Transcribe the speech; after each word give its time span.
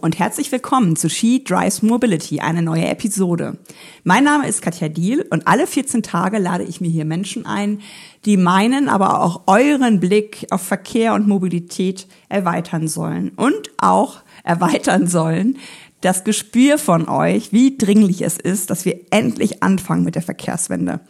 Und 0.00 0.18
herzlich 0.18 0.50
willkommen 0.52 0.96
zu 0.96 1.10
She 1.10 1.44
Drives 1.44 1.82
Mobility, 1.82 2.40
eine 2.40 2.62
neue 2.62 2.86
Episode. 2.86 3.58
Mein 4.04 4.24
Name 4.24 4.48
ist 4.48 4.62
Katja 4.62 4.88
Diel 4.88 5.26
und 5.30 5.46
alle 5.46 5.66
14 5.66 6.02
Tage 6.02 6.38
lade 6.38 6.64
ich 6.64 6.80
mir 6.80 6.90
hier 6.90 7.04
Menschen 7.04 7.46
ein, 7.46 7.80
die 8.24 8.36
meinen, 8.36 8.88
aber 8.88 9.22
auch 9.22 9.42
euren 9.46 10.00
Blick 10.00 10.46
auf 10.50 10.62
Verkehr 10.62 11.14
und 11.14 11.28
Mobilität 11.28 12.06
erweitern 12.28 12.88
sollen 12.88 13.32
und 13.36 13.70
auch 13.78 14.20
erweitern 14.44 15.06
sollen 15.06 15.58
das 16.00 16.24
Gespür 16.24 16.78
von 16.78 17.08
euch, 17.08 17.52
wie 17.52 17.78
dringlich 17.78 18.22
es 18.22 18.36
ist, 18.36 18.70
dass 18.70 18.84
wir 18.84 19.00
endlich 19.10 19.62
anfangen 19.62 20.04
mit 20.04 20.14
der 20.14 20.22
Verkehrswende. 20.22 21.00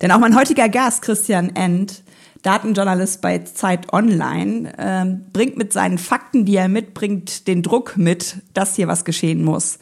Denn 0.00 0.12
auch 0.12 0.20
mein 0.20 0.36
heutiger 0.36 0.68
Gast, 0.68 1.02
Christian 1.02 1.54
End, 1.54 2.02
Datenjournalist 2.42 3.20
bei 3.20 3.38
Zeit 3.40 3.92
Online, 3.92 4.72
äh, 4.78 5.06
bringt 5.32 5.56
mit 5.56 5.72
seinen 5.72 5.98
Fakten, 5.98 6.44
die 6.44 6.56
er 6.56 6.68
mitbringt, 6.68 7.46
den 7.46 7.62
Druck 7.62 7.96
mit, 7.96 8.36
dass 8.54 8.76
hier 8.76 8.88
was 8.88 9.04
geschehen 9.04 9.44
muss. 9.44 9.78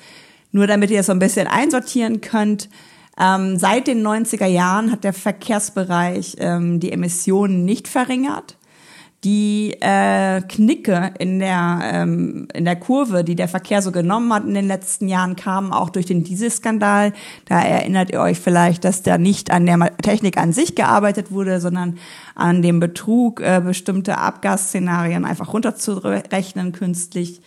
Nur 0.52 0.66
damit 0.66 0.90
ihr 0.90 1.00
es 1.00 1.06
so 1.06 1.12
ein 1.12 1.18
bisschen 1.18 1.46
einsortieren 1.46 2.20
könnt, 2.20 2.68
ähm, 3.18 3.58
seit 3.58 3.86
den 3.86 4.06
90er 4.06 4.46
Jahren 4.46 4.92
hat 4.92 5.04
der 5.04 5.12
Verkehrsbereich 5.12 6.36
ähm, 6.38 6.80
die 6.80 6.92
Emissionen 6.92 7.64
nicht 7.64 7.88
verringert 7.88 8.57
die 9.24 9.74
äh, 9.80 10.40
Knicke 10.42 11.12
in 11.18 11.40
der, 11.40 11.80
ähm, 11.82 12.46
in 12.54 12.64
der 12.64 12.76
Kurve, 12.76 13.24
die 13.24 13.34
der 13.34 13.48
Verkehr 13.48 13.82
so 13.82 13.90
genommen 13.90 14.32
hat 14.32 14.44
in 14.44 14.54
den 14.54 14.68
letzten 14.68 15.08
Jahren, 15.08 15.34
kamen 15.34 15.72
auch 15.72 15.90
durch 15.90 16.06
den 16.06 16.22
Dieselskandal. 16.22 17.12
Da 17.46 17.60
erinnert 17.60 18.10
ihr 18.10 18.20
euch 18.20 18.38
vielleicht, 18.38 18.84
dass 18.84 19.02
da 19.02 19.18
nicht 19.18 19.50
an 19.50 19.66
der 19.66 19.96
Technik 19.96 20.38
an 20.38 20.52
sich 20.52 20.76
gearbeitet 20.76 21.32
wurde, 21.32 21.60
sondern 21.60 21.98
an 22.36 22.62
dem 22.62 22.78
Betrug, 22.78 23.40
äh, 23.40 23.60
bestimmte 23.64 24.18
Abgasszenarien 24.18 25.24
einfach 25.24 25.52
runterzurechnen 25.52 26.70
künstlich. 26.70 27.40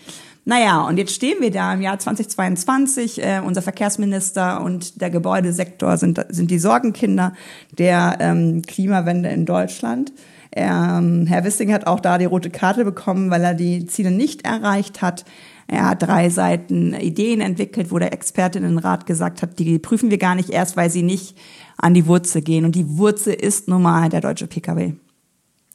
Naja, 0.44 0.82
und 0.82 0.98
jetzt 0.98 1.14
stehen 1.14 1.40
wir 1.40 1.52
da 1.52 1.74
im 1.74 1.82
Jahr 1.82 2.00
2022. 2.00 3.24
Äh, 3.24 3.42
unser 3.46 3.62
Verkehrsminister 3.62 4.62
und 4.62 5.00
der 5.00 5.10
Gebäudesektor 5.10 5.96
sind, 5.98 6.26
sind 6.30 6.52
die 6.52 6.60
Sorgenkinder 6.60 7.34
der 7.78 8.18
ähm, 8.20 8.64
Klimawende 8.64 9.30
in 9.30 9.46
Deutschland. 9.46 10.12
Ähm, 10.54 11.26
Herr 11.28 11.44
Wissing 11.44 11.72
hat 11.72 11.88
auch 11.88 12.00
da 12.00 12.18
die 12.18 12.26
rote 12.26 12.50
Karte 12.50 12.84
bekommen, 12.84 13.30
weil 13.32 13.44
er 13.44 13.54
die 13.54 13.86
Ziele 13.86 14.12
nicht 14.12 14.46
erreicht 14.46 15.02
hat. 15.02 15.24
Er 15.68 15.90
hat 15.90 16.02
drei 16.02 16.30
Seiten 16.30 16.94
Ideen 16.94 17.40
entwickelt, 17.40 17.92
wo 17.92 18.00
der 18.00 18.12
Expertinnenrat 18.12 19.06
gesagt 19.06 19.42
hat, 19.42 19.58
die 19.60 19.80
prüfen 19.80 20.12
wir 20.12 20.18
gar 20.18 20.36
nicht 20.36 20.50
erst, 20.50 20.76
weil 20.76 20.90
sie 20.90 21.04
nicht 21.04 21.38
an 21.78 21.94
die 21.94 22.06
Wurzel 22.06 22.42
gehen. 22.42 22.66
Und 22.66 22.76
die 22.76 22.98
Wurzel 22.98 23.34
ist 23.34 23.70
nun 23.70 23.82
mal 23.82 24.10
der 24.10 24.20
deutsche 24.20 24.48
Pkw. 24.48 24.94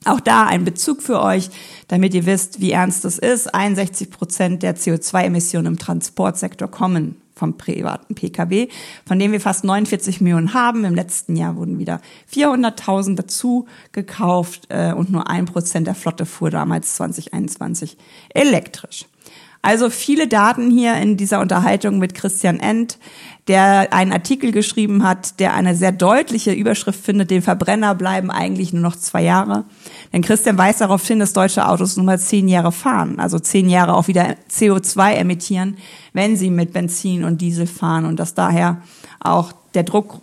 Auch 0.04 0.20
da 0.20 0.46
ein 0.46 0.64
Bezug 0.64 1.02
für 1.02 1.22
euch, 1.22 1.48
damit 1.88 2.12
ihr 2.12 2.26
wisst, 2.26 2.60
wie 2.60 2.72
ernst 2.72 3.04
das 3.06 3.18
ist. 3.18 3.54
61 3.54 4.10
Prozent 4.10 4.62
der 4.62 4.76
CO2-Emissionen 4.76 5.66
im 5.66 5.78
Transportsektor 5.78 6.70
kommen 6.70 7.16
vom 7.36 7.56
privaten 7.56 8.14
Pkw, 8.14 8.68
von 9.06 9.18
dem 9.18 9.32
wir 9.32 9.40
fast 9.40 9.62
49 9.64 10.20
Millionen 10.20 10.54
haben. 10.54 10.84
Im 10.84 10.94
letzten 10.94 11.36
Jahr 11.36 11.56
wurden 11.56 11.78
wieder 11.78 12.00
400.000 12.32 13.14
dazu 13.14 13.66
gekauft 13.92 14.66
äh, 14.70 14.92
und 14.92 15.10
nur 15.10 15.28
ein 15.28 15.44
Prozent 15.44 15.86
der 15.86 15.94
Flotte 15.94 16.26
fuhr 16.26 16.50
damals 16.50 16.96
2021 16.96 17.96
elektrisch. 18.30 19.06
Also 19.66 19.90
viele 19.90 20.28
Daten 20.28 20.70
hier 20.70 20.94
in 20.94 21.16
dieser 21.16 21.40
Unterhaltung 21.40 21.98
mit 21.98 22.14
Christian 22.14 22.60
End, 22.60 23.00
der 23.48 23.92
einen 23.92 24.12
Artikel 24.12 24.52
geschrieben 24.52 25.02
hat, 25.02 25.40
der 25.40 25.54
eine 25.54 25.74
sehr 25.74 25.90
deutliche 25.90 26.52
Überschrift 26.52 27.04
findet, 27.04 27.32
den 27.32 27.42
Verbrenner 27.42 27.96
bleiben 27.96 28.30
eigentlich 28.30 28.72
nur 28.72 28.82
noch 28.82 28.94
zwei 28.94 29.24
Jahre. 29.24 29.64
Denn 30.12 30.22
Christian 30.22 30.56
weist 30.56 30.82
darauf 30.82 31.04
hin, 31.04 31.18
dass 31.18 31.32
deutsche 31.32 31.66
Autos 31.66 31.96
nur 31.96 32.06
mal 32.06 32.20
zehn 32.20 32.46
Jahre 32.46 32.70
fahren, 32.70 33.18
also 33.18 33.40
zehn 33.40 33.68
Jahre 33.68 33.94
auch 33.94 34.06
wieder 34.06 34.36
CO2 34.48 35.14
emittieren, 35.14 35.78
wenn 36.12 36.36
sie 36.36 36.50
mit 36.50 36.72
Benzin 36.72 37.24
und 37.24 37.40
Diesel 37.40 37.66
fahren 37.66 38.04
und 38.04 38.20
dass 38.20 38.34
daher 38.34 38.82
auch 39.18 39.50
der 39.74 39.82
Druck 39.82 40.20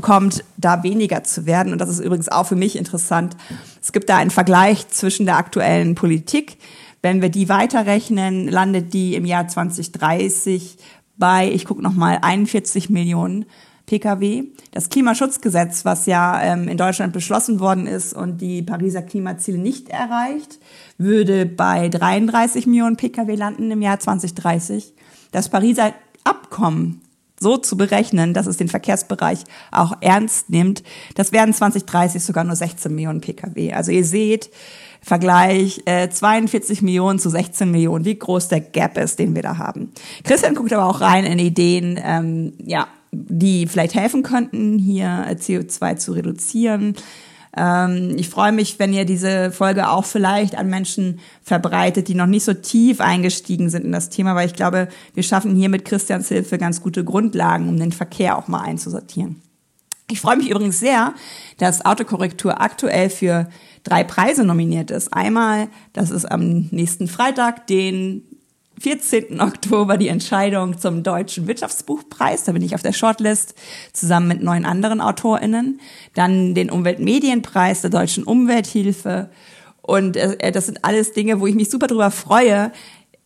kommt, 0.00 0.44
da 0.56 0.84
weniger 0.84 1.24
zu 1.24 1.46
werden. 1.46 1.72
Und 1.72 1.80
das 1.80 1.88
ist 1.88 1.98
übrigens 1.98 2.28
auch 2.28 2.46
für 2.46 2.54
mich 2.54 2.76
interessant. 2.76 3.36
Es 3.82 3.90
gibt 3.90 4.08
da 4.08 4.18
einen 4.18 4.30
Vergleich 4.30 4.86
zwischen 4.86 5.26
der 5.26 5.36
aktuellen 5.36 5.96
Politik, 5.96 6.58
wenn 7.02 7.22
wir 7.22 7.28
die 7.28 7.48
weiterrechnen, 7.48 8.48
landet 8.48 8.92
die 8.92 9.14
im 9.14 9.24
Jahr 9.24 9.48
2030 9.48 10.78
bei, 11.16 11.50
ich 11.50 11.64
gucke 11.64 11.82
nochmal, 11.82 12.18
41 12.22 12.90
Millionen 12.90 13.44
Pkw. 13.86 14.44
Das 14.70 14.90
Klimaschutzgesetz, 14.90 15.84
was 15.84 16.06
ja 16.06 16.40
ähm, 16.42 16.68
in 16.68 16.76
Deutschland 16.76 17.12
beschlossen 17.12 17.58
worden 17.58 17.86
ist 17.86 18.12
und 18.12 18.40
die 18.40 18.62
Pariser 18.62 19.02
Klimaziele 19.02 19.58
nicht 19.58 19.88
erreicht, 19.88 20.58
würde 20.98 21.46
bei 21.46 21.88
33 21.88 22.66
Millionen 22.66 22.96
Pkw 22.96 23.34
landen 23.34 23.70
im 23.70 23.82
Jahr 23.82 23.98
2030. 23.98 24.94
Das 25.32 25.48
Pariser 25.48 25.94
Abkommen 26.24 27.00
so 27.40 27.56
zu 27.56 27.76
berechnen, 27.76 28.34
dass 28.34 28.46
es 28.46 28.56
den 28.56 28.68
Verkehrsbereich 28.68 29.44
auch 29.70 29.94
ernst 30.00 30.50
nimmt, 30.50 30.82
das 31.14 31.32
werden 31.32 31.54
2030 31.54 32.22
sogar 32.22 32.44
nur 32.44 32.56
16 32.56 32.94
Millionen 32.94 33.20
Pkw. 33.20 33.72
Also 33.72 33.92
ihr 33.92 34.04
seht, 34.04 34.50
Vergleich 35.08 35.80
äh, 35.86 36.10
42 36.10 36.82
Millionen 36.82 37.18
zu 37.18 37.30
16 37.30 37.70
Millionen, 37.70 38.04
wie 38.04 38.18
groß 38.18 38.48
der 38.48 38.60
Gap 38.60 38.98
ist, 38.98 39.18
den 39.18 39.34
wir 39.34 39.40
da 39.40 39.56
haben. 39.56 39.90
Christian 40.22 40.54
guckt 40.54 40.70
aber 40.70 40.84
auch 40.84 41.00
rein 41.00 41.24
in 41.24 41.38
Ideen, 41.38 41.98
ähm, 42.04 42.52
ja, 42.62 42.88
die 43.10 43.66
vielleicht 43.66 43.94
helfen 43.94 44.22
könnten, 44.22 44.78
hier 44.78 45.26
CO2 45.30 45.96
zu 45.96 46.12
reduzieren. 46.12 46.94
Ähm, 47.56 48.16
ich 48.18 48.28
freue 48.28 48.52
mich, 48.52 48.78
wenn 48.78 48.92
ihr 48.92 49.06
diese 49.06 49.50
Folge 49.50 49.88
auch 49.88 50.04
vielleicht 50.04 50.58
an 50.58 50.68
Menschen 50.68 51.20
verbreitet, 51.42 52.08
die 52.08 52.14
noch 52.14 52.26
nicht 52.26 52.44
so 52.44 52.52
tief 52.52 53.00
eingestiegen 53.00 53.70
sind 53.70 53.86
in 53.86 53.92
das 53.92 54.10
Thema, 54.10 54.34
weil 54.34 54.46
ich 54.46 54.54
glaube, 54.54 54.88
wir 55.14 55.22
schaffen 55.22 55.56
hier 55.56 55.70
mit 55.70 55.86
Christians 55.86 56.28
Hilfe 56.28 56.58
ganz 56.58 56.82
gute 56.82 57.02
Grundlagen, 57.02 57.66
um 57.66 57.78
den 57.78 57.92
Verkehr 57.92 58.36
auch 58.36 58.46
mal 58.46 58.60
einzusortieren. 58.60 59.40
Ich 60.10 60.20
freue 60.20 60.36
mich 60.36 60.50
übrigens 60.50 60.80
sehr, 60.80 61.14
dass 61.56 61.86
Autokorrektur 61.86 62.60
aktuell 62.60 63.08
für 63.08 63.48
drei 63.88 64.04
Preise 64.04 64.44
nominiert 64.44 64.90
ist. 64.90 65.12
Einmal, 65.12 65.68
das 65.92 66.10
ist 66.10 66.24
am 66.24 66.68
nächsten 66.70 67.08
Freitag, 67.08 67.66
den 67.66 68.22
14. 68.80 69.40
Oktober 69.40 69.96
die 69.96 70.08
Entscheidung 70.08 70.78
zum 70.78 71.02
Deutschen 71.02 71.48
Wirtschaftsbuchpreis. 71.48 72.44
Da 72.44 72.52
bin 72.52 72.62
ich 72.62 72.74
auf 72.74 72.82
der 72.82 72.92
Shortlist 72.92 73.54
zusammen 73.92 74.28
mit 74.28 74.42
neun 74.42 74.64
anderen 74.64 75.00
AutorInnen. 75.00 75.80
Dann 76.14 76.54
den 76.54 76.70
Umweltmedienpreis 76.70 77.80
der 77.80 77.90
Deutschen 77.90 78.24
Umwelthilfe. 78.24 79.30
Und 79.82 80.16
äh, 80.16 80.52
das 80.52 80.66
sind 80.66 80.84
alles 80.84 81.12
Dinge, 81.12 81.40
wo 81.40 81.46
ich 81.46 81.54
mich 81.54 81.70
super 81.70 81.86
drüber 81.86 82.10
freue, 82.10 82.72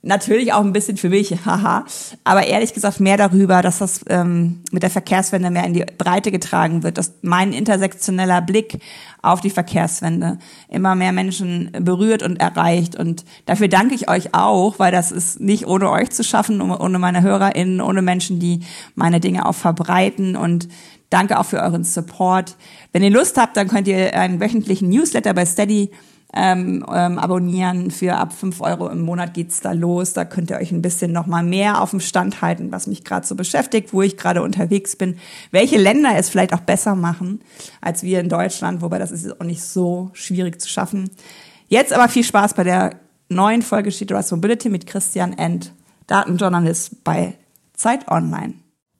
Natürlich 0.04 0.52
auch 0.52 0.62
ein 0.62 0.72
bisschen 0.72 0.96
für 0.96 1.10
mich, 1.10 1.30
haha. 1.46 1.84
Aber 2.24 2.44
ehrlich 2.44 2.74
gesagt 2.74 2.98
mehr 2.98 3.16
darüber, 3.16 3.62
dass 3.62 3.78
das 3.78 4.00
ähm, 4.08 4.60
mit 4.72 4.82
der 4.82 4.90
Verkehrswende 4.90 5.48
mehr 5.50 5.64
in 5.64 5.74
die 5.74 5.84
Breite 5.96 6.32
getragen 6.32 6.82
wird, 6.82 6.98
dass 6.98 7.14
mein 7.22 7.52
intersektioneller 7.52 8.42
Blick 8.42 8.80
auf 9.22 9.40
die 9.40 9.50
Verkehrswende 9.50 10.38
immer 10.68 10.96
mehr 10.96 11.12
Menschen 11.12 11.70
berührt 11.78 12.24
und 12.24 12.40
erreicht. 12.40 12.96
Und 12.96 13.24
dafür 13.46 13.68
danke 13.68 13.94
ich 13.94 14.10
euch 14.10 14.34
auch, 14.34 14.80
weil 14.80 14.90
das 14.90 15.12
ist 15.12 15.40
nicht 15.40 15.68
ohne 15.68 15.88
euch 15.88 16.10
zu 16.10 16.24
schaffen, 16.24 16.60
ohne 16.60 16.98
meine 16.98 17.22
HörerInnen, 17.22 17.80
ohne 17.80 18.02
Menschen, 18.02 18.40
die 18.40 18.60
meine 18.96 19.20
Dinge 19.20 19.46
auch 19.46 19.54
verbreiten. 19.54 20.34
Und 20.34 20.68
danke 21.10 21.38
auch 21.38 21.46
für 21.46 21.60
euren 21.60 21.84
Support. 21.84 22.56
Wenn 22.90 23.04
ihr 23.04 23.10
Lust 23.10 23.38
habt, 23.38 23.56
dann 23.56 23.68
könnt 23.68 23.86
ihr 23.86 24.14
einen 24.14 24.40
wöchentlichen 24.40 24.88
Newsletter 24.88 25.32
bei 25.32 25.46
Steady 25.46 25.92
ähm, 26.34 26.84
ähm, 26.92 27.18
abonnieren. 27.18 27.90
Für 27.90 28.16
ab 28.16 28.32
fünf 28.32 28.60
Euro 28.60 28.88
im 28.88 29.02
Monat 29.02 29.34
geht's 29.34 29.60
da 29.60 29.72
los. 29.72 30.12
Da 30.12 30.24
könnt 30.24 30.50
ihr 30.50 30.56
euch 30.56 30.72
ein 30.72 30.82
bisschen 30.82 31.12
noch 31.12 31.26
mal 31.26 31.42
mehr 31.42 31.80
auf 31.80 31.90
dem 31.90 32.00
Stand 32.00 32.40
halten, 32.40 32.72
was 32.72 32.86
mich 32.86 33.04
gerade 33.04 33.26
so 33.26 33.34
beschäftigt, 33.34 33.92
wo 33.92 34.02
ich 34.02 34.16
gerade 34.16 34.42
unterwegs 34.42 34.96
bin, 34.96 35.18
welche 35.50 35.78
Länder 35.78 36.10
es 36.16 36.30
vielleicht 36.30 36.54
auch 36.54 36.60
besser 36.60 36.94
machen 36.94 37.40
als 37.80 38.02
wir 38.02 38.20
in 38.20 38.28
Deutschland, 38.28 38.80
wobei 38.80 38.98
das 38.98 39.10
ist 39.10 39.40
auch 39.40 39.44
nicht 39.44 39.62
so 39.62 40.10
schwierig 40.14 40.60
zu 40.60 40.68
schaffen. 40.68 41.10
Jetzt 41.68 41.92
aber 41.92 42.08
viel 42.08 42.24
Spaß 42.24 42.54
bei 42.54 42.64
der 42.64 42.96
neuen 43.28 43.62
Folge 43.62 43.90
Sheet 43.90 44.10
Mobility 44.30 44.68
mit 44.68 44.86
Christian 44.86 45.32
End, 45.32 45.72
Datenjournalist 46.06 47.02
bei 47.04 47.34
Zeit 47.74 48.08
Online. 48.08 48.54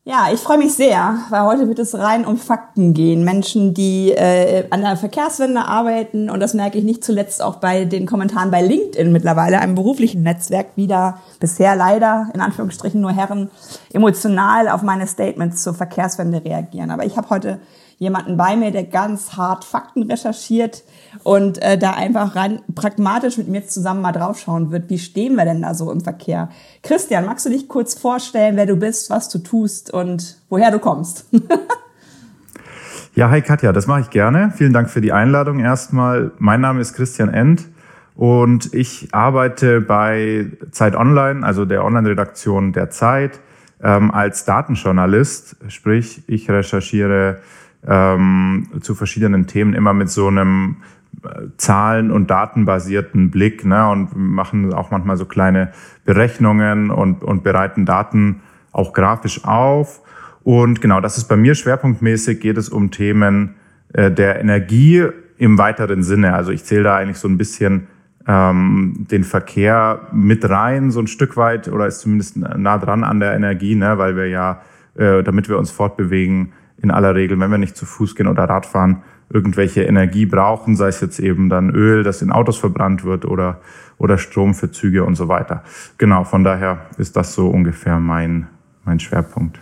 Ja, 0.05 0.31
ich 0.33 0.41
freue 0.41 0.59
mich 0.59 0.75
sehr, 0.75 1.19
weil 1.31 1.43
heute 1.43 1.69
wird 1.69 1.79
es 1.79 1.97
rein 1.97 2.27
um 2.27 2.37
Fakten 2.37 2.93
gehen. 2.93 3.23
Menschen, 3.23 3.73
die 3.73 4.11
äh, 4.11 4.67
an 4.71 4.81
der 4.81 4.97
Verkehrswende 4.97 5.61
arbeiten 5.61 6.29
und 6.29 6.41
das 6.41 6.55
merke 6.55 6.77
ich 6.77 6.83
nicht 6.83 7.05
zuletzt 7.05 7.41
auch 7.41 7.57
bei 7.57 7.85
den 7.85 8.05
Kommentaren 8.05 8.51
bei 8.51 8.63
LinkedIn 8.63 9.13
mittlerweile, 9.13 9.61
einem 9.61 9.77
beruflichen 9.77 10.25
Netzwerk, 10.25 10.71
wieder 10.75 11.21
bisher 11.39 11.77
leider 11.77 12.29
in 12.35 12.41
Anführungsstrichen 12.41 13.01
nur 13.01 13.13
Herren 13.13 13.49
emotional 13.93 14.69
auf 14.69 14.83
meine 14.83 15.07
Statements 15.07 15.63
zur 15.63 15.75
Verkehrswende 15.75 16.45
reagieren. 16.45 16.91
Aber 16.91 17.07
ich 17.07 17.17
habe 17.17 17.31
heute 17.31 17.61
jemanden 18.03 18.37
bei 18.37 18.57
mir, 18.57 18.73
der 18.73 18.83
ganz 18.83 19.37
hart 19.37 19.65
Fakten 19.65 20.03
recherchiert 20.11 20.83
und 21.23 21.63
äh, 21.63 21.79
da 21.79 21.93
einfach 21.93 22.35
rein 22.35 22.61
pragmatisch 22.75 23.39
mit 23.39 23.47
mir 23.47 23.65
zusammen 23.65 24.03
mal 24.03 24.11
draufschauen 24.11 24.73
wird, 24.73 24.91
wie 24.91 24.99
stehen 24.99 25.37
wir 25.37 25.45
denn 25.45 25.63
da 25.63 25.73
so 25.73 25.91
im 25.93 26.01
Verkehr. 26.01 26.49
Christian, 26.83 27.25
magst 27.27 27.47
du 27.47 27.51
dich 27.51 27.69
kurz 27.69 27.95
vorstellen, 27.95 28.57
wer 28.57 28.67
du 28.67 28.75
bist, 28.75 29.09
was 29.09 29.29
du 29.29 29.39
tust 29.39 29.93
und 29.95 30.39
woher 30.49 30.73
du 30.73 30.81
kommst? 30.81 31.27
ja, 33.15 33.31
hi 33.31 33.41
Katja, 33.41 33.73
das 33.73 33.87
mache 33.87 34.01
ich 34.01 34.11
gerne. 34.11 34.53
Vielen 34.57 34.73
Dank 34.73 34.91
für 34.91 35.01
die 35.01 35.13
Einladung 35.13 35.61
erstmal. 35.61 36.33
Mein 36.39 36.61
Name 36.61 36.81
ist 36.81 36.95
Christian 36.95 37.33
End 37.33 37.69
und 38.17 38.75
ich 38.75 39.15
arbeite 39.15 39.81
bei 39.81 40.47
Zeit 40.73 40.97
Online, 40.97 41.47
also 41.47 41.65
der 41.65 41.85
Online-Redaktion 41.85 42.73
der 42.73 42.91
Zeit, 42.91 43.39
ähm, 43.81 44.11
als 44.11 44.45
Datenjournalist. 44.45 45.57
Sprich, 45.69 46.25
ich 46.27 46.51
recherchiere 46.51 47.39
ähm, 47.87 48.69
zu 48.81 48.95
verschiedenen 48.95 49.47
Themen 49.47 49.75
immer 49.75 49.93
mit 49.93 50.09
so 50.09 50.29
einem 50.29 50.77
äh, 51.25 51.49
Zahlen- 51.57 52.11
und 52.11 52.31
Datenbasierten 52.31 53.31
Blick 53.31 53.65
ne, 53.65 53.89
und 53.89 54.17
machen 54.17 54.73
auch 54.73 54.91
manchmal 54.91 55.17
so 55.17 55.25
kleine 55.25 55.73
Berechnungen 56.05 56.91
und, 56.91 57.25
und 57.25 57.43
bereiten 57.43 57.87
Daten 57.87 58.43
auch 58.73 58.93
grafisch 58.93 59.45
auf. 59.45 60.01
Und 60.45 60.81
genau, 60.81 61.01
das 61.01 61.19
ist 61.19 61.29
bei 61.29 61.37
mir 61.37 61.55
schwerpunktmäßig, 61.55 62.41
geht 62.41 62.57
es 62.57 62.69
um 62.69 62.91
Themen 62.91 63.55
äh, 63.93 64.11
der 64.11 64.41
Energie 64.41 65.07
im 65.39 65.59
weiteren 65.59 66.03
Sinne. 66.03 66.35
Also 66.35 66.53
ich 66.53 66.65
zähle 66.65 66.85
da 66.85 66.97
eigentlich 66.97 67.19
so 67.19 67.29
ein 67.29 67.39
bisschen 67.39 67.89
ähm, 68.27 69.07
den 69.11 69.25
Verkehr 69.25 70.09
mit 70.13 70.49
rein, 70.49 70.91
so 70.91 71.01
ein 71.01 71.09
Stück 71.09 71.37
weit, 71.37 71.69
oder 71.69 71.87
ist 71.87 72.01
zumindest 72.01 72.37
nah 72.37 72.79
dran 72.79 73.05
an 73.05 73.21
der 73.21 73.35
Energie, 73.35 73.75
ne, 73.75 73.99
weil 73.99 74.17
wir 74.17 74.29
ja, 74.29 74.63
äh, 74.95 75.23
damit 75.23 75.49
wir 75.49 75.59
uns 75.59 75.71
fortbewegen, 75.71 76.53
in 76.83 76.91
aller 76.91 77.15
Regel, 77.15 77.39
wenn 77.41 77.51
wir 77.51 77.59
nicht 77.59 77.77
zu 77.77 77.87
Fuß 77.87 78.15
gehen 78.15 78.27
oder 78.27 78.45
Radfahren, 78.45 79.03
irgendwelche 79.31 79.83
Energie 79.85 80.27
brauchen, 80.27 80.77
sei 80.77 80.89
es 80.89 81.01
jetzt 81.01 81.19
eben 81.19 81.49
dann 81.49 81.71
Öl, 81.71 82.03
das 82.03 82.21
in 82.21 82.31
Autos 82.31 82.59
verbrannt 82.59 83.05
wird 83.05 83.25
oder, 83.25 83.61
oder 83.99 84.19
Strom 84.19 84.55
für 84.55 84.71
Züge 84.71 85.05
und 85.05 85.15
so 85.15 85.29
weiter. 85.29 85.63
Genau, 85.97 86.25
von 86.25 86.45
daher 86.45 86.87
ist 86.99 87.17
das 87.17 87.35
so 87.35 87.49
ungefähr 87.49 87.99
mein, 87.99 88.49
mein 88.85 89.01
Schwerpunkt. 89.01 89.59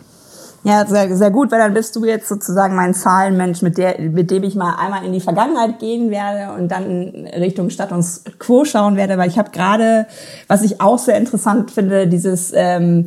Ja, 0.63 0.85
sehr, 0.85 1.17
sehr 1.17 1.31
gut, 1.31 1.51
weil 1.53 1.59
dann 1.59 1.73
bist 1.73 1.97
du 1.97 2.05
jetzt 2.05 2.29
sozusagen 2.29 2.75
mein 2.77 2.93
Zahlenmensch, 2.93 3.63
mit, 3.63 3.79
der, 3.79 3.99
mit 3.99 4.31
dem 4.31 4.43
ich 4.43 4.55
mal 4.57 4.75
einmal 4.79 5.05
in 5.07 5.13
die 5.13 5.21
Vergangenheit 5.21 5.79
gehen 5.79 6.11
werde 6.11 6.53
und 6.53 6.69
dann 6.69 7.27
Richtung 7.35 7.71
Status 7.71 8.25
Quo 8.39 8.67
schauen 8.67 8.97
werde, 8.97 9.17
weil 9.17 9.31
ich 9.31 9.39
habe 9.39 9.53
gerade, 9.53 10.07
was 10.49 10.63
ich 10.63 10.83
auch 10.83 10.99
sehr 10.99 11.17
interessant 11.17 11.71
finde, 11.71 12.09
dieses 12.09 12.53
ähm, 12.55 13.07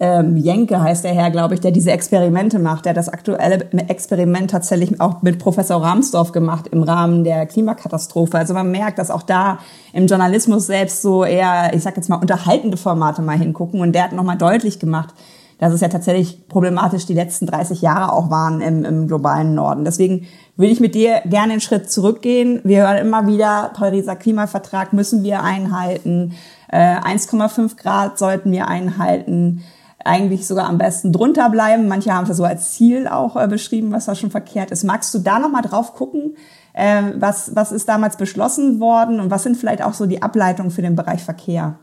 ähm, 0.00 0.36
Jenke 0.36 0.80
heißt 0.80 1.02
der 1.02 1.12
Herr, 1.12 1.30
glaube 1.30 1.54
ich, 1.54 1.60
der 1.60 1.72
diese 1.72 1.90
Experimente 1.90 2.60
macht. 2.60 2.84
Der 2.84 2.94
das 2.94 3.08
aktuelle 3.08 3.68
Experiment 3.88 4.50
tatsächlich 4.50 5.00
auch 5.00 5.22
mit 5.22 5.40
Professor 5.40 5.82
Ramsdorf 5.82 6.30
gemacht 6.30 6.68
im 6.68 6.84
Rahmen 6.84 7.24
der 7.24 7.46
Klimakatastrophe. 7.46 8.38
Also 8.38 8.54
man 8.54 8.70
merkt, 8.70 8.98
dass 8.98 9.10
auch 9.10 9.22
da 9.22 9.58
im 9.92 10.06
Journalismus 10.06 10.66
selbst 10.66 11.02
so 11.02 11.24
eher, 11.24 11.74
ich 11.74 11.82
sag 11.82 11.96
jetzt 11.96 12.08
mal, 12.08 12.16
unterhaltende 12.16 12.76
Formate 12.76 13.22
mal 13.22 13.36
hingucken. 13.36 13.80
Und 13.80 13.92
der 13.92 14.04
hat 14.04 14.12
nochmal 14.12 14.38
deutlich 14.38 14.78
gemacht, 14.78 15.14
dass 15.58 15.72
es 15.72 15.80
ja 15.80 15.88
tatsächlich 15.88 16.46
problematisch 16.46 17.04
die 17.06 17.14
letzten 17.14 17.46
30 17.46 17.82
Jahre 17.82 18.12
auch 18.12 18.30
waren 18.30 18.60
im, 18.60 18.84
im 18.84 19.08
globalen 19.08 19.56
Norden. 19.56 19.84
Deswegen 19.84 20.28
würde 20.56 20.70
ich 20.70 20.78
mit 20.78 20.94
dir 20.94 21.22
gerne 21.24 21.54
einen 21.54 21.60
Schritt 21.60 21.90
zurückgehen. 21.90 22.60
Wir 22.62 22.82
hören 22.86 22.98
immer 22.98 23.26
wieder, 23.26 23.72
Pariser 23.74 24.14
Klimavertrag 24.14 24.92
müssen 24.92 25.24
wir 25.24 25.42
einhalten, 25.42 26.34
äh, 26.68 27.00
1,5 27.00 27.76
Grad 27.76 28.16
sollten 28.18 28.52
wir 28.52 28.68
einhalten 28.68 29.64
eigentlich 30.08 30.46
sogar 30.46 30.68
am 30.68 30.78
besten 30.78 31.12
drunter 31.12 31.50
bleiben. 31.50 31.86
Manche 31.86 32.12
haben 32.12 32.26
das 32.26 32.36
so 32.38 32.44
als 32.44 32.72
Ziel 32.72 33.06
auch 33.06 33.36
äh, 33.36 33.46
beschrieben, 33.46 33.92
was 33.92 34.06
da 34.06 34.14
schon 34.14 34.30
verkehrt 34.30 34.70
ist. 34.70 34.84
Magst 34.84 35.14
du 35.14 35.18
da 35.18 35.38
nochmal 35.38 35.62
drauf 35.62 35.94
gucken? 35.94 36.34
Äh, 36.72 37.02
was, 37.16 37.54
was 37.54 37.72
ist 37.72 37.88
damals 37.88 38.16
beschlossen 38.16 38.80
worden 38.80 39.20
und 39.20 39.30
was 39.30 39.42
sind 39.42 39.56
vielleicht 39.56 39.82
auch 39.82 39.94
so 39.94 40.06
die 40.06 40.22
Ableitungen 40.22 40.70
für 40.70 40.82
den 40.82 40.96
Bereich 40.96 41.22
Verkehr? 41.22 41.76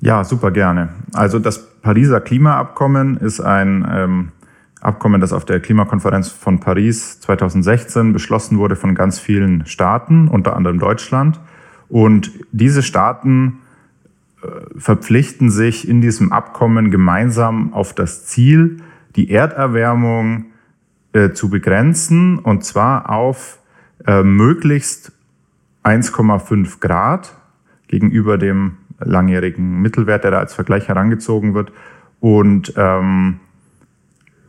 Ja, 0.00 0.24
super 0.24 0.50
gerne. 0.50 0.90
Also 1.12 1.38
das 1.38 1.80
Pariser 1.80 2.20
Klimaabkommen 2.20 3.16
ist 3.16 3.40
ein 3.40 3.86
ähm, 3.90 4.32
Abkommen, 4.80 5.20
das 5.20 5.32
auf 5.32 5.44
der 5.44 5.60
Klimakonferenz 5.60 6.28
von 6.28 6.58
Paris 6.58 7.20
2016 7.20 8.12
beschlossen 8.12 8.58
wurde 8.58 8.74
von 8.74 8.96
ganz 8.96 9.20
vielen 9.20 9.64
Staaten, 9.66 10.26
unter 10.26 10.56
anderem 10.56 10.80
Deutschland. 10.80 11.38
Und 11.88 12.32
diese 12.50 12.82
Staaten 12.82 13.60
verpflichten 14.76 15.50
sich 15.50 15.88
in 15.88 16.00
diesem 16.00 16.32
Abkommen 16.32 16.90
gemeinsam 16.90 17.72
auf 17.72 17.94
das 17.94 18.26
Ziel, 18.26 18.78
die 19.16 19.30
Erderwärmung 19.30 20.46
äh, 21.12 21.30
zu 21.30 21.50
begrenzen, 21.50 22.38
und 22.38 22.64
zwar 22.64 23.10
auf 23.10 23.58
äh, 24.06 24.22
möglichst 24.22 25.12
1,5 25.84 26.80
Grad 26.80 27.34
gegenüber 27.88 28.38
dem 28.38 28.78
langjährigen 28.98 29.80
Mittelwert, 29.80 30.24
der 30.24 30.30
da 30.30 30.38
als 30.38 30.54
Vergleich 30.54 30.88
herangezogen 30.88 31.54
wird. 31.54 31.72
Und 32.20 32.72
ähm, 32.76 33.40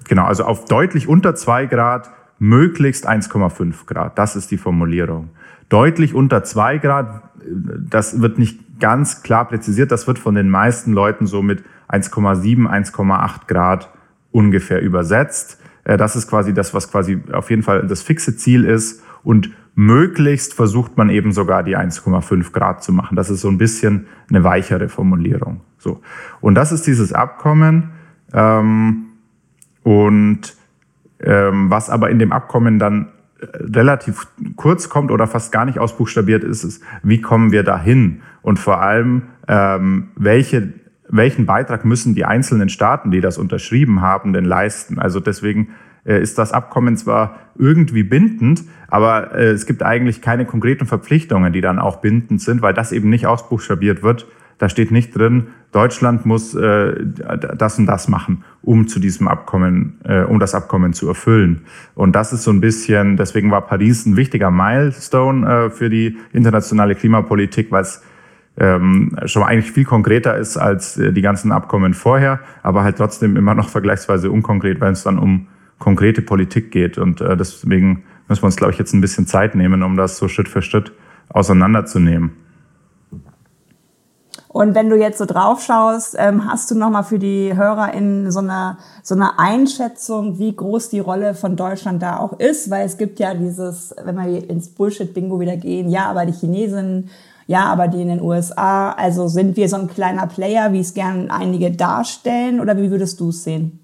genau, 0.07 0.25
also 0.25 0.45
auf 0.45 0.65
deutlich 0.65 1.07
unter 1.07 1.35
2 1.35 1.65
Grad, 1.65 2.11
möglichst 2.39 3.07
1,5 3.07 3.85
Grad. 3.85 4.17
Das 4.17 4.35
ist 4.35 4.51
die 4.51 4.57
Formulierung. 4.57 5.29
Deutlich 5.69 6.13
unter 6.13 6.43
2 6.43 6.77
Grad, 6.77 7.23
das 7.89 8.21
wird 8.21 8.37
nicht 8.37 8.59
ganz 8.83 9.23
klar 9.23 9.47
präzisiert. 9.47 9.93
Das 9.93 10.07
wird 10.07 10.19
von 10.19 10.35
den 10.35 10.49
meisten 10.49 10.91
Leuten 10.91 11.25
so 11.25 11.41
mit 11.41 11.63
1,7, 11.87 12.67
1,8 12.67 13.47
Grad 13.47 13.89
ungefähr 14.31 14.81
übersetzt. 14.81 15.57
Äh, 15.85 15.95
das 15.95 16.17
ist 16.17 16.27
quasi 16.27 16.53
das, 16.53 16.73
was 16.73 16.91
quasi 16.91 17.23
auf 17.31 17.49
jeden 17.49 17.63
Fall 17.63 17.87
das 17.87 18.01
fixe 18.01 18.35
Ziel 18.35 18.65
ist. 18.65 19.01
Und 19.23 19.51
möglichst 19.73 20.53
versucht 20.53 20.97
man 20.97 21.09
eben 21.09 21.31
sogar 21.31 21.63
die 21.63 21.77
1,5 21.77 22.51
Grad 22.51 22.83
zu 22.83 22.91
machen. 22.91 23.15
Das 23.15 23.29
ist 23.29 23.39
so 23.39 23.47
ein 23.47 23.57
bisschen 23.57 24.07
eine 24.29 24.43
weichere 24.43 24.89
Formulierung. 24.89 25.61
So. 25.77 26.01
Und 26.41 26.55
das 26.55 26.73
ist 26.73 26.85
dieses 26.85 27.13
Abkommen. 27.13 27.91
Ähm, 28.33 29.05
und 29.83 30.57
ähm, 31.21 31.69
was 31.69 31.89
aber 31.89 32.09
in 32.09 32.19
dem 32.19 32.33
Abkommen 32.33 32.79
dann 32.79 33.13
relativ 33.53 34.27
kurz 34.55 34.89
kommt 34.89 35.11
oder 35.11 35.27
fast 35.27 35.51
gar 35.51 35.65
nicht 35.65 35.79
ausbuchstabiert 35.79 36.43
ist, 36.43 36.63
ist, 36.63 36.83
wie 37.03 37.21
kommen 37.21 37.51
wir 37.51 37.63
dahin? 37.63 38.21
Und 38.41 38.59
vor 38.59 38.81
allem, 38.81 39.23
ähm, 39.47 40.09
welche, 40.15 40.73
welchen 41.09 41.45
Beitrag 41.45 41.85
müssen 41.85 42.15
die 42.15 42.25
einzelnen 42.25 42.69
Staaten, 42.69 43.11
die 43.11 43.21
das 43.21 43.37
unterschrieben 43.37 44.01
haben, 44.01 44.33
denn 44.33 44.45
leisten? 44.45 44.99
Also 44.99 45.19
deswegen 45.19 45.69
äh, 46.05 46.21
ist 46.21 46.37
das 46.37 46.51
Abkommen 46.51 46.97
zwar 46.97 47.39
irgendwie 47.57 48.03
bindend, 48.03 48.63
aber 48.87 49.33
äh, 49.35 49.51
es 49.51 49.65
gibt 49.65 49.83
eigentlich 49.83 50.21
keine 50.21 50.45
konkreten 50.45 50.85
Verpflichtungen, 50.85 51.53
die 51.53 51.61
dann 51.61 51.79
auch 51.79 51.97
bindend 51.97 52.41
sind, 52.41 52.61
weil 52.61 52.73
das 52.73 52.91
eben 52.91 53.09
nicht 53.09 53.27
ausbuchstabiert 53.27 54.03
wird. 54.03 54.27
Da 54.57 54.69
steht 54.69 54.91
nicht 54.91 55.17
drin, 55.17 55.47
Deutschland 55.71 56.25
muss 56.25 56.53
äh, 56.53 56.93
das 57.57 57.79
und 57.79 57.87
das 57.87 58.07
machen, 58.07 58.43
um 58.61 58.87
zu 58.87 58.99
diesem 58.99 59.27
Abkommen, 59.27 59.99
äh, 60.03 60.21
um 60.21 60.39
das 60.39 60.53
Abkommen 60.53 60.93
zu 60.93 61.07
erfüllen. 61.07 61.61
Und 61.95 62.15
das 62.15 62.31
ist 62.31 62.43
so 62.43 62.51
ein 62.51 62.61
bisschen, 62.61 63.17
deswegen 63.17 63.51
war 63.51 63.61
Paris 63.61 64.05
ein 64.05 64.15
wichtiger 64.15 64.51
Milestone 64.51 65.65
äh, 65.65 65.69
für 65.69 65.89
die 65.89 66.17
internationale 66.31 66.95
Klimapolitik, 66.95 67.71
weil 67.71 67.81
es 67.81 68.03
ähm, 68.57 69.17
schon 69.25 69.43
eigentlich 69.43 69.71
viel 69.71 69.85
konkreter 69.85 70.37
ist 70.37 70.57
als 70.57 70.97
äh, 70.97 71.11
die 71.11 71.21
ganzen 71.21 71.51
Abkommen 71.51 71.93
vorher, 71.93 72.39
aber 72.61 72.83
halt 72.83 72.97
trotzdem 72.97 73.35
immer 73.35 73.55
noch 73.55 73.69
vergleichsweise 73.69 74.29
unkonkret, 74.29 74.79
weil 74.79 74.93
es 74.93 75.03
dann 75.03 75.17
um 75.17 75.47
konkrete 75.79 76.21
Politik 76.21 76.71
geht. 76.71 76.97
Und 76.97 77.19
äh, 77.19 77.35
deswegen 77.35 78.03
müssen 78.27 78.43
wir 78.43 78.45
uns, 78.45 78.55
glaube 78.55 78.73
ich, 78.73 78.79
jetzt 78.79 78.93
ein 78.93 79.01
bisschen 79.01 79.25
Zeit 79.25 79.55
nehmen, 79.55 79.81
um 79.81 79.97
das 79.97 80.17
so 80.17 80.27
Schritt 80.27 80.47
für 80.47 80.61
Schritt 80.61 80.93
auseinanderzunehmen. 81.29 82.42
Und 84.53 84.75
wenn 84.75 84.87
du 84.87 84.95
jetzt 84.95 85.17
so 85.17 85.25
drauf 85.25 85.63
schaust, 85.63 86.15
ähm, 86.17 86.47
hast 86.47 86.69
du 86.69 86.75
nochmal 86.75 87.03
für 87.03 87.17
die 87.17 87.55
HörerInnen 87.55 88.31
so 88.31 88.37
eine, 88.37 88.77
so 89.01 89.15
eine 89.15 89.39
Einschätzung, 89.39 90.37
wie 90.37 90.55
groß 90.55 90.89
die 90.89 90.99
Rolle 90.99 91.33
von 91.33 91.55
Deutschland 91.55 92.03
da 92.03 92.19
auch 92.19 92.39
ist? 92.39 92.69
Weil 92.69 92.85
es 92.85 92.97
gibt 92.97 93.19
ja 93.19 93.33
dieses, 93.33 93.95
wenn 94.05 94.15
wir 94.15 94.47
ins 94.47 94.69
Bullshit-Bingo 94.69 95.39
wieder 95.39 95.57
gehen, 95.57 95.89
ja, 95.89 96.05
aber 96.05 96.27
die 96.27 96.33
Chinesen, 96.33 97.09
ja, 97.47 97.65
aber 97.65 97.87
die 97.87 98.03
in 98.03 98.09
den 98.09 98.21
USA, 98.21 98.91
also 98.91 99.27
sind 99.27 99.57
wir 99.57 99.67
so 99.67 99.75
ein 99.75 99.87
kleiner 99.87 100.27
Player, 100.27 100.71
wie 100.71 100.81
es 100.81 100.93
gern 100.93 101.31
einige 101.31 101.71
darstellen, 101.71 102.61
oder 102.61 102.77
wie 102.77 102.91
würdest 102.91 103.19
du 103.19 103.29
es 103.29 103.43
sehen? 103.43 103.82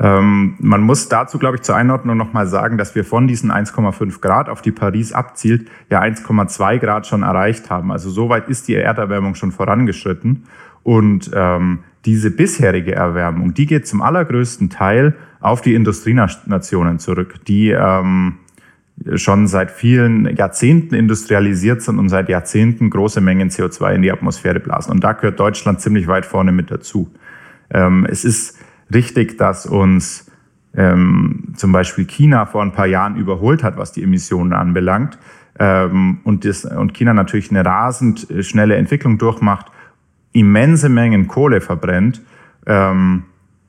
Ähm, 0.00 0.54
man 0.60 0.80
muss 0.82 1.08
dazu, 1.08 1.38
glaube 1.38 1.56
ich, 1.56 1.62
zur 1.62 1.74
Einordnung 1.74 2.16
nochmal 2.16 2.46
sagen, 2.46 2.78
dass 2.78 2.94
wir 2.94 3.04
von 3.04 3.26
diesen 3.26 3.50
1,5 3.50 4.20
Grad, 4.20 4.48
auf 4.48 4.62
die 4.62 4.70
Paris 4.70 5.12
abzielt, 5.12 5.68
ja 5.90 6.00
1,2 6.00 6.78
Grad 6.78 7.06
schon 7.06 7.22
erreicht 7.22 7.68
haben. 7.70 7.90
Also 7.90 8.10
soweit 8.10 8.48
ist 8.48 8.68
die 8.68 8.74
Erderwärmung 8.74 9.34
schon 9.34 9.50
vorangeschritten. 9.50 10.44
Und 10.84 11.30
ähm, 11.34 11.80
diese 12.04 12.30
bisherige 12.30 12.94
Erwärmung, 12.94 13.54
die 13.54 13.66
geht 13.66 13.88
zum 13.88 14.00
allergrößten 14.00 14.70
Teil 14.70 15.16
auf 15.40 15.60
die 15.60 15.74
Industrienationen 15.74 16.98
zurück, 16.98 17.44
die 17.46 17.70
ähm, 17.70 18.38
schon 19.14 19.46
seit 19.46 19.70
vielen 19.70 20.36
Jahrzehnten 20.36 20.94
industrialisiert 20.94 21.82
sind 21.82 21.98
und 21.98 22.08
seit 22.08 22.28
Jahrzehnten 22.28 22.90
große 22.90 23.20
Mengen 23.20 23.50
CO2 23.50 23.94
in 23.94 24.02
die 24.02 24.12
Atmosphäre 24.12 24.60
blasen. 24.60 24.92
Und 24.92 25.04
da 25.04 25.12
gehört 25.12 25.38
Deutschland 25.38 25.80
ziemlich 25.80 26.06
weit 26.06 26.24
vorne 26.24 26.52
mit 26.52 26.70
dazu. 26.70 27.10
Ähm, 27.70 28.06
es 28.08 28.24
ist 28.24 28.58
richtig, 28.92 29.38
dass 29.38 29.66
uns 29.66 30.30
ähm, 30.74 31.54
zum 31.56 31.72
Beispiel 31.72 32.04
China 32.06 32.46
vor 32.46 32.62
ein 32.62 32.72
paar 32.72 32.86
Jahren 32.86 33.16
überholt 33.16 33.62
hat, 33.62 33.76
was 33.76 33.92
die 33.92 34.02
Emissionen 34.02 34.52
anbelangt. 34.52 35.18
Ähm, 35.58 36.20
und, 36.24 36.44
das, 36.44 36.64
und 36.64 36.94
China 36.94 37.14
natürlich 37.14 37.50
eine 37.50 37.64
rasend 37.64 38.26
schnelle 38.40 38.76
Entwicklung 38.76 39.18
durchmacht, 39.18 39.66
immense 40.32 40.88
Mengen 40.88 41.26
Kohle 41.26 41.60
verbrennt. 41.60 42.22
Ähm, 42.66 43.24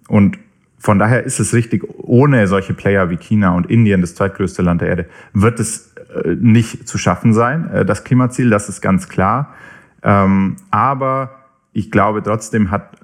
und 0.07 0.37
von 0.77 0.99
daher 0.99 1.23
ist 1.23 1.39
es 1.39 1.53
richtig, 1.53 1.83
ohne 1.97 2.47
solche 2.47 2.73
Player 2.73 3.09
wie 3.09 3.17
China 3.17 3.55
und 3.55 3.69
Indien, 3.69 4.01
das 4.01 4.15
zweitgrößte 4.15 4.61
Land 4.61 4.81
der 4.81 4.89
Erde, 4.89 5.05
wird 5.33 5.59
es 5.59 5.93
äh, 6.23 6.35
nicht 6.39 6.87
zu 6.87 6.97
schaffen 6.97 7.33
sein, 7.33 7.69
äh, 7.69 7.85
das 7.85 8.03
Klimaziel, 8.03 8.49
das 8.49 8.69
ist 8.69 8.81
ganz 8.81 9.09
klar. 9.09 9.53
Ähm, 10.03 10.55
aber 10.71 11.39
ich 11.73 11.91
glaube 11.91 12.23
trotzdem 12.23 12.71
hat, 12.71 12.97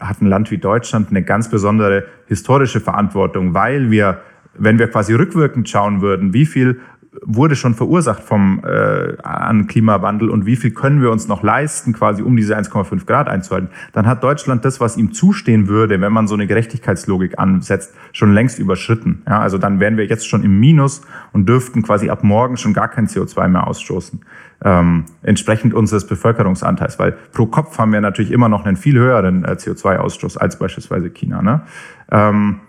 hat 0.00 0.20
ein 0.20 0.26
Land 0.26 0.50
wie 0.50 0.58
Deutschland 0.58 1.10
eine 1.10 1.22
ganz 1.22 1.48
besondere 1.48 2.04
historische 2.26 2.80
Verantwortung, 2.80 3.54
weil 3.54 3.90
wir, 3.90 4.20
wenn 4.54 4.78
wir 4.78 4.88
quasi 4.88 5.14
rückwirkend 5.14 5.68
schauen 5.68 6.00
würden, 6.00 6.32
wie 6.32 6.46
viel 6.46 6.80
wurde 7.22 7.56
schon 7.56 7.74
verursacht 7.74 8.22
vom 8.22 8.62
äh, 8.64 9.16
an 9.22 9.66
Klimawandel 9.66 10.30
und 10.30 10.46
wie 10.46 10.56
viel 10.56 10.72
können 10.72 11.00
wir 11.00 11.10
uns 11.10 11.28
noch 11.28 11.42
leisten, 11.42 11.92
quasi 11.92 12.22
um 12.22 12.36
diese 12.36 12.56
1,5 12.56 13.06
Grad 13.06 13.28
einzuhalten, 13.28 13.68
dann 13.92 14.06
hat 14.06 14.24
Deutschland 14.24 14.64
das, 14.64 14.80
was 14.80 14.96
ihm 14.96 15.12
zustehen 15.12 15.68
würde, 15.68 16.00
wenn 16.00 16.12
man 16.12 16.26
so 16.26 16.34
eine 16.34 16.46
Gerechtigkeitslogik 16.46 17.38
ansetzt, 17.38 17.94
schon 18.12 18.32
längst 18.32 18.58
überschritten. 18.58 19.22
Ja, 19.28 19.40
also 19.40 19.58
dann 19.58 19.80
wären 19.80 19.96
wir 19.96 20.06
jetzt 20.06 20.28
schon 20.28 20.42
im 20.42 20.58
Minus 20.58 21.02
und 21.32 21.48
dürften 21.48 21.82
quasi 21.82 22.10
ab 22.10 22.24
morgen 22.24 22.56
schon 22.56 22.72
gar 22.72 22.88
kein 22.88 23.06
CO2 23.06 23.48
mehr 23.48 23.66
ausstoßen. 23.66 24.20
Ähm, 24.64 25.04
entsprechend 25.22 25.74
unseres 25.74 26.06
Bevölkerungsanteils, 26.06 26.98
weil 26.98 27.12
pro 27.32 27.46
Kopf 27.46 27.78
haben 27.78 27.92
wir 27.92 28.00
natürlich 28.00 28.32
immer 28.32 28.48
noch 28.48 28.64
einen 28.64 28.76
viel 28.76 28.98
höheren 28.98 29.44
äh, 29.44 29.52
CO2-Ausstoß 29.52 30.38
als 30.38 30.58
beispielsweise 30.58 31.10
China. 31.10 31.42
Ne? 31.42 31.62
Ähm, 32.10 32.60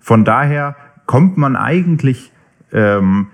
von 0.00 0.24
daher 0.24 0.76
kommt 1.06 1.38
man 1.38 1.56
eigentlich 1.56 2.32
ähm, 2.72 3.28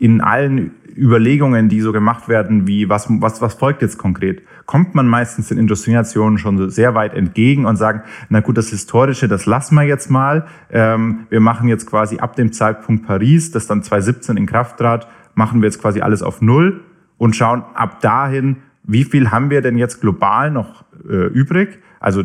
in 0.00 0.20
allen 0.20 0.72
Überlegungen, 0.96 1.68
die 1.68 1.80
so 1.80 1.92
gemacht 1.92 2.28
werden, 2.28 2.66
wie 2.66 2.88
was, 2.88 3.06
was, 3.08 3.40
was 3.40 3.54
folgt 3.54 3.82
jetzt 3.82 3.98
konkret, 3.98 4.42
kommt 4.66 4.94
man 4.94 5.06
meistens 5.06 5.48
den 5.48 5.58
Industrienationen 5.58 6.38
schon 6.38 6.70
sehr 6.70 6.94
weit 6.94 7.14
entgegen 7.14 7.66
und 7.66 7.76
sagen, 7.76 8.02
na 8.28 8.40
gut, 8.40 8.58
das 8.58 8.70
Historische, 8.70 9.28
das 9.28 9.46
lassen 9.46 9.76
wir 9.76 9.84
jetzt 9.84 10.10
mal. 10.10 10.46
Ähm, 10.70 11.26
wir 11.28 11.40
machen 11.40 11.68
jetzt 11.68 11.86
quasi 11.86 12.18
ab 12.18 12.34
dem 12.34 12.52
Zeitpunkt 12.52 13.06
Paris, 13.06 13.52
das 13.52 13.66
dann 13.66 13.82
2017 13.82 14.36
in 14.36 14.46
Kraft 14.46 14.78
trat, 14.78 15.06
machen 15.34 15.60
wir 15.60 15.66
jetzt 15.68 15.80
quasi 15.80 16.00
alles 16.00 16.22
auf 16.22 16.40
Null 16.40 16.80
und 17.18 17.36
schauen 17.36 17.62
ab 17.74 18.00
dahin, 18.00 18.56
wie 18.82 19.04
viel 19.04 19.30
haben 19.30 19.50
wir 19.50 19.60
denn 19.60 19.78
jetzt 19.78 20.00
global 20.00 20.50
noch 20.50 20.84
äh, 21.08 21.26
übrig 21.28 21.78
also 22.00 22.24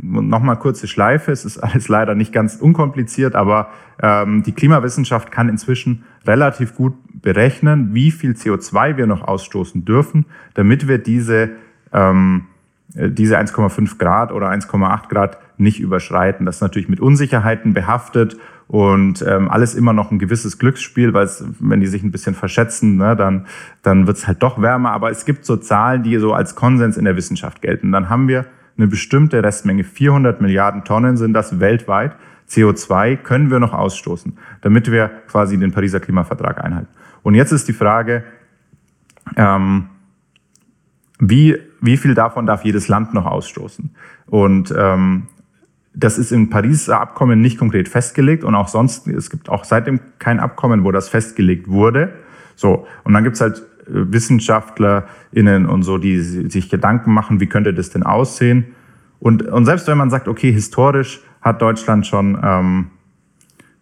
nochmal 0.00 0.58
kurze 0.58 0.88
Schleife, 0.88 1.30
es 1.30 1.44
ist 1.44 1.58
alles 1.58 1.88
leider 1.88 2.16
nicht 2.16 2.32
ganz 2.32 2.56
unkompliziert, 2.56 3.36
aber 3.36 3.70
ähm, 4.02 4.42
die 4.42 4.52
Klimawissenschaft 4.52 5.30
kann 5.30 5.48
inzwischen 5.48 6.02
relativ 6.26 6.74
gut 6.74 6.94
berechnen, 7.22 7.94
wie 7.94 8.10
viel 8.10 8.32
CO2 8.32 8.96
wir 8.96 9.06
noch 9.06 9.22
ausstoßen 9.22 9.84
dürfen, 9.84 10.26
damit 10.54 10.88
wir 10.88 10.98
diese, 10.98 11.50
ähm, 11.92 12.46
diese 12.88 13.38
1,5 13.38 13.96
Grad 13.96 14.32
oder 14.32 14.50
1,8 14.50 15.08
Grad 15.08 15.38
nicht 15.56 15.78
überschreiten. 15.78 16.44
Das 16.44 16.56
ist 16.56 16.62
natürlich 16.62 16.88
mit 16.88 16.98
Unsicherheiten 16.98 17.74
behaftet 17.74 18.36
und 18.66 19.24
ähm, 19.26 19.48
alles 19.48 19.76
immer 19.76 19.92
noch 19.92 20.10
ein 20.10 20.18
gewisses 20.18 20.58
Glücksspiel, 20.58 21.14
weil 21.14 21.26
es, 21.26 21.44
wenn 21.60 21.78
die 21.78 21.86
sich 21.86 22.02
ein 22.02 22.10
bisschen 22.10 22.34
verschätzen, 22.34 22.96
ne, 22.96 23.14
dann, 23.14 23.46
dann 23.82 24.08
wird 24.08 24.16
es 24.16 24.26
halt 24.26 24.42
doch 24.42 24.60
wärmer. 24.60 24.90
Aber 24.90 25.10
es 25.10 25.24
gibt 25.24 25.44
so 25.44 25.56
Zahlen, 25.56 26.02
die 26.02 26.18
so 26.18 26.32
als 26.32 26.56
Konsens 26.56 26.96
in 26.96 27.04
der 27.04 27.16
Wissenschaft 27.16 27.62
gelten. 27.62 27.92
Dann 27.92 28.08
haben 28.08 28.26
wir 28.26 28.46
eine 28.76 28.86
bestimmte 28.86 29.42
Restmenge, 29.42 29.84
400 29.84 30.40
Milliarden 30.40 30.84
Tonnen 30.84 31.16
sind 31.16 31.34
das 31.34 31.60
weltweit, 31.60 32.16
CO2 32.48 33.16
können 33.16 33.50
wir 33.50 33.60
noch 33.60 33.72
ausstoßen, 33.72 34.36
damit 34.60 34.90
wir 34.90 35.08
quasi 35.28 35.58
den 35.58 35.72
Pariser 35.72 36.00
Klimavertrag 36.00 36.62
einhalten. 36.62 36.88
Und 37.22 37.34
jetzt 37.34 37.52
ist 37.52 37.68
die 37.68 37.72
Frage, 37.72 38.24
ähm, 39.36 39.88
wie, 41.18 41.56
wie 41.80 41.96
viel 41.96 42.14
davon 42.14 42.46
darf 42.46 42.64
jedes 42.64 42.88
Land 42.88 43.14
noch 43.14 43.26
ausstoßen? 43.26 43.94
Und 44.26 44.74
ähm, 44.76 45.28
das 45.94 46.18
ist 46.18 46.32
im 46.32 46.50
Pariser 46.50 47.00
Abkommen 47.00 47.40
nicht 47.40 47.58
konkret 47.58 47.88
festgelegt 47.88 48.44
und 48.44 48.54
auch 48.54 48.68
sonst, 48.68 49.06
es 49.08 49.30
gibt 49.30 49.48
auch 49.48 49.64
seitdem 49.64 50.00
kein 50.18 50.40
Abkommen, 50.40 50.84
wo 50.84 50.90
das 50.90 51.08
festgelegt 51.08 51.68
wurde. 51.68 52.14
So, 52.56 52.86
und 53.04 53.12
dann 53.12 53.24
gibt's 53.24 53.40
halt 53.40 53.62
WissenschaftlerInnen 53.86 55.66
und 55.66 55.82
so, 55.82 55.98
die 55.98 56.18
sich 56.20 56.70
Gedanken 56.70 57.12
machen, 57.12 57.40
wie 57.40 57.46
könnte 57.46 57.74
das 57.74 57.90
denn 57.90 58.02
aussehen. 58.02 58.66
Und, 59.18 59.42
und 59.42 59.64
selbst 59.64 59.86
wenn 59.86 59.98
man 59.98 60.10
sagt, 60.10 60.28
okay, 60.28 60.52
historisch 60.52 61.20
hat 61.40 61.62
Deutschland 61.62 62.06
schon 62.06 62.38
ähm, 62.42 62.86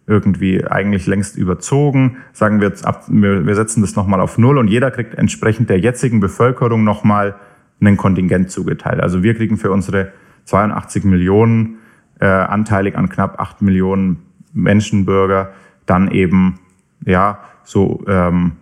irgendwie 0.07 0.65
eigentlich 0.65 1.07
längst 1.07 1.37
überzogen, 1.37 2.17
sagen 2.33 2.59
wir 2.59 2.67
jetzt 2.67 2.85
ab, 2.85 3.05
wir, 3.07 3.55
setzen 3.55 3.81
das 3.81 3.95
nochmal 3.95 4.19
auf 4.19 4.37
Null 4.37 4.57
und 4.57 4.67
jeder 4.67 4.91
kriegt 4.91 5.15
entsprechend 5.15 5.69
der 5.69 5.79
jetzigen 5.79 6.19
Bevölkerung 6.19 6.83
nochmal 6.83 7.35
einen 7.79 7.97
Kontingent 7.97 8.51
zugeteilt. 8.51 8.99
Also 8.99 9.23
wir 9.23 9.35
kriegen 9.35 9.57
für 9.57 9.71
unsere 9.71 10.11
82 10.45 11.03
Millionen 11.03 11.77
äh, 12.19 12.25
anteilig 12.25 12.95
an 12.97 13.09
knapp 13.09 13.39
8 13.39 13.61
Millionen 13.61 14.19
Menschenbürger 14.53 15.51
dann 15.85 16.11
eben 16.11 16.59
ja 17.05 17.39
so 17.63 18.03
ähm, 18.07 18.53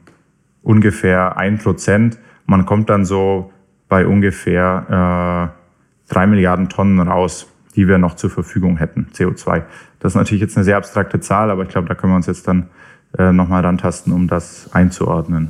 ungefähr 0.70 1.36
ein 1.36 1.58
Prozent. 1.58 2.20
Man 2.46 2.68
kommt 2.68 2.92
dann 2.92 3.04
so 3.04 3.52
bei 3.88 4.06
ungefähr 4.06 5.50
äh, 5.58 6.14
drei 6.14 6.28
Milliarden 6.28 6.70
Tonnen 6.70 7.00
raus, 7.00 7.48
die 7.76 7.88
wir 7.88 7.98
noch 7.98 8.16
zur 8.16 8.30
Verfügung 8.30 8.78
hätten, 8.78 9.08
CO2. 9.16 9.64
Das 10.00 10.12
ist 10.12 10.16
natürlich 10.16 10.42
jetzt 10.42 10.56
eine 10.58 10.64
sehr 10.64 10.78
abstrakte 10.78 11.20
Zahl, 11.20 11.50
aber 11.50 11.64
ich 11.64 11.70
glaube, 11.70 11.88
da 11.88 11.96
können 11.96 12.14
wir 12.14 12.18
uns 12.18 12.28
jetzt 12.28 12.48
dann 12.48 12.70
äh, 13.18 13.32
nochmal 13.32 13.66
rantasten, 13.66 14.14
um 14.14 14.28
das 14.28 14.70
einzuordnen. 14.72 15.50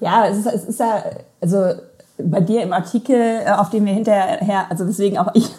Ja, 0.00 0.26
es 0.26 0.36
ist, 0.36 0.46
es 0.46 0.64
ist 0.64 0.80
ja, 0.80 1.02
also 1.40 1.80
bei 2.22 2.40
dir 2.40 2.62
im 2.64 2.74
Artikel, 2.74 3.16
äh, 3.16 3.50
auf 3.50 3.70
dem 3.70 3.86
wir 3.86 3.94
hinterher, 3.94 4.66
also 4.68 4.84
deswegen 4.84 5.16
auch 5.16 5.34
ich 5.34 5.50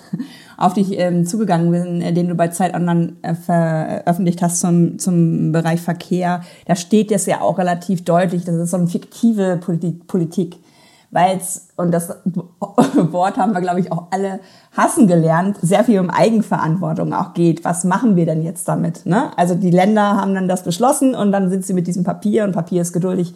auf 0.57 0.73
dich 0.73 0.97
ähm, 0.97 1.25
zugegangen 1.25 1.71
bin, 1.71 2.01
äh, 2.01 2.13
den 2.13 2.29
du 2.29 2.35
bei 2.35 2.49
Zeit 2.49 2.73
Online 2.73 3.13
äh, 3.21 3.33
veröffentlicht 3.33 4.41
hast 4.41 4.59
zum, 4.59 4.99
zum 4.99 5.51
Bereich 5.51 5.81
Verkehr, 5.81 6.41
da 6.65 6.75
steht 6.75 7.11
das 7.11 7.25
ja 7.25 7.41
auch 7.41 7.57
relativ 7.57 8.03
deutlich, 8.03 8.43
das 8.45 8.55
ist 8.55 8.71
so 8.71 8.77
eine 8.77 8.87
fiktive 8.87 9.57
Politik. 9.57 10.07
Politik 10.07 10.57
weil 11.15 11.37
es, 11.37 11.69
und 11.77 11.91
das 11.91 12.09
Wort 12.95 13.37
haben 13.37 13.53
wir, 13.53 13.61
glaube 13.61 13.79
ich, 13.79 13.89
auch 13.89 14.07
alle 14.11 14.41
hassen 14.75 15.07
gelernt, 15.07 15.57
sehr 15.61 15.85
viel 15.85 16.01
um 16.01 16.09
Eigenverantwortung 16.09 17.13
auch 17.13 17.33
geht. 17.33 17.63
Was 17.63 17.85
machen 17.85 18.17
wir 18.17 18.25
denn 18.25 18.43
jetzt 18.43 18.67
damit? 18.67 19.05
Ne? 19.05 19.31
Also 19.37 19.55
die 19.55 19.71
Länder 19.71 20.17
haben 20.17 20.35
dann 20.35 20.49
das 20.49 20.63
beschlossen 20.63 21.15
und 21.15 21.31
dann 21.31 21.49
sind 21.49 21.65
sie 21.65 21.73
mit 21.73 21.87
diesem 21.87 22.03
Papier 22.03 22.43
und 22.43 22.51
Papier 22.51 22.81
ist 22.81 22.91
geduldig 22.91 23.33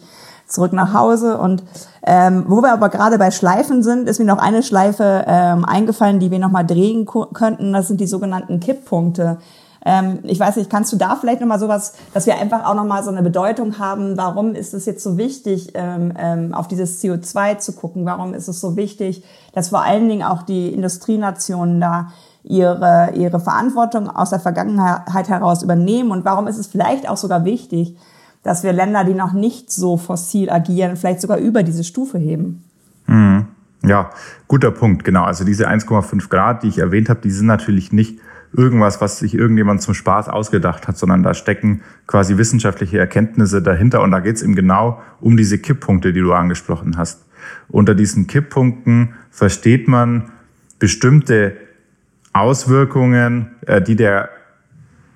zurück 0.50 0.72
nach 0.72 0.92
Hause. 0.94 1.38
Und 1.38 1.62
ähm, 2.02 2.44
wo 2.48 2.62
wir 2.62 2.72
aber 2.72 2.88
gerade 2.88 3.18
bei 3.18 3.30
Schleifen 3.30 3.82
sind, 3.82 4.08
ist 4.08 4.18
mir 4.18 4.26
noch 4.26 4.38
eine 4.38 4.62
Schleife 4.62 5.24
ähm, 5.26 5.64
eingefallen, 5.64 6.20
die 6.20 6.30
wir 6.30 6.38
nochmal 6.38 6.66
drehen 6.66 7.06
könnten. 7.06 7.72
Das 7.72 7.88
sind 7.88 8.00
die 8.00 8.06
sogenannten 8.06 8.60
Kipppunkte. 8.60 9.38
Ähm, 9.84 10.18
ich 10.24 10.38
weiß 10.38 10.56
nicht, 10.56 10.68
kannst 10.68 10.92
du 10.92 10.96
da 10.96 11.16
vielleicht 11.16 11.40
nochmal 11.40 11.58
sowas, 11.58 11.94
dass 12.12 12.26
wir 12.26 12.38
einfach 12.38 12.66
auch 12.66 12.74
nochmal 12.74 13.02
so 13.02 13.10
eine 13.10 13.22
Bedeutung 13.22 13.78
haben, 13.78 14.16
warum 14.16 14.54
ist 14.54 14.74
es 14.74 14.84
jetzt 14.84 15.02
so 15.02 15.16
wichtig, 15.16 15.72
ähm, 15.74 16.12
ähm, 16.18 16.54
auf 16.54 16.68
dieses 16.68 17.02
CO2 17.02 17.58
zu 17.58 17.72
gucken? 17.72 18.04
Warum 18.04 18.34
ist 18.34 18.48
es 18.48 18.60
so 18.60 18.76
wichtig, 18.76 19.24
dass 19.54 19.70
vor 19.70 19.82
allen 19.82 20.08
Dingen 20.08 20.22
auch 20.22 20.42
die 20.42 20.72
Industrienationen 20.72 21.80
da 21.80 22.08
ihre, 22.42 23.12
ihre 23.14 23.40
Verantwortung 23.40 24.08
aus 24.10 24.30
der 24.30 24.40
Vergangenheit 24.40 25.28
heraus 25.28 25.62
übernehmen? 25.62 26.10
Und 26.10 26.24
warum 26.24 26.46
ist 26.46 26.58
es 26.58 26.66
vielleicht 26.66 27.08
auch 27.08 27.16
sogar 27.16 27.44
wichtig, 27.44 27.96
dass 28.42 28.62
wir 28.62 28.72
Länder, 28.72 29.04
die 29.04 29.14
noch 29.14 29.32
nicht 29.32 29.70
so 29.70 29.96
fossil 29.96 30.50
agieren, 30.50 30.96
vielleicht 30.96 31.20
sogar 31.20 31.38
über 31.38 31.62
diese 31.62 31.84
Stufe 31.84 32.18
heben. 32.18 32.64
Mhm. 33.06 33.46
Ja, 33.82 34.10
guter 34.46 34.70
Punkt, 34.70 35.04
genau. 35.04 35.24
Also 35.24 35.44
diese 35.44 35.68
1,5 35.68 36.28
Grad, 36.28 36.62
die 36.62 36.68
ich 36.68 36.78
erwähnt 36.78 37.08
habe, 37.08 37.20
die 37.20 37.30
sind 37.30 37.46
natürlich 37.46 37.92
nicht 37.92 38.18
irgendwas, 38.52 39.00
was 39.00 39.18
sich 39.18 39.34
irgendjemand 39.34 39.80
zum 39.80 39.94
Spaß 39.94 40.28
ausgedacht 40.28 40.88
hat, 40.88 40.98
sondern 40.98 41.22
da 41.22 41.34
stecken 41.34 41.82
quasi 42.06 42.36
wissenschaftliche 42.36 42.98
Erkenntnisse 42.98 43.62
dahinter 43.62 44.02
und 44.02 44.10
da 44.10 44.20
geht 44.20 44.36
es 44.36 44.42
eben 44.42 44.54
genau 44.54 45.00
um 45.20 45.36
diese 45.36 45.58
Kipppunkte, 45.58 46.12
die 46.12 46.20
du 46.20 46.32
angesprochen 46.32 46.96
hast. 46.96 47.24
Unter 47.68 47.94
diesen 47.94 48.26
Kipppunkten 48.26 49.14
versteht 49.30 49.88
man 49.88 50.30
bestimmte 50.78 51.56
Auswirkungen, 52.32 53.52
äh, 53.66 53.80
die 53.80 53.96
der, 53.96 54.30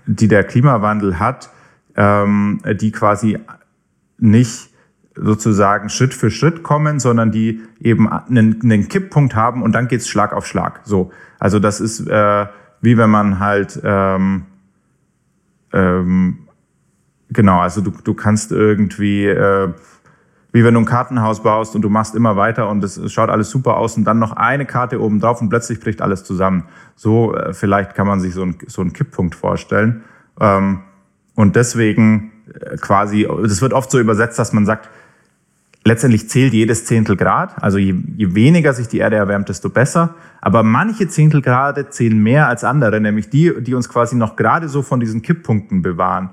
die 0.07 0.28
der 0.28 0.45
Klimawandel 0.45 1.19
hat, 1.19 1.50
ähm, 1.97 2.61
die 2.81 2.93
quasi 2.93 3.39
nicht 4.19 4.71
sozusagen 5.17 5.89
Schritt 5.89 6.15
für 6.15 6.31
Schritt 6.31 6.63
kommen, 6.63 6.99
sondern 6.99 7.31
die 7.31 7.63
eben 7.81 8.09
einen, 8.11 8.61
einen 8.63 8.89
Kipppunkt 8.89 9.35
haben 9.35 9.63
und 9.63 9.73
dann 9.73 9.89
geht's 9.89 10.09
Schlag 10.09 10.33
auf 10.33 10.47
Schlag. 10.47 10.81
So, 10.85 11.13
also 11.39 11.59
das 11.59 11.81
ist 11.81 12.09
äh, 12.09 12.47
wie 12.81 12.99
wenn 12.99 13.11
man 13.11 13.39
halt 13.39 13.81
ähm, 13.83 14.45
ähm, 15.73 16.49
genau, 17.31 17.61
also 17.61 17.81
du, 17.81 17.91
du 17.91 18.15
kannst 18.15 18.53
irgendwie 18.53 19.27
äh, 19.27 19.73
wie 20.55 20.63
wenn 20.65 20.75
du 20.75 20.81
ein 20.81 20.87
Kartenhaus 20.87 21.43
baust 21.43 21.75
und 21.75 21.83
du 21.83 21.91
machst 21.91 22.15
immer 22.15 22.37
weiter 22.37 22.69
und 22.69 22.85
es, 22.85 23.01
schaut 23.13 23.29
alles 23.29 23.51
super 23.51 23.77
aus 23.77 23.97
und 23.97 24.05
dann 24.05 24.21
noch 24.21 24.33
eine 24.33 24.67
Karte 24.67 25.01
oben 25.01 25.19
drauf 25.19 25.41
und 25.41 25.49
plötzlich 25.49 25.81
bricht 25.81 26.01
alles 26.01 26.23
zusammen. 26.23 26.65
So 26.95 27.35
äh, 27.35 27.53
vielleicht 27.53 27.95
kann 27.97 28.07
man 28.07 28.21
sich 28.21 28.35
so, 28.35 28.43
ein, 28.43 28.57
so 28.69 28.81
einen 28.81 28.93
Kipppunkt 28.93 29.35
vorstellen. 29.35 30.05
Ähm, 30.41 30.83
und 31.35 31.57
deswegen 31.57 32.33
äh, 32.53 32.76
quasi, 32.76 33.26
das 33.43 33.61
wird 33.62 33.73
oft 33.73 33.91
so 33.91 33.99
übersetzt, 33.99 34.38
dass 34.38 34.53
man 34.53 34.67
sagt, 34.67 34.88
letztendlich 35.85 36.29
zählt 36.29 36.53
jedes 36.53 36.87
Zehntel 36.87 37.17
Grad. 37.17 37.62
Also 37.62 37.79
je, 37.79 37.95
je 38.17 38.35
weniger 38.35 38.73
sich 38.73 38.88
die 38.88 38.99
Erde 38.99 39.17
erwärmt, 39.17 39.49
desto 39.49 39.69
besser. 39.69 40.14
Aber 40.41 40.62
manche 40.62 41.09
Zehntelgrade 41.09 41.91
zählen 41.91 42.21
mehr 42.23 42.49
als 42.49 42.64
andere, 42.64 43.00
nämlich 43.00 43.29
die, 43.29 43.53
die 43.61 43.75
uns 43.75 43.88
quasi 43.88 44.17
noch 44.17 44.37
gerade 44.37 44.69
so 44.69 44.83
von 44.83 45.00
diesen 45.00 45.23
Kipppunkten 45.23 45.83
bewahren. 45.83 46.31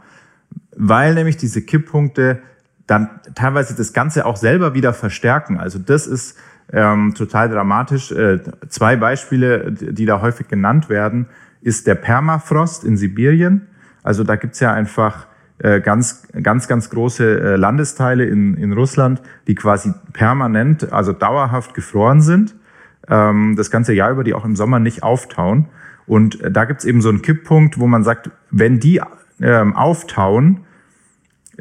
Weil 0.75 1.13
nämlich 1.15 1.38
diese 1.38 1.62
Kipppunkte 1.62 2.39
dann 2.88 3.10
teilweise 3.36 3.75
das 3.75 3.93
Ganze 3.93 4.25
auch 4.25 4.36
selber 4.36 4.74
wieder 4.74 4.93
verstärken. 4.93 5.58
Also 5.58 5.79
das 5.79 6.08
ist 6.08 6.38
ähm, 6.74 7.13
total 7.15 7.50
dramatisch. 7.50 8.12
Äh, 8.12 8.39
zwei 8.70 8.96
Beispiele, 8.96 9.72
die 9.72 10.05
da 10.05 10.22
häufig 10.22 10.48
genannt 10.48 10.89
werden, 10.89 11.27
ist 11.62 11.88
der 11.88 11.96
Permafrost 11.96 12.84
in 12.84 12.98
Sibirien. 12.98 13.67
Also 14.03 14.24
da 14.24 14.36
gibt's 14.36 14.60
ja 14.60 14.74
einfach 14.74 15.27
äh, 15.60 15.79
ganz, 15.79 16.27
ganz, 16.41 16.67
ganz 16.67 16.89
große 16.89 17.39
äh, 17.39 17.55
Landesteile 17.55 18.25
in, 18.25 18.55
in 18.55 18.74
Russland, 18.74 19.22
die 19.48 19.53
quasi 19.53 19.93
permanent, 20.12 20.91
also 20.91 21.13
dauerhaft 21.13 21.75
gefroren 21.75 22.22
sind, 22.22 22.55
ähm, 23.08 23.55
das 23.55 23.70
ganze 23.70 23.93
Jahr 23.93 24.12
über, 24.12 24.24
die 24.24 24.34
auch 24.34 24.46
im 24.46 24.55
Sommer 24.55 24.79
nicht 24.79 25.03
auftauen. 25.03 25.67
Und 26.08 26.41
äh, 26.41 26.51
da 26.51 26.65
gibt's 26.65 26.84
eben 26.84 27.01
so 27.01 27.10
einen 27.10 27.22
Kipppunkt, 27.22 27.79
wo 27.79 27.86
man 27.86 28.03
sagt, 28.03 28.31
wenn 28.50 28.79
die 28.79 29.01
ähm, 29.41 29.75
auftauen, 29.75 30.65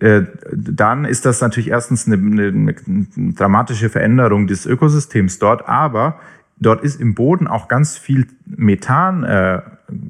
dann 0.00 1.04
ist 1.04 1.26
das 1.26 1.42
natürlich 1.42 1.68
erstens 1.68 2.06
eine, 2.06 2.16
eine, 2.16 2.74
eine 2.86 3.32
dramatische 3.34 3.90
Veränderung 3.90 4.46
des 4.46 4.64
Ökosystems 4.64 5.38
dort, 5.40 5.68
aber 5.68 6.20
dort 6.60 6.82
ist 6.82 7.00
im 7.00 7.14
Boden 7.14 7.46
auch 7.46 7.68
ganz 7.68 7.98
viel 7.98 8.26
Methan 8.46 9.24
äh, 9.24 9.62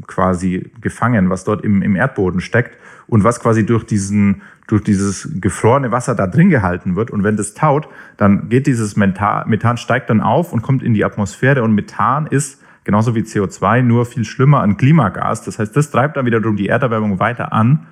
quasi 0.06 0.70
gefangen, 0.80 1.30
was 1.30 1.44
dort 1.44 1.64
im, 1.64 1.82
im 1.82 1.96
Erdboden 1.96 2.40
steckt 2.40 2.76
und 3.06 3.24
was 3.24 3.40
quasi 3.40 3.64
durch 3.64 3.84
diesen 3.84 4.42
durch 4.66 4.84
dieses 4.84 5.28
gefrorene 5.40 5.90
Wasser 5.90 6.14
da 6.14 6.28
drin 6.28 6.48
gehalten 6.48 6.94
wird. 6.94 7.10
Und 7.10 7.24
wenn 7.24 7.36
das 7.36 7.54
taut, 7.54 7.88
dann 8.16 8.48
geht 8.48 8.68
dieses 8.68 8.94
Methan, 8.94 9.48
Methan 9.48 9.76
steigt 9.76 10.10
dann 10.10 10.20
auf 10.20 10.52
und 10.52 10.62
kommt 10.62 10.84
in 10.84 10.94
die 10.94 11.04
Atmosphäre. 11.04 11.64
Und 11.64 11.74
Methan 11.74 12.28
ist 12.28 12.62
genauso 12.84 13.16
wie 13.16 13.22
CO2 13.22 13.82
nur 13.82 14.06
viel 14.06 14.24
schlimmer 14.24 14.60
ein 14.60 14.76
Klimagas. 14.76 15.42
Das 15.42 15.58
heißt, 15.58 15.76
das 15.76 15.90
treibt 15.90 16.16
dann 16.16 16.24
wiederum 16.24 16.56
die 16.56 16.68
Erderwärmung 16.68 17.18
weiter 17.18 17.52
an. 17.52 17.88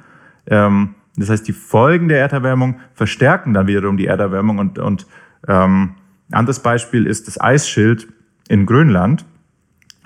Ähm, 0.46 0.94
das 1.16 1.30
heißt, 1.30 1.48
die 1.48 1.52
Folgen 1.52 2.08
der 2.08 2.20
Erderwärmung 2.20 2.78
verstärken 2.94 3.54
dann 3.54 3.66
wiederum 3.66 3.96
die 3.96 4.06
Erderwärmung. 4.06 4.58
Und, 4.58 4.78
und 4.78 5.08
ähm, 5.48 5.94
anderes 6.30 6.60
Beispiel 6.60 7.06
ist 7.06 7.26
das 7.26 7.40
Eisschild 7.40 8.06
in 8.48 8.66
Grönland, 8.66 9.24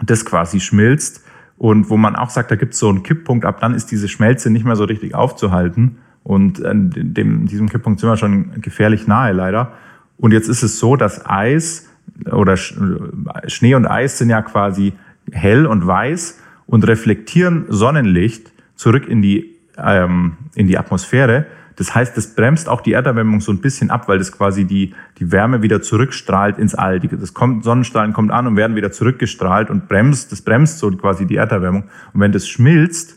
das 0.04 0.24
quasi 0.24 0.60
schmilzt 0.60 1.24
und 1.56 1.90
wo 1.90 1.96
man 1.96 2.16
auch 2.16 2.30
sagt, 2.30 2.50
da 2.50 2.56
gibt 2.56 2.74
es 2.74 2.80
so 2.80 2.88
einen 2.88 3.02
Kipppunkt, 3.02 3.44
ab 3.44 3.60
dann 3.60 3.74
ist 3.74 3.90
diese 3.90 4.08
Schmelze 4.08 4.50
nicht 4.50 4.64
mehr 4.64 4.76
so 4.76 4.84
richtig 4.84 5.14
aufzuhalten. 5.14 5.98
Und 6.24 6.60
dem, 6.64 7.46
diesem 7.46 7.68
Kipppunkt 7.68 8.00
sind 8.00 8.08
wir 8.08 8.16
schon 8.16 8.60
gefährlich 8.60 9.06
nahe 9.06 9.32
leider. 9.32 9.72
Und 10.18 10.32
jetzt 10.32 10.48
ist 10.48 10.62
es 10.62 10.78
so, 10.78 10.96
dass 10.96 11.24
Eis 11.26 11.88
oder 12.30 12.56
Schnee 12.56 13.74
und 13.74 13.86
Eis 13.86 14.18
sind 14.18 14.30
ja 14.30 14.42
quasi 14.42 14.92
hell 15.30 15.66
und 15.66 15.86
weiß 15.86 16.40
und 16.66 16.86
reflektieren 16.86 17.66
Sonnenlicht 17.68 18.52
zurück 18.76 19.06
in 19.08 19.22
die, 19.22 19.54
ähm, 19.78 20.36
in 20.54 20.66
die 20.66 20.78
Atmosphäre. 20.78 21.46
Das 21.76 21.94
heißt, 21.94 22.16
das 22.16 22.34
bremst 22.34 22.68
auch 22.68 22.80
die 22.80 22.92
Erderwärmung 22.92 23.40
so 23.40 23.52
ein 23.52 23.60
bisschen 23.60 23.90
ab, 23.90 24.08
weil 24.08 24.18
das 24.18 24.32
quasi 24.32 24.64
die, 24.64 24.94
die 25.18 25.32
Wärme 25.32 25.62
wieder 25.62 25.82
zurückstrahlt 25.82 26.58
ins 26.58 26.74
All. 26.74 27.00
Das 27.00 27.34
kommt, 27.34 27.64
Sonnenstrahlen 27.64 28.12
kommt 28.12 28.30
an 28.30 28.46
und 28.46 28.56
werden 28.56 28.76
wieder 28.76 28.92
zurückgestrahlt 28.92 29.70
und 29.70 29.88
bremst, 29.88 30.32
das 30.32 30.42
bremst 30.42 30.78
so 30.78 30.90
quasi 30.90 31.26
die 31.26 31.36
Erderwärmung. 31.36 31.84
Und 32.12 32.20
wenn 32.20 32.32
das 32.32 32.48
schmilzt, 32.48 33.16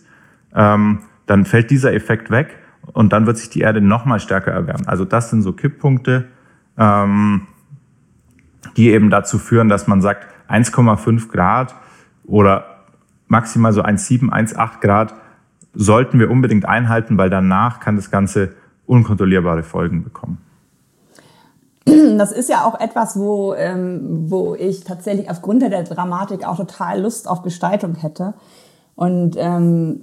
ähm, 0.53 0.99
dann 1.25 1.45
fällt 1.45 1.69
dieser 1.71 1.93
Effekt 1.93 2.31
weg 2.31 2.57
und 2.93 3.13
dann 3.13 3.25
wird 3.25 3.37
sich 3.37 3.49
die 3.49 3.61
Erde 3.61 3.81
nochmal 3.81 4.19
stärker 4.19 4.51
erwärmen. 4.51 4.87
Also 4.87 5.05
das 5.05 5.29
sind 5.29 5.41
so 5.41 5.53
Kipppunkte, 5.53 6.27
ähm, 6.77 7.47
die 8.77 8.91
eben 8.91 9.09
dazu 9.09 9.37
führen, 9.37 9.69
dass 9.69 9.87
man 9.87 10.01
sagt, 10.01 10.27
1,5 10.47 11.29
Grad 11.29 11.75
oder 12.23 12.83
maximal 13.27 13.73
so 13.73 13.81
1,7, 13.81 14.29
1,8 14.29 14.81
Grad 14.81 15.15
sollten 15.75 16.19
wir 16.19 16.31
unbedingt 16.31 16.65
einhalten, 16.65 17.17
weil 17.17 17.29
danach 17.29 17.79
kann 17.79 17.95
das 17.95 18.11
Ganze 18.11 18.53
unkontrollierbare 18.85 19.63
Folgen 19.63 20.03
bekommen. 20.03 20.37
Das 21.85 22.31
ist 22.31 22.49
ja 22.49 22.65
auch 22.65 22.79
etwas, 22.79 23.17
wo, 23.17 23.53
ähm, 23.53 24.25
wo 24.29 24.55
ich 24.55 24.83
tatsächlich 24.83 25.29
aufgrund 25.29 25.61
der 25.61 25.83
Dramatik 25.83 26.47
auch 26.47 26.57
total 26.57 27.01
Lust 27.01 27.27
auf 27.27 27.43
Gestaltung 27.43 27.95
hätte. 27.95 28.33
Und 28.95 29.35
ähm, 29.37 30.01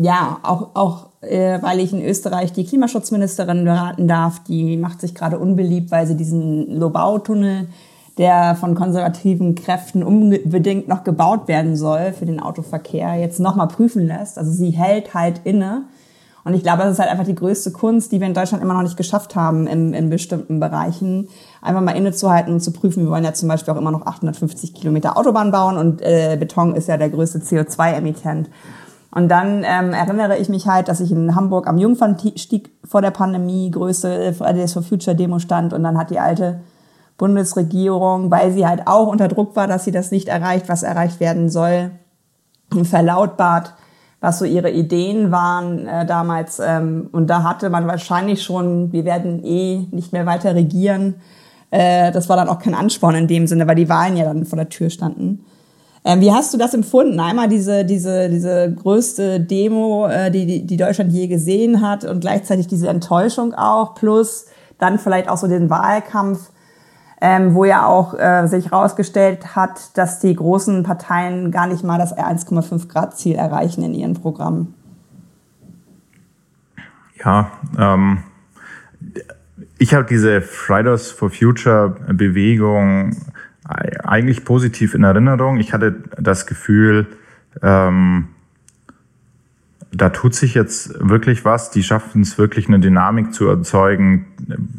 ja, 0.00 0.38
auch, 0.42 0.74
auch 0.74 1.08
äh, 1.22 1.60
weil 1.62 1.80
ich 1.80 1.92
in 1.92 2.04
Österreich 2.04 2.52
die 2.52 2.64
Klimaschutzministerin 2.64 3.64
beraten 3.64 4.08
darf, 4.08 4.42
die 4.44 4.76
macht 4.76 5.00
sich 5.00 5.14
gerade 5.14 5.38
unbeliebt, 5.38 5.90
weil 5.90 6.06
sie 6.06 6.16
diesen 6.16 6.78
Lobau-Tunnel 6.78 7.68
der 8.20 8.54
von 8.54 8.74
konservativen 8.74 9.54
Kräften 9.54 10.02
unbedingt 10.02 10.88
noch 10.88 11.04
gebaut 11.04 11.48
werden 11.48 11.74
soll 11.74 12.12
für 12.12 12.26
den 12.26 12.38
Autoverkehr, 12.38 13.14
jetzt 13.14 13.40
nochmal 13.40 13.68
prüfen 13.68 14.06
lässt. 14.06 14.36
Also 14.36 14.52
sie 14.52 14.72
hält 14.72 15.14
halt 15.14 15.40
inne. 15.44 15.84
Und 16.44 16.52
ich 16.52 16.62
glaube, 16.62 16.82
das 16.82 16.92
ist 16.92 16.98
halt 16.98 17.10
einfach 17.10 17.24
die 17.24 17.34
größte 17.34 17.70
Kunst, 17.70 18.12
die 18.12 18.20
wir 18.20 18.26
in 18.26 18.34
Deutschland 18.34 18.62
immer 18.62 18.74
noch 18.74 18.82
nicht 18.82 18.98
geschafft 18.98 19.36
haben 19.36 19.66
in, 19.66 19.94
in 19.94 20.10
bestimmten 20.10 20.60
Bereichen. 20.60 21.28
Einfach 21.62 21.80
mal 21.80 21.92
innezuhalten 21.92 22.52
und 22.52 22.60
zu 22.60 22.72
prüfen. 22.72 23.04
Wir 23.04 23.10
wollen 23.10 23.24
ja 23.24 23.32
zum 23.32 23.48
Beispiel 23.48 23.72
auch 23.72 23.78
immer 23.78 23.90
noch 23.90 24.04
850 24.04 24.74
Kilometer 24.74 25.16
Autobahn 25.16 25.50
bauen 25.50 25.78
und 25.78 26.02
äh, 26.02 26.36
Beton 26.38 26.74
ist 26.74 26.88
ja 26.88 26.98
der 26.98 27.08
größte 27.08 27.38
CO2-Emittent. 27.38 28.50
Und 29.12 29.28
dann 29.30 29.64
ähm, 29.64 29.94
erinnere 29.94 30.36
ich 30.36 30.50
mich 30.50 30.66
halt, 30.66 30.88
dass 30.88 31.00
ich 31.00 31.10
in 31.10 31.34
Hamburg 31.34 31.66
am 31.66 31.78
Jungfernstieg 31.78 32.70
vor 32.84 33.00
der 33.00 33.12
Pandemie 33.12 33.70
größte 33.70 34.34
Fridays 34.34 34.74
for 34.74 34.82
Future 34.82 35.16
Demo 35.16 35.38
stand 35.38 35.72
und 35.72 35.82
dann 35.82 35.96
hat 35.96 36.10
die 36.10 36.18
alte 36.18 36.60
Bundesregierung, 37.20 38.30
weil 38.30 38.50
sie 38.50 38.66
halt 38.66 38.86
auch 38.86 39.06
unter 39.06 39.28
Druck 39.28 39.54
war, 39.54 39.66
dass 39.66 39.84
sie 39.84 39.90
das 39.92 40.10
nicht 40.10 40.28
erreicht, 40.28 40.70
was 40.70 40.82
erreicht 40.82 41.20
werden 41.20 41.50
soll, 41.50 41.90
verlautbart, 42.82 43.74
was 44.20 44.38
so 44.38 44.46
ihre 44.46 44.70
Ideen 44.70 45.30
waren 45.30 45.86
äh, 45.86 46.06
damals. 46.06 46.60
Ähm, 46.64 47.10
und 47.12 47.28
da 47.28 47.42
hatte 47.42 47.68
man 47.68 47.86
wahrscheinlich 47.86 48.42
schon, 48.42 48.90
wir 48.92 49.04
werden 49.04 49.44
eh 49.44 49.86
nicht 49.90 50.14
mehr 50.14 50.24
weiter 50.24 50.54
regieren. 50.54 51.16
Äh, 51.70 52.10
das 52.10 52.30
war 52.30 52.36
dann 52.36 52.48
auch 52.48 52.58
kein 52.58 52.74
Ansporn 52.74 53.14
in 53.14 53.28
dem 53.28 53.46
Sinne, 53.46 53.66
weil 53.66 53.76
die 53.76 53.90
Wahlen 53.90 54.16
ja 54.16 54.24
dann 54.24 54.46
vor 54.46 54.56
der 54.56 54.70
Tür 54.70 54.88
standen. 54.88 55.44
Ähm, 56.06 56.22
wie 56.22 56.32
hast 56.32 56.54
du 56.54 56.58
das 56.58 56.72
empfunden? 56.72 57.20
Einmal 57.20 57.48
diese, 57.48 57.84
diese, 57.84 58.30
diese 58.30 58.72
größte 58.72 59.40
Demo, 59.40 60.06
äh, 60.06 60.30
die, 60.30 60.66
die 60.66 60.76
Deutschland 60.78 61.12
je 61.12 61.26
gesehen 61.26 61.82
hat 61.82 62.04
und 62.04 62.20
gleichzeitig 62.20 62.66
diese 62.66 62.88
Enttäuschung 62.88 63.52
auch, 63.52 63.94
plus 63.94 64.46
dann 64.78 64.98
vielleicht 64.98 65.28
auch 65.28 65.36
so 65.36 65.48
den 65.48 65.68
Wahlkampf 65.68 66.50
ähm, 67.20 67.54
wo 67.54 67.64
ja 67.64 67.86
auch 67.86 68.14
äh, 68.18 68.46
sich 68.46 68.66
herausgestellt 68.66 69.54
hat, 69.54 69.96
dass 69.98 70.20
die 70.20 70.34
großen 70.34 70.82
Parteien 70.82 71.50
gar 71.50 71.66
nicht 71.66 71.84
mal 71.84 71.98
das 71.98 72.16
1,5 72.16 72.88
Grad 72.88 73.16
Ziel 73.16 73.36
erreichen 73.36 73.82
in 73.82 73.94
ihren 73.94 74.14
Programmen. 74.14 74.74
Ja, 77.22 77.50
ähm, 77.78 78.22
ich 79.78 79.94
habe 79.94 80.04
diese 80.04 80.40
Fridays 80.40 81.10
for 81.10 81.30
Future 81.30 81.96
Bewegung 82.12 83.16
eigentlich 84.04 84.44
positiv 84.44 84.94
in 84.94 85.04
Erinnerung. 85.04 85.58
Ich 85.58 85.72
hatte 85.72 86.02
das 86.18 86.46
Gefühl, 86.46 87.06
ähm, 87.62 88.28
da 89.92 90.10
tut 90.10 90.34
sich 90.34 90.54
jetzt 90.54 90.94
wirklich 91.00 91.44
was. 91.44 91.70
Die 91.70 91.82
schaffen 91.82 92.22
es 92.22 92.38
wirklich 92.38 92.68
eine 92.68 92.80
Dynamik 92.80 93.32
zu 93.32 93.48
erzeugen, 93.48 94.26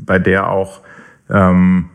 bei 0.06 0.20
der 0.20 0.50
auch 0.50 0.82
ähm, 1.30 1.90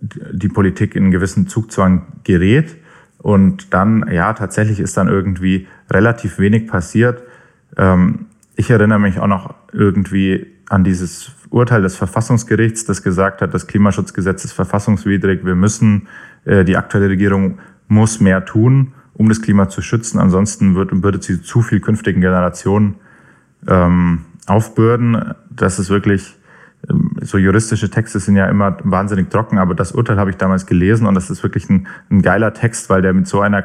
die 0.00 0.48
Politik 0.48 0.94
in 0.94 1.04
einen 1.04 1.12
gewissen 1.12 1.46
Zugzwang 1.46 2.06
gerät. 2.24 2.76
Und 3.18 3.72
dann, 3.72 4.06
ja, 4.12 4.32
tatsächlich 4.34 4.80
ist 4.80 4.96
dann 4.96 5.08
irgendwie 5.08 5.66
relativ 5.90 6.38
wenig 6.38 6.66
passiert. 6.66 7.22
Ähm, 7.76 8.26
ich 8.56 8.70
erinnere 8.70 8.98
mich 8.98 9.18
auch 9.18 9.26
noch 9.26 9.54
irgendwie 9.72 10.46
an 10.68 10.84
dieses 10.84 11.32
Urteil 11.50 11.82
des 11.82 11.96
Verfassungsgerichts, 11.96 12.84
das 12.84 13.02
gesagt 13.02 13.42
hat, 13.42 13.54
das 13.54 13.66
Klimaschutzgesetz 13.66 14.44
ist 14.44 14.52
verfassungswidrig. 14.52 15.44
Wir 15.44 15.54
müssen, 15.54 16.08
äh, 16.44 16.64
die 16.64 16.76
aktuelle 16.76 17.08
Regierung 17.08 17.58
muss 17.88 18.20
mehr 18.20 18.44
tun, 18.44 18.92
um 19.14 19.28
das 19.28 19.40
Klima 19.40 19.68
zu 19.68 19.82
schützen. 19.82 20.18
Ansonsten 20.18 20.74
wird, 20.74 20.90
würde 21.02 21.22
sie 21.22 21.42
zu 21.42 21.62
viel 21.62 21.80
künftigen 21.80 22.20
Generationen 22.20 22.96
ähm, 23.68 24.24
aufbürden. 24.46 25.34
Das 25.50 25.78
ist 25.78 25.90
wirklich 25.90 26.36
so 27.22 27.38
juristische 27.38 27.90
Texte 27.90 28.20
sind 28.20 28.36
ja 28.36 28.46
immer 28.46 28.76
wahnsinnig 28.84 29.30
trocken, 29.30 29.58
aber 29.58 29.74
das 29.74 29.92
Urteil 29.92 30.18
habe 30.18 30.30
ich 30.30 30.36
damals 30.36 30.66
gelesen 30.66 31.06
und 31.06 31.14
das 31.14 31.30
ist 31.30 31.42
wirklich 31.42 31.68
ein, 31.70 31.86
ein 32.10 32.22
geiler 32.22 32.52
Text, 32.52 32.90
weil 32.90 33.02
der 33.02 33.12
mit 33.12 33.26
so 33.26 33.40
einer 33.40 33.64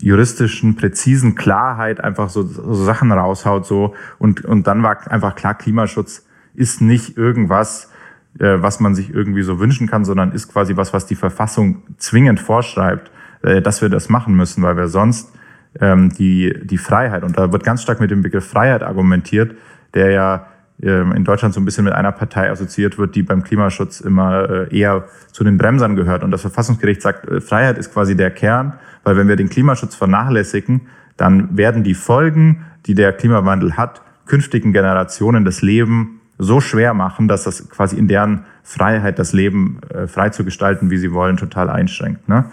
juristischen, 0.00 0.76
präzisen 0.76 1.34
Klarheit 1.34 2.02
einfach 2.02 2.28
so, 2.28 2.42
so 2.42 2.74
Sachen 2.74 3.12
raushaut 3.12 3.66
so. 3.66 3.94
Und, 4.18 4.44
und 4.44 4.66
dann 4.66 4.82
war 4.82 5.10
einfach 5.10 5.34
klar, 5.34 5.54
Klimaschutz 5.54 6.26
ist 6.54 6.80
nicht 6.80 7.16
irgendwas, 7.16 7.90
äh, 8.38 8.56
was 8.60 8.80
man 8.80 8.94
sich 8.94 9.14
irgendwie 9.14 9.42
so 9.42 9.60
wünschen 9.60 9.86
kann, 9.88 10.04
sondern 10.04 10.32
ist 10.32 10.52
quasi 10.52 10.76
was, 10.76 10.92
was 10.92 11.06
die 11.06 11.14
Verfassung 11.14 11.82
zwingend 11.98 12.40
vorschreibt, 12.40 13.10
äh, 13.42 13.62
dass 13.62 13.82
wir 13.82 13.88
das 13.88 14.08
machen 14.08 14.34
müssen, 14.34 14.62
weil 14.62 14.76
wir 14.76 14.88
sonst 14.88 15.32
ähm, 15.80 16.10
die, 16.10 16.54
die 16.62 16.78
Freiheit, 16.78 17.24
und 17.24 17.38
da 17.38 17.52
wird 17.52 17.64
ganz 17.64 17.82
stark 17.82 18.00
mit 18.00 18.10
dem 18.10 18.22
Begriff 18.22 18.48
Freiheit 18.48 18.82
argumentiert, 18.82 19.56
der 19.94 20.10
ja 20.10 20.46
ähm, 20.46 20.53
in 20.78 21.24
Deutschland 21.24 21.54
so 21.54 21.60
ein 21.60 21.64
bisschen 21.64 21.84
mit 21.84 21.92
einer 21.92 22.12
Partei 22.12 22.50
assoziiert 22.50 22.98
wird, 22.98 23.14
die 23.14 23.22
beim 23.22 23.44
Klimaschutz 23.44 24.00
immer 24.00 24.50
äh, 24.50 24.76
eher 24.76 25.04
zu 25.30 25.44
den 25.44 25.56
Bremsern 25.56 25.94
gehört. 25.94 26.24
Und 26.24 26.30
das 26.30 26.40
Verfassungsgericht 26.40 27.00
sagt, 27.00 27.28
äh, 27.28 27.40
Freiheit 27.40 27.78
ist 27.78 27.92
quasi 27.92 28.16
der 28.16 28.30
Kern, 28.30 28.74
weil 29.04 29.16
wenn 29.16 29.28
wir 29.28 29.36
den 29.36 29.48
Klimaschutz 29.48 29.94
vernachlässigen, 29.94 30.82
dann 31.16 31.56
werden 31.56 31.84
die 31.84 31.94
Folgen, 31.94 32.64
die 32.86 32.94
der 32.94 33.12
Klimawandel 33.12 33.76
hat, 33.76 34.02
künftigen 34.26 34.72
Generationen 34.72 35.44
das 35.44 35.62
Leben 35.62 36.20
so 36.38 36.60
schwer 36.60 36.92
machen, 36.92 37.28
dass 37.28 37.44
das 37.44 37.68
quasi 37.70 37.96
in 37.96 38.08
deren 38.08 38.44
Freiheit, 38.64 39.20
das 39.20 39.32
Leben 39.32 39.78
äh, 39.90 40.08
frei 40.08 40.30
zu 40.30 40.44
gestalten, 40.44 40.90
wie 40.90 40.96
sie 40.96 41.12
wollen, 41.12 41.36
total 41.36 41.70
einschränkt. 41.70 42.28
Ne? 42.28 42.46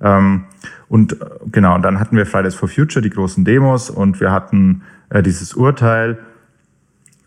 Ähm, 0.00 0.44
und 0.88 1.18
genau, 1.52 1.76
dann 1.78 2.00
hatten 2.00 2.16
wir 2.16 2.24
Fridays 2.24 2.54
for 2.54 2.70
Future, 2.70 3.02
die 3.02 3.10
großen 3.10 3.44
Demos, 3.44 3.90
und 3.90 4.18
wir 4.20 4.32
hatten 4.32 4.82
dieses 5.24 5.54
Urteil. 5.54 6.18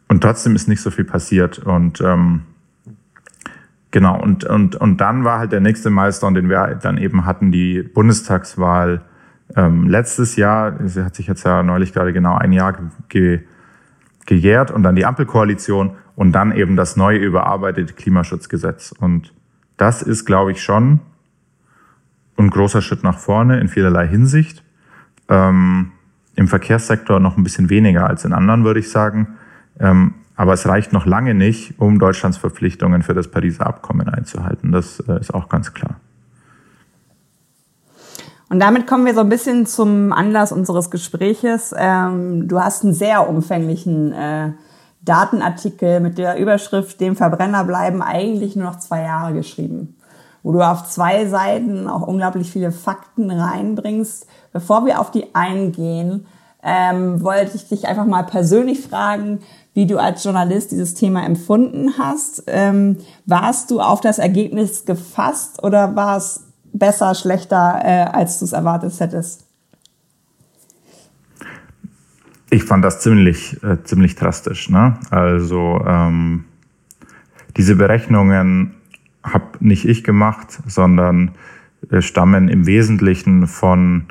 Und 0.09 0.21
trotzdem 0.21 0.55
ist 0.55 0.67
nicht 0.67 0.81
so 0.81 0.91
viel 0.91 1.05
passiert. 1.05 1.59
Und 1.59 2.01
ähm, 2.01 2.41
genau, 3.91 4.21
und, 4.21 4.43
und, 4.43 4.75
und 4.75 4.97
dann 4.97 5.23
war 5.23 5.39
halt 5.39 5.53
der 5.53 5.61
nächste 5.61 5.89
Milestone, 5.91 6.41
den 6.41 6.49
wir 6.49 6.79
dann 6.81 6.97
eben 6.97 7.25
hatten, 7.25 7.51
die 7.51 7.83
Bundestagswahl 7.83 9.01
ähm, 9.55 9.87
letztes 9.87 10.35
Jahr. 10.35 10.75
Sie 10.85 11.05
hat 11.05 11.15
sich 11.15 11.27
jetzt 11.27 11.45
ja 11.45 11.63
neulich 11.63 11.93
gerade 11.93 12.11
genau 12.11 12.35
ein 12.35 12.51
Jahr 12.51 12.77
ge 13.07 13.41
gejährt 14.25 14.69
und 14.69 14.83
dann 14.83 14.95
die 14.95 15.07
Ampelkoalition 15.07 15.95
und 16.15 16.33
dann 16.33 16.51
eben 16.51 16.75
das 16.75 16.95
neue 16.95 17.17
überarbeitete 17.17 17.93
Klimaschutzgesetz. 17.93 18.91
Und 18.91 19.33
das 19.75 20.03
ist, 20.03 20.25
glaube 20.25 20.51
ich, 20.51 20.61
schon 20.61 20.99
ein 22.37 22.51
großer 22.51 22.83
Schritt 22.83 23.03
nach 23.03 23.17
vorne 23.17 23.59
in 23.59 23.69
vielerlei 23.69 24.07
Hinsicht. 24.07 24.63
Ähm, 25.29 25.93
Im 26.35 26.47
Verkehrssektor 26.47 27.19
noch 27.19 27.37
ein 27.37 27.43
bisschen 27.43 27.71
weniger 27.71 28.05
als 28.05 28.23
in 28.23 28.33
anderen, 28.33 28.63
würde 28.63 28.81
ich 28.81 28.91
sagen. 28.91 29.38
Ähm, 29.79 30.15
aber 30.35 30.53
es 30.53 30.65
reicht 30.65 30.93
noch 30.93 31.05
lange 31.05 31.33
nicht, 31.33 31.79
um 31.79 31.99
Deutschlands 31.99 32.37
Verpflichtungen 32.37 33.03
für 33.03 33.13
das 33.13 33.29
Pariser 33.29 33.67
Abkommen 33.67 34.07
einzuhalten. 34.07 34.71
Das 34.71 34.99
äh, 35.01 35.19
ist 35.19 35.33
auch 35.33 35.49
ganz 35.49 35.73
klar. 35.73 35.95
Und 38.49 38.59
damit 38.59 38.87
kommen 38.87 39.05
wir 39.05 39.13
so 39.13 39.19
ein 39.19 39.29
bisschen 39.29 39.65
zum 39.65 40.11
Anlass 40.11 40.51
unseres 40.51 40.89
Gespräches. 40.89 41.73
Ähm, 41.77 42.47
du 42.47 42.59
hast 42.59 42.83
einen 42.83 42.93
sehr 42.93 43.29
umfänglichen 43.29 44.11
äh, 44.11 44.51
Datenartikel 45.01 45.99
mit 45.99 46.17
der 46.17 46.37
Überschrift 46.37 46.99
Dem 46.99 47.15
Verbrenner 47.15 47.63
bleiben 47.63 48.01
eigentlich 48.01 48.55
nur 48.55 48.65
noch 48.65 48.79
zwei 48.79 49.03
Jahre 49.03 49.33
geschrieben, 49.33 49.97
wo 50.41 50.51
du 50.51 50.61
auf 50.61 50.89
zwei 50.89 51.27
Seiten 51.27 51.87
auch 51.87 52.07
unglaublich 52.07 52.51
viele 52.51 52.71
Fakten 52.71 53.29
reinbringst. 53.29 54.25
Bevor 54.51 54.85
wir 54.85 54.99
auf 54.99 55.11
die 55.11 55.35
eingehen, 55.35 56.25
ähm, 56.63 57.21
wollte 57.21 57.55
ich 57.55 57.69
dich 57.69 57.87
einfach 57.87 58.05
mal 58.05 58.23
persönlich 58.23 58.81
fragen, 58.81 59.39
wie 59.73 59.85
du 59.85 59.97
als 59.97 60.23
Journalist 60.23 60.71
dieses 60.71 60.93
Thema 60.93 61.25
empfunden 61.25 61.97
hast. 61.97 62.43
Ähm, 62.47 62.97
warst 63.25 63.71
du 63.71 63.79
auf 63.79 64.01
das 64.01 64.19
Ergebnis 64.19 64.85
gefasst 64.85 65.63
oder 65.63 65.95
war 65.95 66.17
es 66.17 66.47
besser, 66.73 67.15
schlechter, 67.15 67.81
äh, 67.83 68.05
als 68.11 68.39
du 68.39 68.45
es 68.45 68.51
erwartet 68.51 68.99
hättest? 68.99 69.45
Ich 72.51 72.63
fand 72.63 72.83
das 72.83 73.01
ziemlich, 73.01 73.61
äh, 73.63 73.83
ziemlich 73.83 74.15
drastisch. 74.15 74.69
Ne? 74.69 74.97
Also 75.11 75.81
ähm, 75.85 76.45
diese 77.57 77.75
Berechnungen 77.75 78.73
habe 79.23 79.45
nicht 79.59 79.85
ich 79.85 80.03
gemacht, 80.03 80.59
sondern 80.65 81.35
äh, 81.91 82.01
stammen 82.01 82.49
im 82.49 82.65
Wesentlichen 82.65 83.47
von 83.47 84.05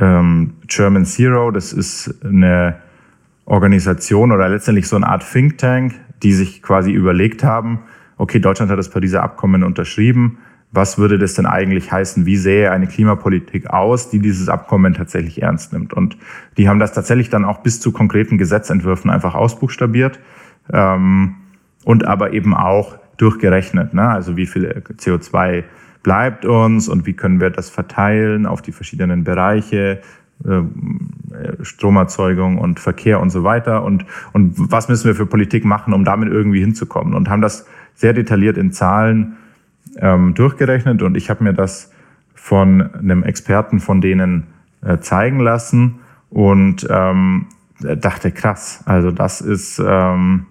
ähm, 0.00 0.54
German 0.66 1.04
Zero. 1.04 1.50
Das 1.50 1.72
ist 1.72 2.24
eine 2.24 2.76
Organisation 3.46 4.32
oder 4.32 4.48
letztendlich 4.48 4.88
so 4.88 4.96
eine 4.96 5.08
Art 5.08 5.24
Think 5.30 5.58
Tank, 5.58 5.94
die 6.22 6.32
sich 6.32 6.62
quasi 6.62 6.92
überlegt 6.92 7.44
haben, 7.44 7.80
okay, 8.16 8.38
Deutschland 8.38 8.70
hat 8.70 8.78
das 8.78 8.90
Pariser 8.90 9.22
Abkommen 9.22 9.62
unterschrieben 9.62 10.38
was 10.74 10.98
würde 10.98 11.18
das 11.18 11.34
denn 11.34 11.46
eigentlich 11.46 11.92
heißen? 11.92 12.26
Wie 12.26 12.36
sähe 12.36 12.72
eine 12.72 12.88
Klimapolitik 12.88 13.70
aus, 13.70 14.10
die 14.10 14.18
dieses 14.18 14.48
Abkommen 14.48 14.92
tatsächlich 14.92 15.40
ernst 15.40 15.72
nimmt? 15.72 15.94
Und 15.94 16.16
die 16.56 16.68
haben 16.68 16.80
das 16.80 16.92
tatsächlich 16.92 17.30
dann 17.30 17.44
auch 17.44 17.58
bis 17.58 17.80
zu 17.80 17.92
konkreten 17.92 18.38
Gesetzentwürfen 18.38 19.08
einfach 19.08 19.36
ausbuchstabiert 19.36 20.18
ähm, 20.72 21.36
und 21.84 22.04
aber 22.06 22.32
eben 22.32 22.54
auch 22.54 22.98
durchgerechnet. 23.18 23.94
Ne? 23.94 24.08
Also 24.08 24.36
wie 24.36 24.46
viel 24.46 24.82
CO2 24.98 25.62
bleibt 26.02 26.44
uns 26.44 26.88
und 26.88 27.06
wie 27.06 27.14
können 27.14 27.40
wir 27.40 27.50
das 27.50 27.70
verteilen 27.70 28.44
auf 28.44 28.60
die 28.60 28.72
verschiedenen 28.72 29.22
Bereiche, 29.22 30.00
Stromerzeugung 31.62 32.58
und 32.58 32.80
Verkehr 32.80 33.20
und 33.20 33.30
so 33.30 33.44
weiter. 33.44 33.82
Und, 33.82 34.04
und 34.32 34.54
was 34.56 34.88
müssen 34.88 35.06
wir 35.06 35.14
für 35.14 35.26
Politik 35.26 35.64
machen, 35.64 35.94
um 35.94 36.04
damit 36.04 36.30
irgendwie 36.30 36.60
hinzukommen? 36.60 37.14
Und 37.14 37.28
haben 37.28 37.42
das 37.42 37.66
sehr 37.94 38.12
detailliert 38.12 38.58
in 38.58 38.72
Zahlen 38.72 39.36
ähm, 39.96 40.34
durchgerechnet. 40.34 41.02
Und 41.02 41.16
ich 41.16 41.30
habe 41.30 41.44
mir 41.44 41.52
das 41.52 41.92
von 42.34 42.82
einem 42.94 43.22
Experten 43.22 43.80
von 43.80 44.00
denen 44.00 44.48
äh, 44.82 44.98
zeigen 44.98 45.40
lassen. 45.40 46.00
Und 46.30 46.86
ähm, 46.90 47.46
dachte, 47.80 48.30
krass, 48.30 48.82
also 48.86 49.10
das 49.10 49.40
ist, 49.40 49.82
ähm, 49.84 50.46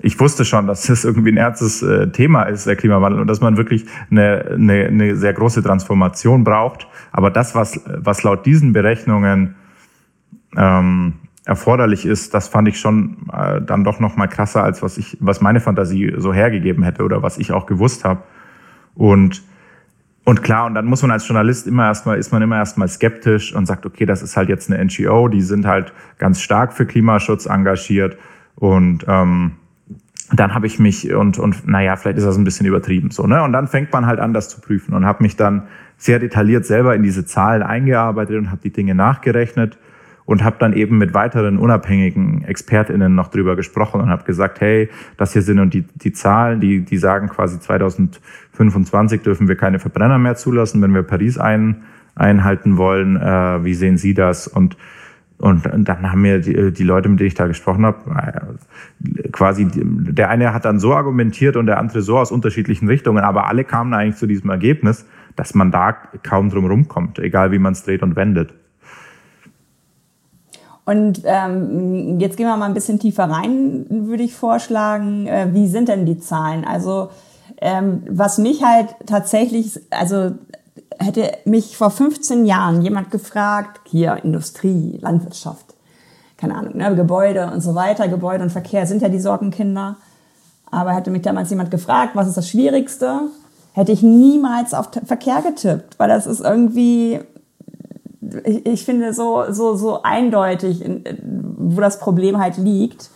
ich 0.00 0.18
wusste 0.20 0.44
schon, 0.44 0.66
dass 0.66 0.86
das 0.86 1.04
irgendwie 1.04 1.32
ein 1.32 1.36
ernstes 1.36 1.82
äh, 1.82 2.08
Thema 2.10 2.44
ist, 2.44 2.66
der 2.66 2.76
Klimawandel, 2.76 3.20
und 3.20 3.26
dass 3.26 3.40
man 3.40 3.56
wirklich 3.56 3.86
eine, 4.10 4.44
eine, 4.52 4.86
eine 4.86 5.16
sehr 5.16 5.32
große 5.32 5.62
Transformation 5.62 6.44
braucht. 6.44 6.86
Aber 7.12 7.30
das, 7.30 7.54
was, 7.54 7.80
was 7.86 8.22
laut 8.22 8.46
diesen 8.46 8.72
Berechnungen 8.72 9.56
ähm, 10.56 11.14
erforderlich 11.44 12.06
ist, 12.06 12.34
das 12.34 12.48
fand 12.48 12.68
ich 12.68 12.78
schon 12.78 13.28
äh, 13.32 13.60
dann 13.60 13.82
doch 13.82 14.00
noch 14.00 14.16
mal 14.16 14.26
krasser 14.26 14.62
als 14.62 14.82
was 14.82 14.98
ich, 14.98 15.16
was 15.20 15.40
meine 15.40 15.60
Fantasie 15.60 16.14
so 16.16 16.32
hergegeben 16.32 16.84
hätte 16.84 17.02
oder 17.02 17.22
was 17.22 17.38
ich 17.38 17.52
auch 17.52 17.66
gewusst 17.66 18.04
habe. 18.04 18.22
Und 18.94 19.42
und 20.24 20.42
klar, 20.42 20.66
und 20.66 20.74
dann 20.74 20.84
muss 20.84 21.00
man 21.00 21.10
als 21.10 21.26
Journalist 21.26 21.66
immer 21.66 21.86
erstmal, 21.86 22.18
ist 22.18 22.32
man 22.32 22.42
immer 22.42 22.58
erstmal 22.58 22.86
skeptisch 22.86 23.54
und 23.54 23.64
sagt, 23.64 23.86
okay, 23.86 24.04
das 24.04 24.20
ist 24.20 24.36
halt 24.36 24.50
jetzt 24.50 24.70
eine 24.70 24.84
NGO, 24.84 25.28
die 25.28 25.40
sind 25.40 25.64
halt 25.64 25.94
ganz 26.18 26.42
stark 26.42 26.74
für 26.74 26.84
Klimaschutz 26.84 27.46
engagiert. 27.46 28.18
Und 28.54 29.06
ähm, 29.08 29.52
dann 30.32 30.54
habe 30.54 30.66
ich 30.66 30.78
mich 30.78 31.12
und 31.12 31.38
und 31.38 31.66
naja, 31.66 31.96
vielleicht 31.96 32.18
ist 32.18 32.26
das 32.26 32.36
ein 32.36 32.44
bisschen 32.44 32.66
übertrieben 32.66 33.10
so, 33.10 33.26
ne? 33.26 33.42
Und 33.42 33.52
dann 33.52 33.66
fängt 33.66 33.92
man 33.92 34.06
halt 34.06 34.20
an, 34.20 34.34
das 34.34 34.48
zu 34.48 34.60
prüfen 34.60 34.94
und 34.94 35.06
habe 35.06 35.22
mich 35.22 35.36
dann 35.36 35.62
sehr 35.96 36.18
detailliert 36.18 36.66
selber 36.66 36.94
in 36.94 37.02
diese 37.02 37.24
Zahlen 37.24 37.62
eingearbeitet 37.62 38.36
und 38.36 38.50
habe 38.50 38.60
die 38.62 38.72
Dinge 38.72 38.94
nachgerechnet 38.94 39.78
und 40.28 40.44
habe 40.44 40.56
dann 40.58 40.74
eben 40.74 40.98
mit 40.98 41.14
weiteren 41.14 41.56
unabhängigen 41.56 42.44
ExpertInnen 42.44 43.14
noch 43.14 43.28
drüber 43.28 43.56
gesprochen 43.56 44.02
und 44.02 44.10
habe 44.10 44.24
gesagt, 44.24 44.60
hey, 44.60 44.90
das 45.16 45.32
hier 45.32 45.40
sind 45.40 45.58
und 45.58 45.72
die, 45.72 45.86
die 45.94 46.12
Zahlen, 46.12 46.60
die, 46.60 46.82
die 46.82 46.98
sagen 46.98 47.30
quasi 47.30 47.58
2025 47.58 49.22
dürfen 49.22 49.48
wir 49.48 49.56
keine 49.56 49.78
Verbrenner 49.78 50.18
mehr 50.18 50.36
zulassen, 50.36 50.82
wenn 50.82 50.92
wir 50.92 51.02
Paris 51.02 51.38
ein, 51.38 51.84
einhalten 52.14 52.76
wollen. 52.76 53.16
Äh, 53.16 53.64
wie 53.64 53.72
sehen 53.72 53.96
Sie 53.96 54.12
das? 54.12 54.46
Und 54.46 54.76
und 55.38 55.62
dann 55.88 56.10
haben 56.10 56.22
mir 56.22 56.40
die, 56.40 56.72
die 56.72 56.82
Leute, 56.82 57.08
mit 57.08 57.20
denen 57.20 57.28
ich 57.28 57.34
da 57.34 57.46
gesprochen 57.46 57.86
habe, 57.86 57.98
äh, 58.10 59.28
quasi, 59.28 59.68
der 59.72 60.30
eine 60.30 60.52
hat 60.52 60.64
dann 60.64 60.80
so 60.80 60.94
argumentiert 60.94 61.56
und 61.56 61.66
der 61.66 61.78
andere 61.78 62.02
so 62.02 62.18
aus 62.18 62.32
unterschiedlichen 62.32 62.88
Richtungen, 62.88 63.22
aber 63.22 63.46
alle 63.46 63.64
kamen 63.64 63.94
eigentlich 63.94 64.16
zu 64.16 64.26
diesem 64.26 64.50
Ergebnis, 64.50 65.06
dass 65.36 65.54
man 65.54 65.70
da 65.70 65.92
kaum 66.22 66.50
drum 66.50 66.66
rumkommt, 66.66 67.20
egal 67.20 67.52
wie 67.52 67.60
man 67.60 67.72
es 67.72 67.84
dreht 67.84 68.02
und 68.02 68.16
wendet. 68.16 68.52
Und 70.84 71.22
ähm, 71.24 72.18
jetzt 72.18 72.36
gehen 72.36 72.46
wir 72.46 72.56
mal 72.56 72.64
ein 72.64 72.74
bisschen 72.74 72.98
tiefer 72.98 73.24
rein, 73.24 73.86
würde 73.90 74.22
ich 74.22 74.34
vorschlagen. 74.34 75.26
Äh, 75.26 75.48
wie 75.52 75.68
sind 75.68 75.88
denn 75.88 76.06
die 76.06 76.18
Zahlen? 76.18 76.64
Also 76.64 77.10
ähm, 77.60 78.02
was 78.08 78.38
mich 78.38 78.64
halt 78.64 78.88
tatsächlich, 79.06 79.78
also 79.90 80.32
hätte 80.98 81.32
mich 81.44 81.76
vor 81.76 81.90
15 81.90 82.44
Jahren 82.44 82.82
jemand 82.82 83.10
gefragt, 83.10 83.80
hier 83.84 84.18
Industrie, 84.22 84.98
Landwirtschaft, 85.00 85.74
keine 86.36 86.54
Ahnung, 86.54 86.76
ne, 86.76 86.94
Gebäude 86.94 87.50
und 87.52 87.60
so 87.60 87.74
weiter, 87.74 88.08
Gebäude 88.08 88.44
und 88.44 88.50
Verkehr 88.50 88.86
sind 88.86 89.02
ja 89.02 89.08
die 89.08 89.20
Sorgenkinder. 89.20 89.96
Aber 90.70 90.92
hätte 90.92 91.10
mich 91.10 91.22
damals 91.22 91.50
jemand 91.50 91.70
gefragt, 91.70 92.14
was 92.14 92.28
ist 92.28 92.36
das 92.36 92.48
Schwierigste, 92.48 93.20
hätte 93.72 93.92
ich 93.92 94.02
niemals 94.02 94.74
auf 94.74 94.90
Verkehr 95.04 95.40
getippt, 95.40 95.98
weil 95.98 96.08
das 96.08 96.26
ist 96.26 96.40
irgendwie 96.40 97.20
ich, 98.44 98.66
ich 98.66 98.84
finde 98.84 99.12
so, 99.14 99.44
so, 99.50 99.76
so 99.76 100.02
eindeutig, 100.02 100.84
wo 101.56 101.80
das 101.80 101.98
Problem 101.98 102.38
halt 102.38 102.56
liegt. 102.56 103.10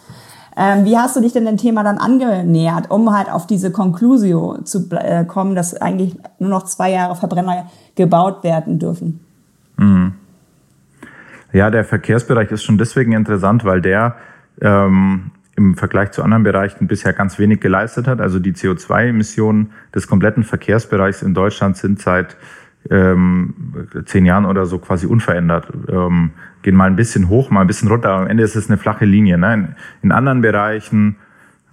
Ähm, 0.57 0.85
wie 0.85 0.97
hast 0.97 1.17
du 1.17 1.21
dich 1.21 1.33
denn 1.33 1.47
dem 1.47 1.57
Thema 1.57 1.83
dann 1.83 1.99
angenähert, 1.99 2.91
um 2.91 3.15
halt 3.17 3.31
auf 3.31 3.47
diese 3.47 3.73
Conclusio 3.73 4.59
zu 4.65 4.89
äh, 4.91 5.25
kommen, 5.25 5.55
dass 5.55 5.75
eigentlich 5.75 6.17
nur 6.39 6.51
noch 6.51 6.65
zwei 6.65 6.91
Jahre 6.91 7.17
Verbrenner 7.17 7.71
gebaut 7.95 8.45
werden 8.45 8.79
dürfen? 8.79 9.21
Mhm. 9.77 10.15
Ja, 11.53 11.71
der 11.71 11.85
Verkehrsbereich 11.85 12.51
ist 12.51 12.65
schon 12.65 12.79
deswegen 12.79 13.13
interessant, 13.13 13.65
weil 13.65 13.81
der 13.81 14.17
ähm, 14.61 15.31
im 15.57 15.77
Vergleich 15.77 16.13
zu 16.13 16.23
anderen 16.23 16.45
Bereichen 16.45 16.87
bisher 16.87 17.13
ganz 17.13 17.39
wenig 17.39 17.61
geleistet 17.61 18.07
hat. 18.07 18.21
Also 18.21 18.39
die 18.39 18.53
CO2-Emissionen 18.53 19.73
des 19.95 20.07
kompletten 20.07 20.45
Verkehrsbereichs 20.45 21.23
in 21.23 21.35
Deutschland 21.35 21.77
sind 21.77 22.01
seit 22.01 22.37
ähm, 22.91 23.55
zehn 24.07 24.27
Jahren 24.27 24.45
oder 24.45 24.67
so 24.67 24.79
quasi 24.79 25.07
unverändert. 25.07 25.69
Ähm, 25.89 26.31
gehen 26.63 26.77
mal 26.77 26.87
ein 26.87 26.97
bisschen 26.97 27.29
hoch, 27.29 27.51
mal 27.51 27.63
ein 27.63 27.67
bisschen 27.67 27.89
runter. 27.89 28.11
Am 28.11 28.27
Ende 28.27 28.43
ist 28.43 28.57
es 28.57 28.69
eine 28.69 28.79
flache 28.79 29.05
Linie. 29.05 29.39
Ne? 29.39 29.55
In, 29.55 29.69
in 30.03 30.13
anderen 30.13 30.41
Bereichen, 30.41 31.17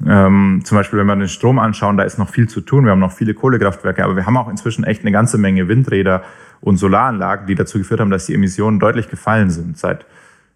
ähm, 0.05 0.61
zum 0.63 0.77
Beispiel 0.77 0.99
wenn 0.99 1.07
wir 1.07 1.15
den 1.15 1.27
Strom 1.27 1.59
anschauen, 1.59 1.97
da 1.97 2.03
ist 2.03 2.17
noch 2.17 2.29
viel 2.29 2.47
zu 2.47 2.61
tun. 2.61 2.85
Wir 2.85 2.91
haben 2.91 2.99
noch 2.99 3.11
viele 3.11 3.33
Kohlekraftwerke, 3.33 4.03
aber 4.03 4.15
wir 4.15 4.25
haben 4.25 4.37
auch 4.37 4.49
inzwischen 4.49 4.83
echt 4.83 5.01
eine 5.01 5.11
ganze 5.11 5.37
Menge 5.37 5.67
Windräder 5.67 6.23
und 6.61 6.77
Solaranlagen, 6.77 7.47
die 7.47 7.55
dazu 7.55 7.77
geführt 7.77 7.99
haben, 7.99 8.11
dass 8.11 8.25
die 8.25 8.33
Emissionen 8.33 8.79
deutlich 8.79 9.09
gefallen 9.09 9.49
sind 9.49 9.77
seit 9.77 10.05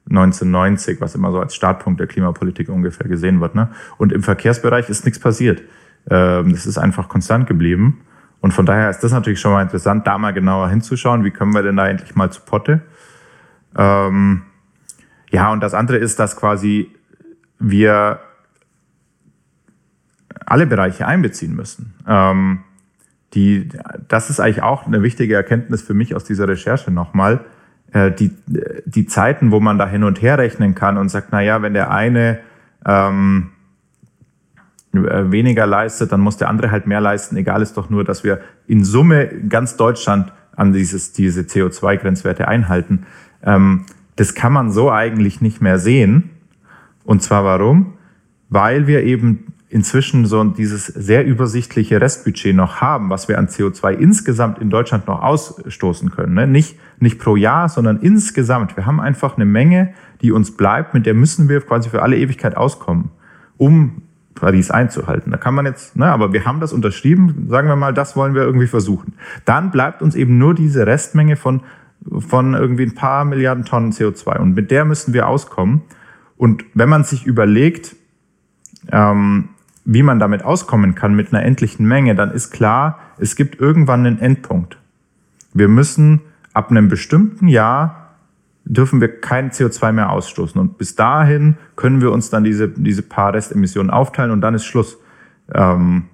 1990, 0.09 0.99
was 0.99 1.15
immer 1.15 1.31
so 1.31 1.39
als 1.39 1.55
Startpunkt 1.55 1.99
der 1.99 2.07
Klimapolitik 2.07 2.69
ungefähr 2.69 3.07
gesehen 3.07 3.39
wird. 3.41 3.55
Ne? 3.55 3.69
Und 3.97 4.11
im 4.11 4.21
Verkehrsbereich 4.21 4.89
ist 4.89 5.05
nichts 5.05 5.19
passiert. 5.19 5.61
Ähm, 6.09 6.51
das 6.51 6.65
ist 6.65 6.77
einfach 6.77 7.07
konstant 7.07 7.47
geblieben. 7.47 8.01
Und 8.43 8.51
von 8.53 8.65
daher 8.65 8.89
ist 8.89 8.99
das 8.99 9.13
natürlich 9.13 9.39
schon 9.39 9.53
mal 9.53 9.61
interessant, 9.61 10.05
da 10.05 10.17
mal 10.17 10.33
genauer 10.33 10.67
hinzuschauen, 10.67 11.23
wie 11.23 11.31
können 11.31 11.53
wir 11.53 11.63
denn 11.63 11.77
da 11.77 11.87
endlich 11.87 12.13
mal 12.13 12.29
zu 12.29 12.41
Potte. 12.41 12.81
Ähm, 13.77 14.41
ja, 15.31 15.49
und 15.53 15.63
das 15.63 15.73
andere 15.73 15.95
ist, 15.95 16.19
dass 16.19 16.35
quasi 16.35 16.91
wir 17.57 18.19
alle 20.45 20.67
Bereiche 20.67 21.07
einbeziehen 21.07 21.55
müssen. 21.55 21.93
Ähm, 22.05 22.65
die, 23.33 23.69
das 24.09 24.29
ist 24.29 24.41
eigentlich 24.41 24.61
auch 24.61 24.87
eine 24.87 25.03
wichtige 25.03 25.35
Erkenntnis 25.35 25.81
für 25.81 25.93
mich 25.93 26.13
aus 26.13 26.25
dieser 26.25 26.49
Recherche 26.49 26.91
nochmal. 26.91 27.45
Äh, 27.93 28.11
die, 28.11 28.35
die 28.83 29.05
Zeiten, 29.05 29.51
wo 29.51 29.61
man 29.61 29.77
da 29.77 29.87
hin 29.87 30.03
und 30.03 30.21
her 30.21 30.37
rechnen 30.37 30.75
kann 30.75 30.97
und 30.97 31.07
sagt, 31.07 31.29
na 31.31 31.39
ja, 31.39 31.61
wenn 31.61 31.73
der 31.73 31.91
eine 31.91 32.39
ähm, 32.85 33.52
weniger 34.93 35.65
leistet, 35.65 36.11
dann 36.11 36.21
muss 36.21 36.37
der 36.37 36.49
andere 36.49 36.71
halt 36.71 36.87
mehr 36.87 37.01
leisten. 37.01 37.35
Egal 37.35 37.61
ist 37.61 37.77
doch 37.77 37.89
nur, 37.89 38.03
dass 38.03 38.23
wir 38.23 38.41
in 38.67 38.83
Summe 38.83 39.27
ganz 39.49 39.75
Deutschland 39.75 40.31
an 40.55 40.71
dieses, 40.71 41.13
diese 41.13 41.41
CO2-Grenzwerte 41.41 42.47
einhalten. 42.47 43.05
Ähm, 43.43 43.85
das 44.15 44.35
kann 44.35 44.53
man 44.53 44.71
so 44.71 44.91
eigentlich 44.91 45.41
nicht 45.41 45.61
mehr 45.61 45.79
sehen. 45.79 46.29
Und 47.03 47.23
zwar 47.23 47.43
warum? 47.43 47.93
Weil 48.49 48.85
wir 48.85 49.03
eben 49.03 49.53
inzwischen 49.69 50.27
so 50.27 50.43
dieses 50.43 50.85
sehr 50.85 51.25
übersichtliche 51.25 51.99
Restbudget 51.99 52.55
noch 52.55 52.79
haben, 52.79 53.09
was 53.09 53.27
wir 53.27 53.39
an 53.39 53.47
CO2 53.47 53.93
insgesamt 53.93 54.59
in 54.59 54.69
Deutschland 54.69 55.07
noch 55.07 55.23
ausstoßen 55.23 56.11
können. 56.11 56.35
Ne? 56.35 56.45
Nicht, 56.45 56.77
nicht 56.99 57.17
pro 57.17 57.35
Jahr, 57.35 57.67
sondern 57.69 57.99
insgesamt. 57.99 58.77
Wir 58.77 58.85
haben 58.85 59.01
einfach 59.01 59.35
eine 59.35 59.45
Menge, 59.45 59.95
die 60.21 60.31
uns 60.31 60.55
bleibt, 60.55 60.93
mit 60.93 61.07
der 61.07 61.15
müssen 61.15 61.49
wir 61.49 61.59
quasi 61.61 61.89
für 61.89 62.03
alle 62.03 62.17
Ewigkeit 62.17 62.55
auskommen, 62.55 63.09
um 63.57 64.02
Paris 64.35 64.71
einzuhalten. 64.71 65.31
Da 65.31 65.37
kann 65.37 65.53
man 65.53 65.65
jetzt, 65.65 65.95
ne, 65.95 66.07
aber 66.07 66.33
wir 66.33 66.45
haben 66.45 66.59
das 66.59 66.73
unterschrieben, 66.73 67.47
sagen 67.49 67.67
wir 67.67 67.75
mal, 67.75 67.93
das 67.93 68.15
wollen 68.15 68.33
wir 68.35 68.43
irgendwie 68.43 68.67
versuchen. 68.67 69.13
Dann 69.45 69.71
bleibt 69.71 70.01
uns 70.01 70.15
eben 70.15 70.37
nur 70.37 70.53
diese 70.53 70.87
Restmenge 70.87 71.35
von, 71.35 71.61
von 72.19 72.53
irgendwie 72.53 72.83
ein 72.83 72.95
paar 72.95 73.25
Milliarden 73.25 73.65
Tonnen 73.65 73.91
CO2 73.91 74.37
und 74.37 74.55
mit 74.55 74.71
der 74.71 74.85
müssen 74.85 75.13
wir 75.13 75.27
auskommen. 75.27 75.81
Und 76.37 76.65
wenn 76.73 76.89
man 76.89 77.03
sich 77.03 77.25
überlegt, 77.25 77.95
ähm, 78.91 79.49
wie 79.85 80.03
man 80.03 80.19
damit 80.19 80.43
auskommen 80.43 80.95
kann 80.95 81.15
mit 81.15 81.33
einer 81.33 81.43
endlichen 81.43 81.87
Menge, 81.87 82.15
dann 82.15 82.31
ist 82.31 82.51
klar, 82.51 82.99
es 83.17 83.35
gibt 83.35 83.59
irgendwann 83.59 84.05
einen 84.05 84.19
Endpunkt. 84.19 84.77
Wir 85.53 85.67
müssen 85.67 86.21
ab 86.53 86.71
einem 86.71 86.87
bestimmten 86.87 87.47
Jahr 87.47 88.02
dürfen 88.65 89.01
wir 89.01 89.19
kein 89.19 89.51
CO2 89.51 89.91
mehr 89.91 90.09
ausstoßen. 90.11 90.59
Und 90.59 90.77
bis 90.77 90.95
dahin 90.95 91.57
können 91.75 92.01
wir 92.01 92.11
uns 92.11 92.29
dann 92.29 92.43
diese, 92.43 92.69
diese 92.69 93.01
paar 93.01 93.33
Restemissionen 93.33 93.89
aufteilen 93.89 94.31
und 94.31 94.41
dann 94.41 94.55
ist 94.55 94.65
Schluss. 94.65 94.97
Ähm, 95.53 96.05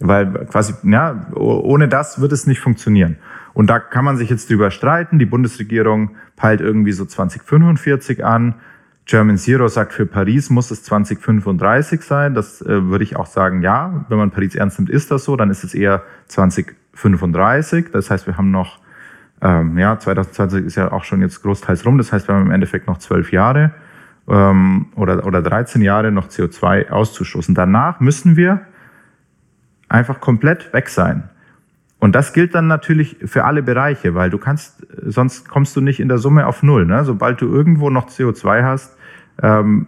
weil 0.00 0.46
quasi, 0.46 0.74
ja, 0.82 1.28
ohne 1.34 1.88
das 1.88 2.20
wird 2.20 2.32
es 2.32 2.46
nicht 2.46 2.60
funktionieren. 2.60 3.18
Und 3.54 3.68
da 3.68 3.78
kann 3.78 4.04
man 4.04 4.16
sich 4.16 4.30
jetzt 4.30 4.50
drüber 4.50 4.70
streiten. 4.70 5.18
Die 5.18 5.26
Bundesregierung 5.26 6.16
peilt 6.36 6.60
irgendwie 6.60 6.92
so 6.92 7.04
2045 7.04 8.24
an. 8.24 8.56
German 9.04 9.36
Zero 9.36 9.68
sagt, 9.68 9.92
für 9.92 10.06
Paris 10.06 10.48
muss 10.50 10.70
es 10.70 10.84
2035 10.84 12.02
sein. 12.02 12.34
Das 12.34 12.62
äh, 12.62 12.88
würde 12.88 13.04
ich 13.04 13.16
auch 13.16 13.26
sagen, 13.26 13.62
ja. 13.62 14.04
Wenn 14.08 14.18
man 14.18 14.30
Paris 14.30 14.54
ernst 14.54 14.78
nimmt, 14.78 14.90
ist 14.90 15.10
das 15.10 15.24
so. 15.24 15.36
Dann 15.36 15.50
ist 15.50 15.64
es 15.64 15.74
eher 15.74 16.02
2035. 16.28 17.90
Das 17.92 18.10
heißt, 18.10 18.26
wir 18.26 18.36
haben 18.36 18.50
noch, 18.50 18.78
ähm, 19.42 19.76
ja, 19.76 19.98
2020 19.98 20.64
ist 20.64 20.76
ja 20.76 20.92
auch 20.92 21.04
schon 21.04 21.20
jetzt 21.20 21.42
großteils 21.42 21.84
rum. 21.84 21.98
Das 21.98 22.12
heißt, 22.12 22.28
wir 22.28 22.34
haben 22.34 22.46
im 22.46 22.52
Endeffekt 22.52 22.86
noch 22.86 22.98
zwölf 22.98 23.32
Jahre 23.32 23.72
ähm, 24.28 24.86
oder, 24.94 25.26
oder 25.26 25.42
13 25.42 25.82
Jahre 25.82 26.12
noch 26.12 26.28
CO2 26.28 26.90
auszustoßen. 26.90 27.54
Danach 27.54 28.00
müssen 28.00 28.36
wir 28.36 28.60
einfach 29.88 30.20
komplett 30.20 30.72
weg 30.72 30.88
sein. 30.88 31.28
Und 31.98 32.14
das 32.14 32.32
gilt 32.32 32.54
dann 32.54 32.66
natürlich 32.66 33.16
für 33.24 33.44
alle 33.44 33.62
Bereiche, 33.62 34.14
weil 34.14 34.30
du 34.30 34.38
kannst, 34.38 34.86
sonst 35.06 35.48
kommst 35.48 35.76
du 35.76 35.80
nicht 35.80 36.00
in 36.00 36.08
der 36.08 36.18
Summe 36.18 36.46
auf 36.46 36.62
Null. 36.62 36.86
Ne? 36.86 37.04
Sobald 37.04 37.40
du 37.40 37.46
irgendwo 37.46 37.90
noch 37.90 38.08
CO2 38.08 38.64
hast, 38.64 38.96
ähm, 39.40 39.86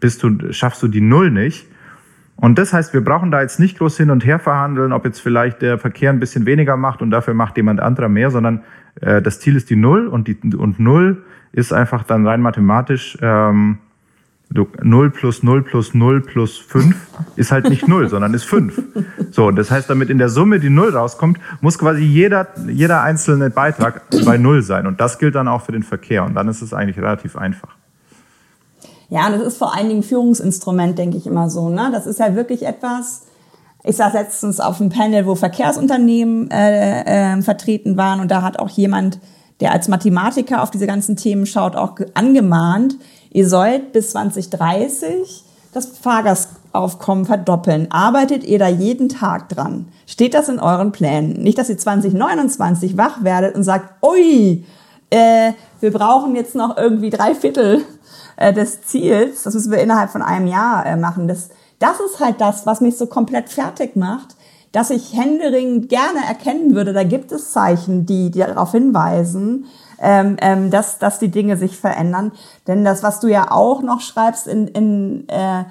bist 0.00 0.22
du, 0.22 0.52
schaffst 0.52 0.82
du 0.82 0.88
die 0.88 1.00
Null 1.00 1.30
nicht. 1.30 1.66
Und 2.36 2.58
das 2.58 2.72
heißt, 2.72 2.92
wir 2.92 3.02
brauchen 3.02 3.30
da 3.30 3.42
jetzt 3.42 3.60
nicht 3.60 3.78
groß 3.78 3.96
hin 3.96 4.10
und 4.10 4.24
her 4.24 4.38
verhandeln, 4.38 4.92
ob 4.92 5.04
jetzt 5.04 5.20
vielleicht 5.20 5.62
der 5.62 5.78
Verkehr 5.78 6.10
ein 6.10 6.20
bisschen 6.20 6.46
weniger 6.46 6.76
macht 6.76 7.00
und 7.00 7.10
dafür 7.10 7.34
macht 7.34 7.56
jemand 7.56 7.80
anderer 7.80 8.08
mehr, 8.08 8.30
sondern 8.30 8.62
äh, 9.00 9.22
das 9.22 9.40
Ziel 9.40 9.56
ist 9.56 9.70
die 9.70 9.76
Null 9.76 10.08
und, 10.08 10.28
die, 10.28 10.36
und 10.56 10.80
Null 10.80 11.24
ist 11.52 11.72
einfach 11.72 12.02
dann 12.02 12.26
rein 12.26 12.40
mathematisch 12.40 13.16
ähm, 13.22 13.78
0 14.50 15.10
plus 15.10 15.42
0 15.42 15.62
plus 15.62 15.94
0 15.94 16.20
plus 16.20 16.58
5 16.58 16.94
ist 17.36 17.50
halt 17.50 17.68
nicht 17.68 17.88
0, 17.88 18.08
sondern 18.08 18.34
ist 18.34 18.44
5. 18.44 18.80
So, 19.30 19.46
und 19.46 19.56
das 19.56 19.70
heißt, 19.70 19.90
damit 19.90 20.10
in 20.10 20.18
der 20.18 20.28
Summe 20.28 20.60
die 20.60 20.70
0 20.70 20.90
rauskommt, 20.90 21.40
muss 21.60 21.78
quasi 21.78 22.02
jeder, 22.02 22.48
jeder 22.68 23.02
einzelne 23.02 23.50
Beitrag 23.50 24.02
bei 24.24 24.38
0 24.38 24.62
sein. 24.62 24.86
Und 24.86 25.00
das 25.00 25.18
gilt 25.18 25.34
dann 25.34 25.48
auch 25.48 25.62
für 25.62 25.72
den 25.72 25.82
Verkehr. 25.82 26.24
Und 26.24 26.34
dann 26.34 26.46
ist 26.46 26.62
es 26.62 26.72
eigentlich 26.72 26.98
relativ 26.98 27.36
einfach. 27.36 27.76
Ja, 29.14 29.26
und 29.26 29.32
das 29.32 29.42
ist 29.42 29.58
vor 29.58 29.74
allen 29.74 29.88
Dingen 29.88 30.02
Führungsinstrument, 30.02 30.98
denke 30.98 31.16
ich 31.16 31.26
immer 31.26 31.48
so. 31.48 31.68
Ne? 31.68 31.90
Das 31.92 32.06
ist 32.06 32.18
ja 32.18 32.34
wirklich 32.34 32.66
etwas, 32.66 33.22
ich 33.84 33.96
saß 33.96 34.12
letztens 34.12 34.60
auf 34.60 34.80
einem 34.80 34.90
Panel, 34.90 35.26
wo 35.26 35.34
Verkehrsunternehmen 35.34 36.50
äh, 36.50 37.34
äh, 37.34 37.42
vertreten 37.42 37.96
waren 37.96 38.20
und 38.20 38.30
da 38.30 38.42
hat 38.42 38.58
auch 38.58 38.70
jemand, 38.70 39.18
der 39.60 39.72
als 39.72 39.86
Mathematiker 39.86 40.62
auf 40.62 40.70
diese 40.70 40.86
ganzen 40.86 41.16
Themen 41.16 41.46
schaut, 41.46 41.76
auch 41.76 41.94
angemahnt, 42.14 42.96
Ihr 43.34 43.48
sollt 43.48 43.92
bis 43.92 44.10
2030 44.12 45.42
das 45.72 45.86
Fahrgastaufkommen 45.86 47.24
verdoppeln. 47.24 47.90
Arbeitet 47.90 48.44
ihr 48.44 48.60
da 48.60 48.68
jeden 48.68 49.08
Tag 49.08 49.48
dran? 49.48 49.88
Steht 50.06 50.34
das 50.34 50.48
in 50.48 50.60
euren 50.60 50.92
Plänen? 50.92 51.42
Nicht, 51.42 51.58
dass 51.58 51.68
ihr 51.68 51.76
2029 51.76 52.96
wach 52.96 53.24
werdet 53.24 53.56
und 53.56 53.64
sagt, 53.64 54.04
ui, 54.04 54.64
äh, 55.10 55.52
wir 55.80 55.92
brauchen 55.92 56.34
jetzt 56.34 56.54
noch 56.54 56.76
irgendwie 56.76 57.10
drei 57.10 57.34
Viertel 57.34 57.84
äh, 58.36 58.52
des 58.52 58.82
Ziels. 58.82 59.42
Das 59.42 59.54
müssen 59.54 59.70
wir 59.70 59.78
innerhalb 59.78 60.10
von 60.10 60.22
einem 60.22 60.46
Jahr 60.46 60.86
äh, 60.86 60.96
machen. 60.96 61.28
Das, 61.28 61.50
das 61.78 62.00
ist 62.00 62.20
halt 62.20 62.40
das, 62.40 62.66
was 62.66 62.80
mich 62.80 62.96
so 62.96 63.06
komplett 63.06 63.48
fertig 63.48 63.96
macht, 63.96 64.36
dass 64.72 64.90
ich 64.90 65.16
händeringend 65.16 65.88
gerne 65.88 66.18
erkennen 66.26 66.74
würde, 66.74 66.92
da 66.92 67.04
gibt 67.04 67.30
es 67.30 67.52
Zeichen, 67.52 68.06
die, 68.06 68.32
die 68.32 68.40
darauf 68.40 68.72
hinweisen, 68.72 69.66
ähm, 70.00 70.36
ähm, 70.40 70.70
dass, 70.72 70.98
dass 70.98 71.20
die 71.20 71.30
Dinge 71.30 71.56
sich 71.56 71.78
verändern. 71.78 72.32
Denn 72.66 72.84
das, 72.84 73.04
was 73.04 73.20
du 73.20 73.28
ja 73.28 73.52
auch 73.52 73.82
noch 73.82 74.00
schreibst 74.00 74.48
in, 74.48 74.66
in, 74.66 75.28
äh, 75.28 75.64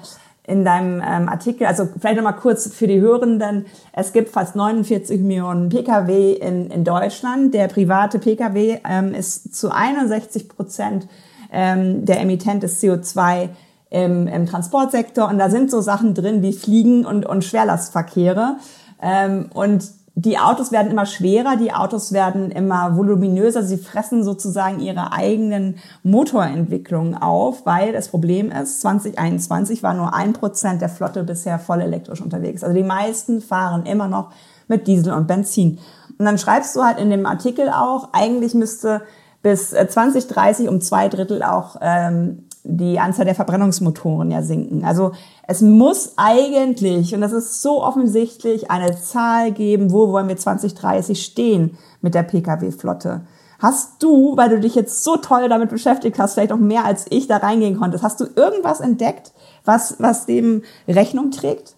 in 0.46 0.64
deinem 0.64 1.02
ähm, 1.04 1.28
Artikel, 1.28 1.66
also 1.66 1.88
vielleicht 1.98 2.16
nochmal 2.16 2.36
kurz 2.36 2.72
für 2.72 2.86
die 2.86 3.00
Hörenden, 3.00 3.64
es 3.92 4.12
gibt 4.12 4.28
fast 4.28 4.56
49 4.56 5.20
Millionen 5.20 5.70
Pkw 5.70 6.32
in, 6.34 6.70
in 6.70 6.84
Deutschland. 6.84 7.54
Der 7.54 7.68
private 7.68 8.18
Pkw 8.18 8.78
ähm, 8.86 9.14
ist 9.14 9.56
zu 9.56 9.70
61 9.70 10.48
Prozent 10.50 11.08
ähm, 11.50 12.04
der 12.04 12.20
Emittent 12.20 12.62
des 12.62 12.82
CO2 12.82 13.48
im, 13.88 14.26
im 14.26 14.46
Transportsektor. 14.46 15.28
Und 15.28 15.38
da 15.38 15.48
sind 15.48 15.70
so 15.70 15.80
Sachen 15.80 16.14
drin 16.14 16.42
wie 16.42 16.52
Fliegen 16.52 17.06
und, 17.06 17.24
und 17.24 17.42
Schwerlastverkehre. 17.42 18.56
Ähm, 19.00 19.48
und 19.54 19.84
die 20.16 20.38
Autos 20.38 20.70
werden 20.70 20.92
immer 20.92 21.06
schwerer, 21.06 21.56
die 21.56 21.72
Autos 21.72 22.12
werden 22.12 22.52
immer 22.52 22.96
voluminöser, 22.96 23.64
sie 23.64 23.78
fressen 23.78 24.22
sozusagen 24.22 24.78
ihre 24.78 25.12
eigenen 25.12 25.76
Motorentwicklungen 26.04 27.16
auf, 27.16 27.66
weil 27.66 27.92
das 27.92 28.08
Problem 28.08 28.52
ist, 28.52 28.80
2021 28.80 29.82
war 29.82 29.92
nur 29.92 30.14
ein 30.14 30.32
Prozent 30.32 30.80
der 30.80 30.88
Flotte 30.88 31.24
bisher 31.24 31.58
voll 31.58 31.80
elektrisch 31.80 32.20
unterwegs. 32.20 32.62
Also 32.62 32.76
die 32.76 32.84
meisten 32.84 33.40
fahren 33.40 33.86
immer 33.86 34.06
noch 34.06 34.30
mit 34.68 34.86
Diesel 34.86 35.12
und 35.12 35.26
Benzin. 35.26 35.78
Und 36.16 36.24
dann 36.26 36.38
schreibst 36.38 36.76
du 36.76 36.84
halt 36.84 37.00
in 37.00 37.10
dem 37.10 37.26
Artikel 37.26 37.68
auch, 37.68 38.10
eigentlich 38.12 38.54
müsste 38.54 39.02
bis 39.42 39.70
2030 39.70 40.66
äh, 40.66 40.68
um 40.68 40.80
zwei 40.80 41.08
Drittel 41.08 41.42
auch 41.42 41.76
ähm, 41.80 42.44
die 42.64 42.98
Anzahl 42.98 43.26
der 43.26 43.34
Verbrennungsmotoren 43.34 44.30
ja 44.30 44.42
sinken. 44.42 44.84
Also 44.84 45.12
es 45.46 45.60
muss 45.60 46.14
eigentlich, 46.16 47.14
und 47.14 47.20
das 47.20 47.32
ist 47.32 47.60
so 47.60 47.82
offensichtlich, 47.84 48.70
eine 48.70 48.98
Zahl 48.98 49.52
geben, 49.52 49.92
wo 49.92 50.10
wollen 50.10 50.28
wir 50.28 50.36
2030 50.38 51.22
stehen 51.22 51.76
mit 52.00 52.14
der 52.14 52.22
Pkw-Flotte. 52.22 53.26
Hast 53.58 54.02
du, 54.02 54.36
weil 54.36 54.48
du 54.48 54.60
dich 54.60 54.74
jetzt 54.74 55.04
so 55.04 55.18
toll 55.18 55.48
damit 55.48 55.68
beschäftigt 55.68 56.18
hast, 56.18 56.34
vielleicht 56.34 56.52
auch 56.52 56.58
mehr 56.58 56.86
als 56.86 57.06
ich 57.10 57.28
da 57.28 57.36
reingehen 57.36 57.78
konntest, 57.78 58.02
hast 58.02 58.20
du 58.20 58.26
irgendwas 58.34 58.80
entdeckt, 58.80 59.32
was, 59.64 59.96
was 59.98 60.24
dem 60.24 60.62
Rechnung 60.88 61.30
trägt? 61.30 61.76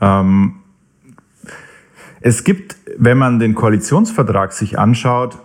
Ähm, 0.00 0.56
es 2.20 2.42
gibt, 2.42 2.76
wenn 2.98 3.16
man 3.16 3.38
den 3.38 3.54
Koalitionsvertrag 3.54 4.52
sich 4.52 4.78
anschaut, 4.78 5.38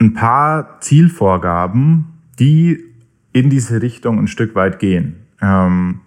ein 0.00 0.14
paar 0.14 0.80
Zielvorgaben, 0.80 2.11
die 2.42 2.84
in 3.32 3.50
diese 3.50 3.80
Richtung 3.80 4.18
ein 4.18 4.26
Stück 4.26 4.56
weit 4.56 4.80
gehen. 4.80 5.14
Ähm, 5.40 6.00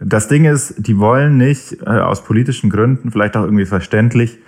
das 0.00 0.26
Ding 0.26 0.44
ist, 0.44 0.74
die 0.76 0.98
wollen 0.98 1.36
nicht 1.36 1.82
äh, 1.82 1.88
aus 1.88 2.24
politischen 2.24 2.68
Gründen, 2.68 3.12
vielleicht 3.12 3.36
auch 3.36 3.44
irgendwie 3.44 3.64
verständlich, 3.64 4.38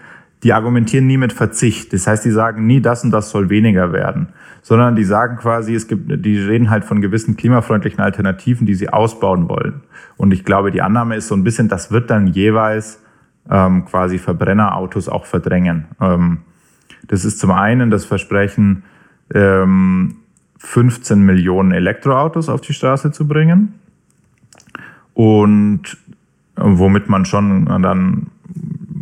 die 0.43 0.53
argumentieren 0.53 1.07
nie 1.07 1.19
mit 1.19 1.33
Verzicht. 1.33 1.93
Das 1.93 2.09
heißt, 2.09 2.25
die 2.25 2.33
sagen 2.33 2.67
nie, 2.67 2.81
das 2.81 3.05
und 3.05 3.13
das 3.13 3.31
soll 3.31 3.49
weniger 3.49 3.93
werden, 3.93 4.31
sondern 4.61 4.97
die 4.97 5.05
sagen 5.05 5.37
quasi, 5.37 5.73
es 5.73 5.87
gibt, 5.87 6.25
die 6.27 6.39
reden 6.39 6.69
halt 6.69 6.85
von 6.85 7.01
gewissen 7.01 7.37
klimafreundlichen 7.37 8.01
Alternativen, 8.01 8.67
die 8.67 8.75
sie 8.75 8.89
ausbauen 8.89 9.49
wollen. 9.49 9.83
Und 10.17 10.33
ich 10.33 10.45
glaube, 10.45 10.73
die 10.73 10.83
Annahme 10.83 11.15
ist 11.15 11.29
so 11.29 11.37
ein 11.37 11.45
bisschen, 11.45 11.69
das 11.69 11.93
wird 11.93 12.11
dann 12.11 12.27
jeweils 12.27 13.01
ähm, 13.49 13.85
quasi 13.85 14.19
Verbrennerautos 14.19 15.09
auch 15.09 15.27
verdrängen. 15.27 15.85
Ähm, 16.01 16.39
das 17.07 17.25
ist 17.25 17.39
zum 17.39 17.53
einen 17.53 17.91
das 17.91 18.05
Versprechen, 18.05 18.83
ähm, 19.33 20.17
15 20.65 21.21
Millionen 21.21 21.73
Elektroautos 21.73 22.49
auf 22.49 22.61
die 22.61 22.73
Straße 22.73 23.11
zu 23.13 23.27
bringen 23.27 23.75
und 25.15 25.97
womit 26.57 27.09
man 27.09 27.25
schon 27.25 27.67
dann 27.83 28.29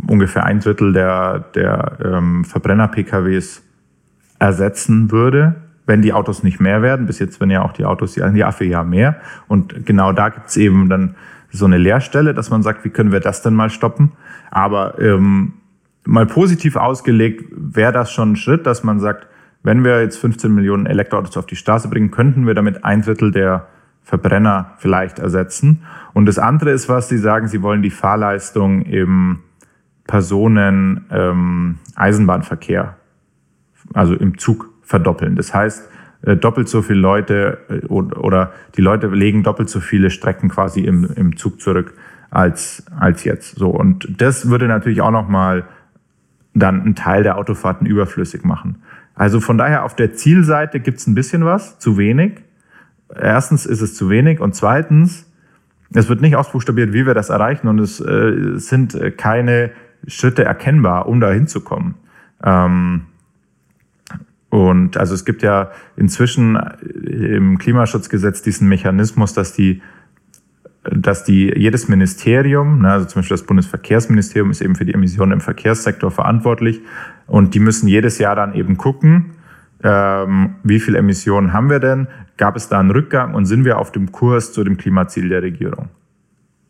ungefähr 0.06 0.44
ein 0.44 0.60
Drittel 0.60 0.92
der, 0.92 1.40
der 1.54 1.98
ähm, 2.04 2.44
Verbrenner-PKWs 2.44 3.62
ersetzen 4.38 5.10
würde, 5.12 5.56
wenn 5.86 6.02
die 6.02 6.12
Autos 6.12 6.42
nicht 6.42 6.60
mehr 6.60 6.82
werden. 6.82 7.06
Bis 7.06 7.18
jetzt 7.18 7.38
werden 7.40 7.50
ja 7.50 7.62
auch 7.62 7.72
die 7.72 7.84
Autos, 7.84 8.14
die, 8.14 8.22
die 8.32 8.44
Affe 8.44 8.64
ja 8.64 8.82
mehr. 8.82 9.16
Und 9.46 9.86
genau 9.86 10.12
da 10.12 10.30
gibt 10.30 10.48
es 10.48 10.56
eben 10.56 10.88
dann 10.88 11.14
so 11.52 11.66
eine 11.66 11.78
Leerstelle, 11.78 12.32
dass 12.32 12.50
man 12.50 12.62
sagt, 12.62 12.84
wie 12.84 12.90
können 12.90 13.12
wir 13.12 13.20
das 13.20 13.42
denn 13.42 13.54
mal 13.54 13.70
stoppen? 13.70 14.12
Aber 14.50 14.98
ähm, 14.98 15.52
mal 16.04 16.26
positiv 16.26 16.76
ausgelegt 16.76 17.44
wäre 17.52 17.92
das 17.92 18.10
schon 18.10 18.32
ein 18.32 18.36
Schritt, 18.36 18.66
dass 18.66 18.82
man 18.82 18.98
sagt, 18.98 19.26
wenn 19.62 19.84
wir 19.84 20.00
jetzt 20.00 20.18
15 20.18 20.54
Millionen 20.54 20.86
Elektroautos 20.86 21.36
auf 21.36 21.46
die 21.46 21.56
Straße 21.56 21.88
bringen, 21.88 22.10
könnten 22.10 22.46
wir 22.46 22.54
damit 22.54 22.84
ein 22.84 23.02
Drittel 23.02 23.30
der 23.30 23.66
Verbrenner 24.02 24.72
vielleicht 24.78 25.18
ersetzen. 25.18 25.82
Und 26.14 26.26
das 26.26 26.38
andere 26.38 26.70
ist, 26.70 26.88
was 26.88 27.08
Sie 27.08 27.18
sagen, 27.18 27.48
Sie 27.48 27.62
wollen 27.62 27.82
die 27.82 27.90
Fahrleistung 27.90 28.82
im 28.82 29.40
Personen 30.06 31.04
ähm, 31.10 31.78
also 33.94 34.14
im 34.14 34.38
Zug 34.38 34.70
verdoppeln. 34.82 35.36
Das 35.36 35.54
heißt, 35.54 35.88
äh, 36.22 36.36
doppelt 36.36 36.68
so 36.68 36.82
viele 36.82 37.00
Leute 37.00 37.58
äh, 37.68 37.86
oder 37.86 38.52
die 38.76 38.82
Leute 38.82 39.08
legen 39.08 39.42
doppelt 39.42 39.68
so 39.68 39.80
viele 39.80 40.10
Strecken 40.10 40.48
quasi 40.48 40.80
im, 40.80 41.04
im 41.14 41.36
Zug 41.36 41.60
zurück 41.60 41.94
als, 42.30 42.84
als 42.98 43.24
jetzt. 43.24 43.56
So. 43.56 43.68
Und 43.70 44.20
das 44.20 44.50
würde 44.50 44.68
natürlich 44.68 45.00
auch 45.00 45.10
nochmal 45.10 45.64
dann 46.54 46.80
einen 46.80 46.94
Teil 46.94 47.22
der 47.22 47.38
Autofahrten 47.38 47.86
überflüssig 47.86 48.44
machen. 48.44 48.82
Also 49.20 49.38
von 49.40 49.58
daher 49.58 49.84
auf 49.84 49.94
der 49.94 50.14
Zielseite 50.14 50.80
gibt 50.80 50.96
es 50.96 51.06
ein 51.06 51.14
bisschen 51.14 51.44
was, 51.44 51.78
zu 51.78 51.98
wenig. 51.98 52.40
Erstens 53.14 53.66
ist 53.66 53.82
es 53.82 53.94
zu 53.94 54.08
wenig 54.08 54.40
und 54.40 54.54
zweitens, 54.54 55.30
es 55.92 56.08
wird 56.08 56.22
nicht 56.22 56.36
ausbuchstabiert, 56.36 56.94
wie 56.94 57.04
wir 57.04 57.12
das 57.12 57.28
erreichen 57.28 57.68
und 57.68 57.80
es 57.80 58.00
äh, 58.00 58.54
sind 58.54 58.98
keine 59.18 59.72
Schritte 60.06 60.44
erkennbar, 60.44 61.06
um 61.06 61.20
da 61.20 61.30
hinzukommen. 61.32 61.96
Ähm, 62.42 63.02
und 64.48 64.96
also 64.96 65.12
es 65.12 65.26
gibt 65.26 65.42
ja 65.42 65.70
inzwischen 65.96 66.56
im 66.56 67.58
Klimaschutzgesetz 67.58 68.40
diesen 68.40 68.70
Mechanismus, 68.70 69.34
dass 69.34 69.52
die 69.52 69.82
dass 70.82 71.24
die 71.24 71.52
jedes 71.54 71.88
Ministerium, 71.88 72.80
ne, 72.80 72.92
also 72.92 73.06
zum 73.06 73.20
Beispiel 73.20 73.36
das 73.36 73.44
Bundesverkehrsministerium 73.44 74.50
ist 74.50 74.62
eben 74.62 74.74
für 74.76 74.86
die 74.86 74.94
Emissionen 74.94 75.32
im 75.32 75.40
Verkehrssektor 75.42 76.10
verantwortlich 76.10 76.80
und 77.30 77.54
die 77.54 77.60
müssen 77.60 77.88
jedes 77.88 78.18
Jahr 78.18 78.36
dann 78.36 78.54
eben 78.54 78.76
gucken, 78.76 79.32
ähm, 79.82 80.56
wie 80.62 80.80
viel 80.80 80.94
Emissionen 80.94 81.54
haben 81.54 81.70
wir 81.70 81.80
denn, 81.80 82.08
gab 82.36 82.56
es 82.56 82.68
da 82.68 82.78
einen 82.78 82.90
Rückgang 82.90 83.34
und 83.34 83.46
sind 83.46 83.64
wir 83.64 83.78
auf 83.78 83.92
dem 83.92 84.12
Kurs 84.12 84.52
zu 84.52 84.62
dem 84.64 84.76
Klimaziel 84.76 85.28
der 85.28 85.42
Regierung. 85.42 85.88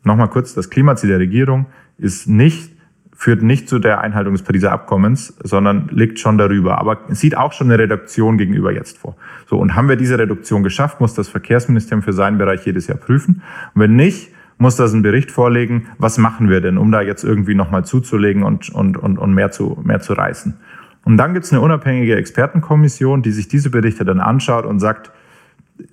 Nochmal 0.03 0.29
kurz, 0.29 0.53
das 0.53 0.69
Klimaziel 0.69 1.09
der 1.09 1.19
Regierung 1.19 1.65
ist 1.97 2.27
nicht 2.27 2.71
führt 3.21 3.43
nicht 3.43 3.69
zu 3.69 3.77
der 3.77 4.01
Einhaltung 4.01 4.33
des 4.33 4.41
Pariser 4.41 4.71
Abkommens, 4.71 5.37
sondern 5.43 5.89
liegt 5.91 6.19
schon 6.19 6.39
darüber. 6.39 6.79
Aber 6.79 7.01
sieht 7.09 7.37
auch 7.37 7.53
schon 7.53 7.67
eine 7.67 7.77
Reduktion 7.77 8.39
gegenüber 8.39 8.73
jetzt 8.73 8.97
vor. 8.97 9.15
So, 9.45 9.59
und 9.59 9.75
haben 9.75 9.89
wir 9.89 9.95
diese 9.95 10.17
Reduktion 10.17 10.63
geschafft, 10.63 10.99
muss 10.99 11.13
das 11.13 11.29
Verkehrsministerium 11.29 12.01
für 12.01 12.13
seinen 12.13 12.39
Bereich 12.39 12.65
jedes 12.65 12.87
Jahr 12.87 12.97
prüfen. 12.97 13.43
Und 13.75 13.81
wenn 13.81 13.95
nicht, 13.95 14.31
muss 14.61 14.75
das 14.75 14.93
einen 14.93 15.01
Bericht 15.01 15.31
vorlegen, 15.31 15.87
was 15.97 16.19
machen 16.19 16.47
wir 16.47 16.61
denn, 16.61 16.77
um 16.77 16.91
da 16.91 17.01
jetzt 17.01 17.23
irgendwie 17.23 17.55
nochmal 17.55 17.83
zuzulegen 17.83 18.43
und, 18.43 18.69
und, 18.69 18.95
und, 18.95 19.17
und 19.17 19.33
mehr, 19.33 19.49
zu, 19.49 19.79
mehr 19.83 20.01
zu 20.01 20.13
reißen. 20.13 20.53
Und 21.03 21.17
dann 21.17 21.33
gibt 21.33 21.47
es 21.47 21.51
eine 21.51 21.61
unabhängige 21.61 22.15
Expertenkommission, 22.15 23.23
die 23.23 23.31
sich 23.31 23.47
diese 23.47 23.71
Berichte 23.71 24.05
dann 24.05 24.19
anschaut 24.19 24.67
und 24.67 24.79
sagt, 24.79 25.11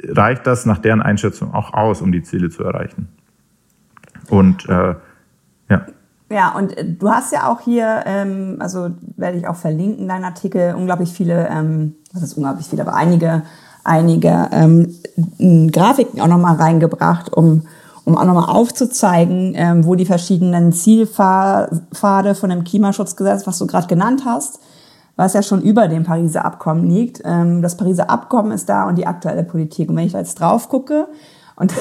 reicht 0.04 0.46
das 0.46 0.66
nach 0.66 0.76
deren 0.76 1.00
Einschätzung 1.00 1.54
auch 1.54 1.72
aus, 1.72 2.02
um 2.02 2.12
die 2.12 2.22
Ziele 2.22 2.50
zu 2.50 2.62
erreichen? 2.62 3.08
Und 4.28 4.68
äh, 4.68 4.94
ja. 5.70 5.86
Ja, 6.30 6.50
und 6.54 6.76
äh, 6.76 6.84
du 6.84 7.08
hast 7.08 7.32
ja 7.32 7.48
auch 7.48 7.62
hier, 7.62 8.02
ähm, 8.04 8.56
also 8.58 8.90
werde 9.16 9.38
ich 9.38 9.48
auch 9.48 9.56
verlinken, 9.56 10.08
deinen 10.08 10.24
Artikel, 10.24 10.74
unglaublich 10.74 11.14
viele, 11.14 11.48
ähm, 11.48 11.94
was 12.12 12.22
ist 12.22 12.34
unglaublich 12.34 12.66
viele, 12.66 12.82
aber 12.82 12.94
einige, 12.94 13.44
einige 13.82 14.50
ähm, 14.52 14.92
Grafiken 15.72 16.20
auch 16.20 16.28
nochmal 16.28 16.56
reingebracht, 16.56 17.32
um, 17.32 17.62
um 18.08 18.16
auch 18.16 18.24
nochmal 18.24 18.48
aufzuzeigen, 18.48 19.52
ähm, 19.54 19.84
wo 19.84 19.94
die 19.94 20.06
verschiedenen 20.06 20.72
Zielpfade 20.72 22.34
von 22.34 22.48
dem 22.48 22.64
Klimaschutzgesetz, 22.64 23.46
was 23.46 23.58
du 23.58 23.66
gerade 23.66 23.86
genannt 23.86 24.22
hast, 24.24 24.60
was 25.16 25.34
ja 25.34 25.42
schon 25.42 25.60
über 25.60 25.88
dem 25.88 26.04
Pariser 26.04 26.42
Abkommen 26.42 26.88
liegt. 26.88 27.20
Ähm, 27.26 27.60
das 27.60 27.76
Pariser 27.76 28.08
Abkommen 28.08 28.52
ist 28.52 28.70
da 28.70 28.88
und 28.88 28.96
die 28.96 29.06
aktuelle 29.06 29.44
Politik. 29.44 29.90
Und 29.90 29.96
wenn 29.96 30.06
ich 30.06 30.12
da 30.12 30.20
jetzt 30.20 30.40
drauf 30.40 30.70
gucke 30.70 31.06
und, 31.56 31.74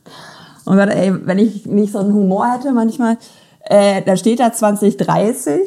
und 0.66 0.78
ey, 0.78 1.26
wenn 1.26 1.38
ich 1.38 1.64
nicht 1.64 1.94
so 1.94 2.00
einen 2.00 2.12
Humor 2.12 2.52
hätte 2.52 2.72
manchmal, 2.72 3.16
äh, 3.62 4.02
da 4.02 4.18
steht 4.18 4.40
da 4.40 4.52
2030, 4.52 5.58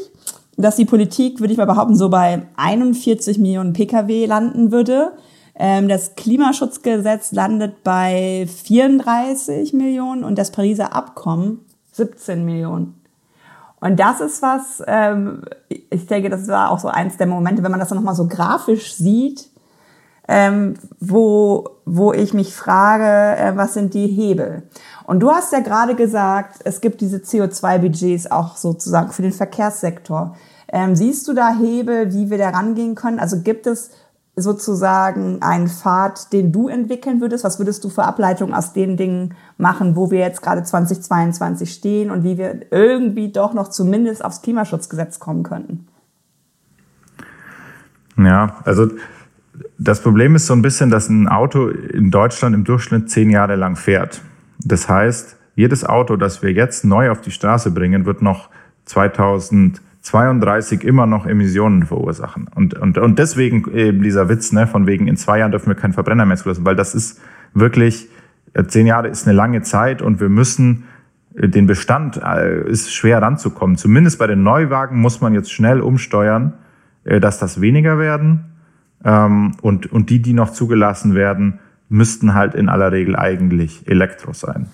dass 0.55 0.75
die 0.75 0.85
Politik, 0.85 1.39
würde 1.39 1.51
ich 1.51 1.57
mal 1.57 1.65
behaupten, 1.65 1.95
so 1.95 2.09
bei 2.09 2.43
41 2.57 3.39
Millionen 3.39 3.73
Pkw 3.73 4.27
landen 4.27 4.71
würde. 4.71 5.13
Ähm, 5.57 5.87
das 5.87 6.15
Klimaschutzgesetz 6.15 7.31
landet 7.31 7.83
bei 7.83 8.47
34 8.63 9.73
Millionen 9.73 10.23
und 10.23 10.37
das 10.37 10.51
Pariser 10.51 10.93
Abkommen 10.93 11.65
17 11.93 12.43
Millionen. 12.43 13.01
Und 13.79 13.99
das 13.99 14.19
ist 14.19 14.41
was, 14.41 14.83
ähm, 14.87 15.43
ich 15.69 16.07
denke, 16.07 16.29
das 16.29 16.47
war 16.47 16.71
auch 16.71 16.79
so 16.79 16.87
eins 16.87 17.17
der 17.17 17.27
Momente, 17.27 17.63
wenn 17.63 17.71
man 17.71 17.79
das 17.79 17.89
dann 17.89 17.97
nochmal 17.97 18.15
so 18.15 18.27
grafisch 18.27 18.95
sieht, 18.95 19.49
ähm, 20.27 20.73
wo, 20.99 21.69
wo 21.85 22.11
ich 22.11 22.33
mich 22.33 22.53
frage, 22.53 23.39
äh, 23.39 23.55
was 23.55 23.75
sind 23.75 23.93
die 23.93 24.07
Hebel? 24.07 24.63
Und 25.05 25.19
du 25.19 25.31
hast 25.31 25.53
ja 25.53 25.59
gerade 25.59 25.95
gesagt, 25.95 26.61
es 26.65 26.81
gibt 26.81 26.99
diese 26.99 27.17
CO2-Budgets 27.17 28.31
auch 28.31 28.57
sozusagen 28.57 29.11
für 29.11 29.21
den 29.21 29.33
Verkehrssektor. 29.33 30.35
Siehst 30.93 31.27
du 31.27 31.33
da 31.33 31.55
Hebel, 31.55 32.11
wie 32.11 32.29
wir 32.29 32.39
da 32.39 32.49
rangehen 32.49 32.95
können? 32.95 33.19
Also 33.19 33.41
gibt 33.41 33.65
es 33.65 33.91
sozusagen 34.35 35.41
einen 35.41 35.67
Pfad, 35.67 36.33
den 36.33 36.51
du 36.51 36.67
entwickeln 36.67 37.21
würdest? 37.21 37.43
Was 37.43 37.59
würdest 37.59 37.83
du 37.83 37.89
für 37.89 38.03
Ableitungen 38.03 38.53
aus 38.53 38.73
den 38.73 38.97
Dingen 38.97 39.33
machen, 39.57 39.95
wo 39.95 40.11
wir 40.11 40.19
jetzt 40.19 40.41
gerade 40.41 40.63
2022 40.63 41.71
stehen 41.71 42.11
und 42.11 42.23
wie 42.23 42.37
wir 42.37 42.71
irgendwie 42.71 43.31
doch 43.31 43.53
noch 43.53 43.69
zumindest 43.69 44.23
aufs 44.23 44.41
Klimaschutzgesetz 44.41 45.19
kommen 45.19 45.43
könnten? 45.43 45.87
Ja, 48.17 48.57
also 48.65 48.89
das 49.77 50.01
Problem 50.01 50.35
ist 50.35 50.47
so 50.47 50.53
ein 50.53 50.61
bisschen, 50.61 50.89
dass 50.89 51.09
ein 51.09 51.27
Auto 51.27 51.67
in 51.67 52.11
Deutschland 52.11 52.55
im 52.55 52.63
Durchschnitt 52.63 53.09
zehn 53.09 53.29
Jahre 53.29 53.55
lang 53.55 53.75
fährt. 53.75 54.21
Das 54.59 54.89
heißt, 54.89 55.37
jedes 55.55 55.85
Auto, 55.85 56.17
das 56.17 56.41
wir 56.41 56.51
jetzt 56.51 56.83
neu 56.83 57.09
auf 57.09 57.21
die 57.21 57.31
Straße 57.31 57.71
bringen, 57.71 58.05
wird 58.05 58.21
noch 58.21 58.49
2032 60.05 60.83
immer 60.83 61.07
noch 61.07 61.25
Emissionen 61.25 61.83
verursachen. 61.87 62.47
Und, 62.53 62.75
und, 62.75 62.99
und 62.99 63.17
deswegen 63.17 63.71
eben 63.73 64.03
dieser 64.03 64.29
Witz, 64.29 64.51
ne, 64.51 64.67
von 64.67 64.85
wegen 64.85 65.07
in 65.07 65.17
zwei 65.17 65.39
Jahren 65.39 65.49
dürfen 65.49 65.67
wir 65.67 65.75
keinen 65.75 65.93
Verbrenner 65.93 66.27
mehr 66.27 66.37
zulassen, 66.37 66.63
weil 66.63 66.75
das 66.75 66.93
ist 66.93 67.19
wirklich, 67.55 68.07
äh, 68.53 68.63
zehn 68.65 68.85
Jahre 68.85 69.07
ist 69.07 69.27
eine 69.27 69.35
lange 69.35 69.63
Zeit 69.63 70.03
und 70.03 70.19
wir 70.19 70.29
müssen 70.29 70.83
äh, 71.35 71.49
den 71.49 71.65
Bestand 71.65 72.17
äh, 72.17 72.69
ist 72.69 72.93
schwer 72.93 73.19
ranzukommen. 73.19 73.77
Zumindest 73.77 74.19
bei 74.19 74.27
den 74.27 74.43
Neuwagen 74.43 75.01
muss 75.01 75.21
man 75.21 75.33
jetzt 75.33 75.51
schnell 75.51 75.81
umsteuern, 75.81 76.53
dass 77.03 77.37
das 77.37 77.61
weniger 77.61 77.99
werden. 77.99 78.45
Ähm, 79.03 79.53
und, 79.61 79.91
und 79.91 80.09
die, 80.11 80.21
die 80.21 80.33
noch 80.33 80.51
zugelassen 80.51 81.15
werden, 81.15 81.59
müssten 81.89 82.33
halt 82.35 82.53
in 82.55 82.69
aller 82.69 82.91
Regel 82.91 83.15
eigentlich 83.15 83.87
Elektro 83.87 84.33
sein. 84.33 84.67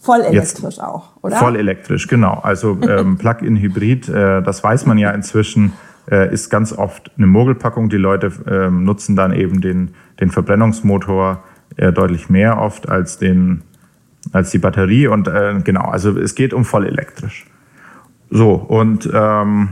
Voll 0.00 0.22
elektrisch 0.22 0.80
auch, 0.80 1.10
oder? 1.20 1.36
Voll 1.36 1.56
elektrisch, 1.56 2.08
genau. 2.08 2.40
Also 2.42 2.78
ähm, 2.88 3.18
Plug-in-Hybrid, 3.18 4.08
äh, 4.08 4.42
das 4.42 4.64
weiß 4.64 4.86
man 4.86 4.96
ja 4.96 5.10
inzwischen, 5.10 5.74
äh, 6.10 6.32
ist 6.32 6.48
ganz 6.48 6.72
oft 6.72 7.10
eine 7.18 7.26
Mogelpackung. 7.26 7.90
Die 7.90 7.98
Leute 7.98 8.32
äh, 8.46 8.70
nutzen 8.70 9.14
dann 9.14 9.34
eben 9.34 9.60
den, 9.60 9.90
den 10.18 10.30
Verbrennungsmotor 10.30 11.44
äh, 11.76 11.92
deutlich 11.92 12.30
mehr 12.30 12.58
oft 12.58 12.88
als, 12.88 13.18
den, 13.18 13.62
als 14.32 14.50
die 14.50 14.58
Batterie. 14.58 15.06
Und 15.06 15.28
äh, 15.28 15.60
genau, 15.62 15.84
also 15.84 16.18
es 16.18 16.34
geht 16.34 16.54
um 16.54 16.64
voll 16.64 16.86
elektrisch. 16.86 17.46
So, 18.30 18.54
und 18.54 19.08
ähm, 19.12 19.70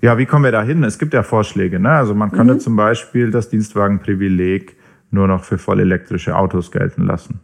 ja, 0.00 0.16
wie 0.16 0.26
kommen 0.26 0.44
wir 0.44 0.52
da 0.52 0.62
hin? 0.62 0.84
Es 0.84 0.98
gibt 0.98 1.12
ja 1.12 1.22
Vorschläge. 1.22 1.78
Ne? 1.80 1.90
Also 1.90 2.14
man 2.14 2.30
könnte 2.30 2.54
mhm. 2.54 2.60
zum 2.60 2.76
Beispiel 2.76 3.30
das 3.30 3.50
Dienstwagenprivileg 3.50 4.76
nur 5.10 5.28
noch 5.28 5.44
für 5.44 5.58
voll 5.58 5.80
elektrische 5.80 6.36
Autos 6.36 6.70
gelten 6.70 7.02
lassen. 7.04 7.40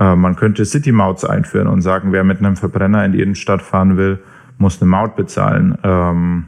Äh, 0.00 0.16
man 0.16 0.34
könnte 0.34 0.64
City-Mauts 0.64 1.24
einführen 1.24 1.68
und 1.68 1.82
sagen, 1.82 2.12
wer 2.12 2.24
mit 2.24 2.38
einem 2.38 2.56
Verbrenner 2.56 3.04
in 3.04 3.12
die 3.12 3.20
Innenstadt 3.20 3.62
fahren 3.62 3.96
will, 3.96 4.18
muss 4.58 4.80
eine 4.80 4.90
Maut 4.90 5.14
bezahlen. 5.14 5.78
Ähm, 5.84 6.44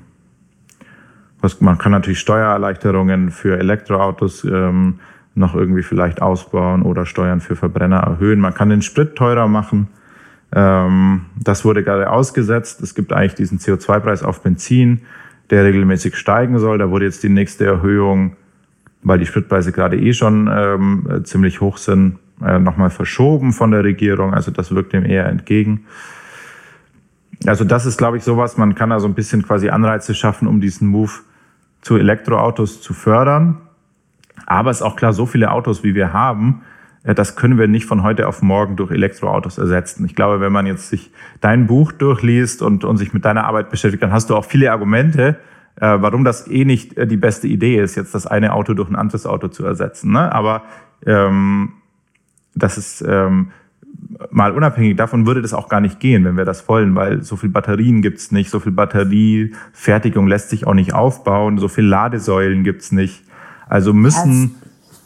was, 1.41 1.61
man 1.61 1.79
kann 1.79 1.93
natürlich 1.93 2.21
Steuererleichterungen 2.21 3.31
für 3.31 3.59
Elektroautos 3.59 4.45
ähm, 4.45 5.01
noch 5.35 5.55
irgendwie 5.55 5.83
vielleicht 5.83 6.23
ausbauen 6.23 6.83
oder 6.83 7.07
Steuern 7.07 7.41
für 7.41 7.57
Verbrenner 7.57 7.99
erhöhen. 7.99 8.41
Man 8.41 8.55
kann 8.55 8.71
den 8.71 8.83
Sprit 8.83 9.17
teurer 9.17 9.49
machen. 9.49 9.89
Ähm, 10.55 11.27
das 11.39 11.65
wurde 11.65 11.83
gerade 11.83 12.11
ausgesetzt. 12.11 12.81
Es 12.83 12.95
gibt 12.95 13.13
eigentlich 13.13 13.35
diesen 13.35 13.59
CO2-Preis 13.59 14.23
auf 14.23 14.43
Benzin, 14.43 15.03
der 15.51 15.65
regelmäßig 15.65 16.17
steigen 16.17 16.59
soll. 16.59 16.79
Da 16.79 16.91
wurde 16.91 17.07
jetzt 17.07 17.23
die 17.23 17.29
nächste 17.29 17.65
Erhöhung, 17.65 18.37
weil 19.03 19.19
die 19.19 19.27
Spritpreise 19.27 19.73
gerade 19.73 19.99
eh 19.99 20.13
schon 20.13 20.51
ähm, 20.53 21.23
ziemlich 21.25 21.61
hoch 21.61 21.79
sind, 21.79 22.19
äh, 22.45 22.59
nochmal 22.59 22.91
verschoben 22.91 23.53
von 23.53 23.71
der 23.71 23.85
Regierung. 23.85 24.35
Also 24.35 24.51
das 24.51 24.75
wirkt 24.75 24.93
dem 24.93 25.05
eher 25.05 25.27
entgegen. 25.27 25.87
Also 27.47 27.65
das 27.65 27.87
ist, 27.87 27.99
glaube 27.99 28.17
ich, 28.17 28.25
sowas, 28.25 28.57
man 28.57 28.75
kann 28.75 28.91
da 28.91 29.01
so 29.01 29.09
ein 29.09 29.15
bisschen 29.15 29.43
quasi 29.43 29.69
Anreize 29.69 30.15
schaffen, 30.15 30.47
um 30.47 30.61
diesen 30.61 30.89
Move 30.89 31.13
zu 31.81 31.97
Elektroautos 31.97 32.81
zu 32.81 32.95
fördern. 32.95 33.59
Aber 34.47 34.71
es 34.71 34.79
ist 34.79 34.83
auch 34.83 34.97
klar, 34.97 35.13
so 35.13 35.27
viele 35.27 35.51
Autos, 35.51 35.83
wie 35.83 35.95
wir 35.95 36.13
haben, 36.13 36.63
äh, 37.05 37.15
das 37.15 37.37
können 37.37 37.59
wir 37.59 37.69
nicht 37.69 37.87
von 37.87 38.03
heute 38.03 38.29
auf 38.29 38.43
morgen 38.43 38.77
durch 38.77 38.91
Elektroautos 38.91 39.59
ersetzen. 39.59 40.05
Ich 40.07 40.15
glaube, 40.15 40.41
wenn 40.41 40.53
man 40.53 40.67
jetzt 40.67 40.89
sich 40.89 41.11
dein 41.41 41.67
Buch 41.67 41.93
durchliest 41.93 42.63
und, 42.63 42.85
und 42.85 42.97
sich 42.97 43.13
mit 43.13 43.25
deiner 43.25 43.45
Arbeit 43.45 43.71
beschäftigt, 43.71 44.03
dann 44.03 44.13
hast 44.13 44.31
du 44.31 44.37
auch 44.37 44.45
viele 44.45 44.71
Argumente, 44.71 45.37
äh, 45.77 45.97
warum 46.01 46.25
das 46.25 46.49
eh 46.49 46.65
nicht 46.65 46.97
die 47.11 47.17
beste 47.17 47.49
Idee 47.49 47.81
ist, 47.81 47.97
jetzt 47.97 48.15
das 48.15 48.27
eine 48.27 48.53
Auto 48.53 48.75
durch 48.75 48.89
ein 48.89 48.97
anderes 48.97 49.27
Auto 49.27 49.49
zu 49.49 49.65
ersetzen. 49.65 50.13
Ne? 50.13 50.33
Aber 50.33 50.63
ähm, 51.07 51.73
das 52.55 52.79
ist 52.79 53.05
ähm, 53.07 53.53
mal 54.31 54.53
unabhängig 54.53 54.97
davon 54.97 55.27
würde 55.27 55.43
das 55.43 55.55
auch 55.55 55.69
gar 55.69 55.81
nicht 55.81 56.01
gehen, 56.01 56.25
wenn 56.25 56.37
wir 56.37 56.45
das 56.45 56.69
wollen, 56.69 56.95
weil 56.95 57.23
so 57.23 57.37
viel 57.37 57.51
Batterien 57.51 58.03
gibt's 58.03 58.33
nicht, 58.33 58.51
so 58.51 58.61
viel 58.61 58.73
Batteriefertigung 58.73 60.27
lässt 60.27 60.51
sich 60.51 60.67
auch 60.67 60.75
nicht 60.75 60.95
aufbauen, 60.95 61.59
so 61.59 61.69
viel 61.69 61.85
Ladesäulen 61.85 62.65
gibt's 62.65 62.93
nicht. 62.93 63.25
Also 63.69 63.93
müssen 63.93 64.57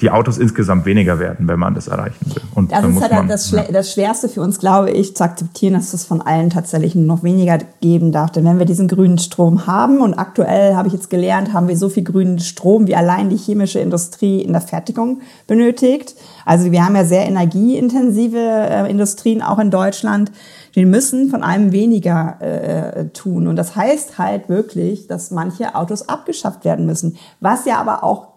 die 0.02 0.10
Autos 0.10 0.36
insgesamt 0.36 0.84
weniger 0.84 1.18
werden, 1.18 1.48
wenn 1.48 1.58
man 1.58 1.74
das 1.74 1.88
erreichen 1.88 2.26
will. 2.26 2.42
Und 2.54 2.70
das 2.70 2.84
ist 2.84 3.00
halt 3.00 3.30
das, 3.30 3.50
ja. 3.50 3.64
das 3.72 3.94
Schwerste 3.94 4.28
für 4.28 4.42
uns, 4.42 4.58
glaube 4.58 4.90
ich, 4.90 5.16
zu 5.16 5.24
akzeptieren, 5.24 5.72
dass 5.72 5.94
es 5.94 6.04
von 6.04 6.20
allen 6.20 6.50
tatsächlich 6.50 6.94
noch 6.94 7.22
weniger 7.22 7.58
geben 7.80 8.12
darf. 8.12 8.30
Denn 8.30 8.44
wenn 8.44 8.58
wir 8.58 8.66
diesen 8.66 8.88
grünen 8.88 9.16
Strom 9.16 9.66
haben, 9.66 10.00
und 10.00 10.12
aktuell 10.12 10.74
habe 10.74 10.88
ich 10.88 10.94
jetzt 10.94 11.08
gelernt, 11.08 11.54
haben 11.54 11.68
wir 11.68 11.78
so 11.78 11.88
viel 11.88 12.04
grünen 12.04 12.38
Strom, 12.40 12.86
wie 12.86 12.94
allein 12.94 13.30
die 13.30 13.38
chemische 13.38 13.78
Industrie 13.78 14.42
in 14.42 14.52
der 14.52 14.60
Fertigung 14.60 15.22
benötigt. 15.46 16.14
Also 16.44 16.70
wir 16.70 16.84
haben 16.84 16.94
ja 16.94 17.04
sehr 17.04 17.26
energieintensive 17.26 18.38
äh, 18.38 18.90
Industrien 18.90 19.40
auch 19.40 19.58
in 19.58 19.70
Deutschland. 19.70 20.30
Die 20.74 20.84
müssen 20.84 21.30
von 21.30 21.42
einem 21.42 21.72
weniger 21.72 22.36
äh, 22.40 23.06
tun. 23.08 23.46
Und 23.46 23.56
das 23.56 23.74
heißt 23.74 24.18
halt 24.18 24.50
wirklich, 24.50 25.06
dass 25.06 25.30
manche 25.30 25.74
Autos 25.74 26.06
abgeschafft 26.06 26.66
werden 26.66 26.84
müssen. 26.84 27.16
Was 27.40 27.64
ja 27.64 27.78
aber 27.80 28.04
auch 28.04 28.35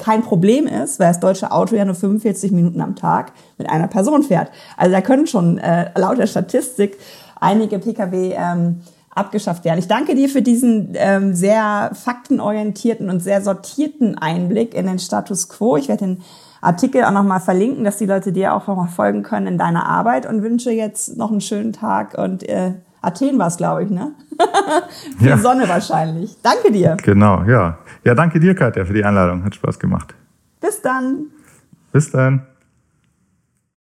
kein 0.00 0.22
Problem 0.22 0.66
ist, 0.66 0.98
weil 0.98 1.08
das 1.08 1.20
deutsche 1.20 1.52
Auto 1.52 1.76
ja 1.76 1.84
nur 1.84 1.94
45 1.94 2.50
Minuten 2.52 2.80
am 2.80 2.96
Tag 2.96 3.32
mit 3.58 3.68
einer 3.68 3.86
Person 3.86 4.22
fährt. 4.22 4.50
Also 4.76 4.92
da 4.92 5.00
können 5.00 5.26
schon 5.26 5.58
äh, 5.58 5.90
laut 5.98 6.18
der 6.18 6.26
Statistik 6.26 6.98
einige 7.38 7.78
Pkw 7.78 8.34
ähm, 8.36 8.80
abgeschafft 9.14 9.64
werden. 9.64 9.78
Ich 9.78 9.88
danke 9.88 10.14
dir 10.14 10.28
für 10.28 10.42
diesen 10.42 10.92
ähm, 10.94 11.34
sehr 11.34 11.90
faktenorientierten 11.94 13.10
und 13.10 13.20
sehr 13.20 13.42
sortierten 13.42 14.16
Einblick 14.16 14.74
in 14.74 14.86
den 14.86 14.98
Status 14.98 15.48
quo. 15.48 15.76
Ich 15.76 15.88
werde 15.88 16.06
den 16.06 16.22
Artikel 16.60 17.04
auch 17.04 17.10
nochmal 17.10 17.40
verlinken, 17.40 17.84
dass 17.84 17.96
die 17.96 18.06
Leute 18.06 18.32
dir 18.32 18.54
auch 18.54 18.66
nochmal 18.66 18.88
folgen 18.88 19.22
können 19.22 19.46
in 19.46 19.58
deiner 19.58 19.86
Arbeit 19.86 20.26
und 20.26 20.42
wünsche 20.42 20.70
jetzt 20.70 21.16
noch 21.16 21.30
einen 21.30 21.40
schönen 21.40 21.72
Tag 21.72 22.16
und 22.16 22.48
äh, 22.48 22.72
Athen 23.02 23.38
war 23.38 23.46
es, 23.46 23.56
glaube 23.56 23.84
ich, 23.84 23.90
ne? 23.90 24.12
Viel 25.18 25.28
ja. 25.28 25.38
Sonne 25.38 25.68
wahrscheinlich. 25.68 26.36
Danke 26.42 26.70
dir. 26.70 26.96
Genau, 27.02 27.42
ja. 27.44 27.78
Ja, 28.04 28.14
danke 28.14 28.40
dir, 28.40 28.54
Katja, 28.54 28.84
für 28.84 28.94
die 28.94 29.04
Einladung. 29.04 29.44
Hat 29.44 29.54
Spaß 29.54 29.78
gemacht. 29.78 30.14
Bis 30.60 30.80
dann. 30.80 31.26
Bis 31.92 32.10
dann. 32.10 32.46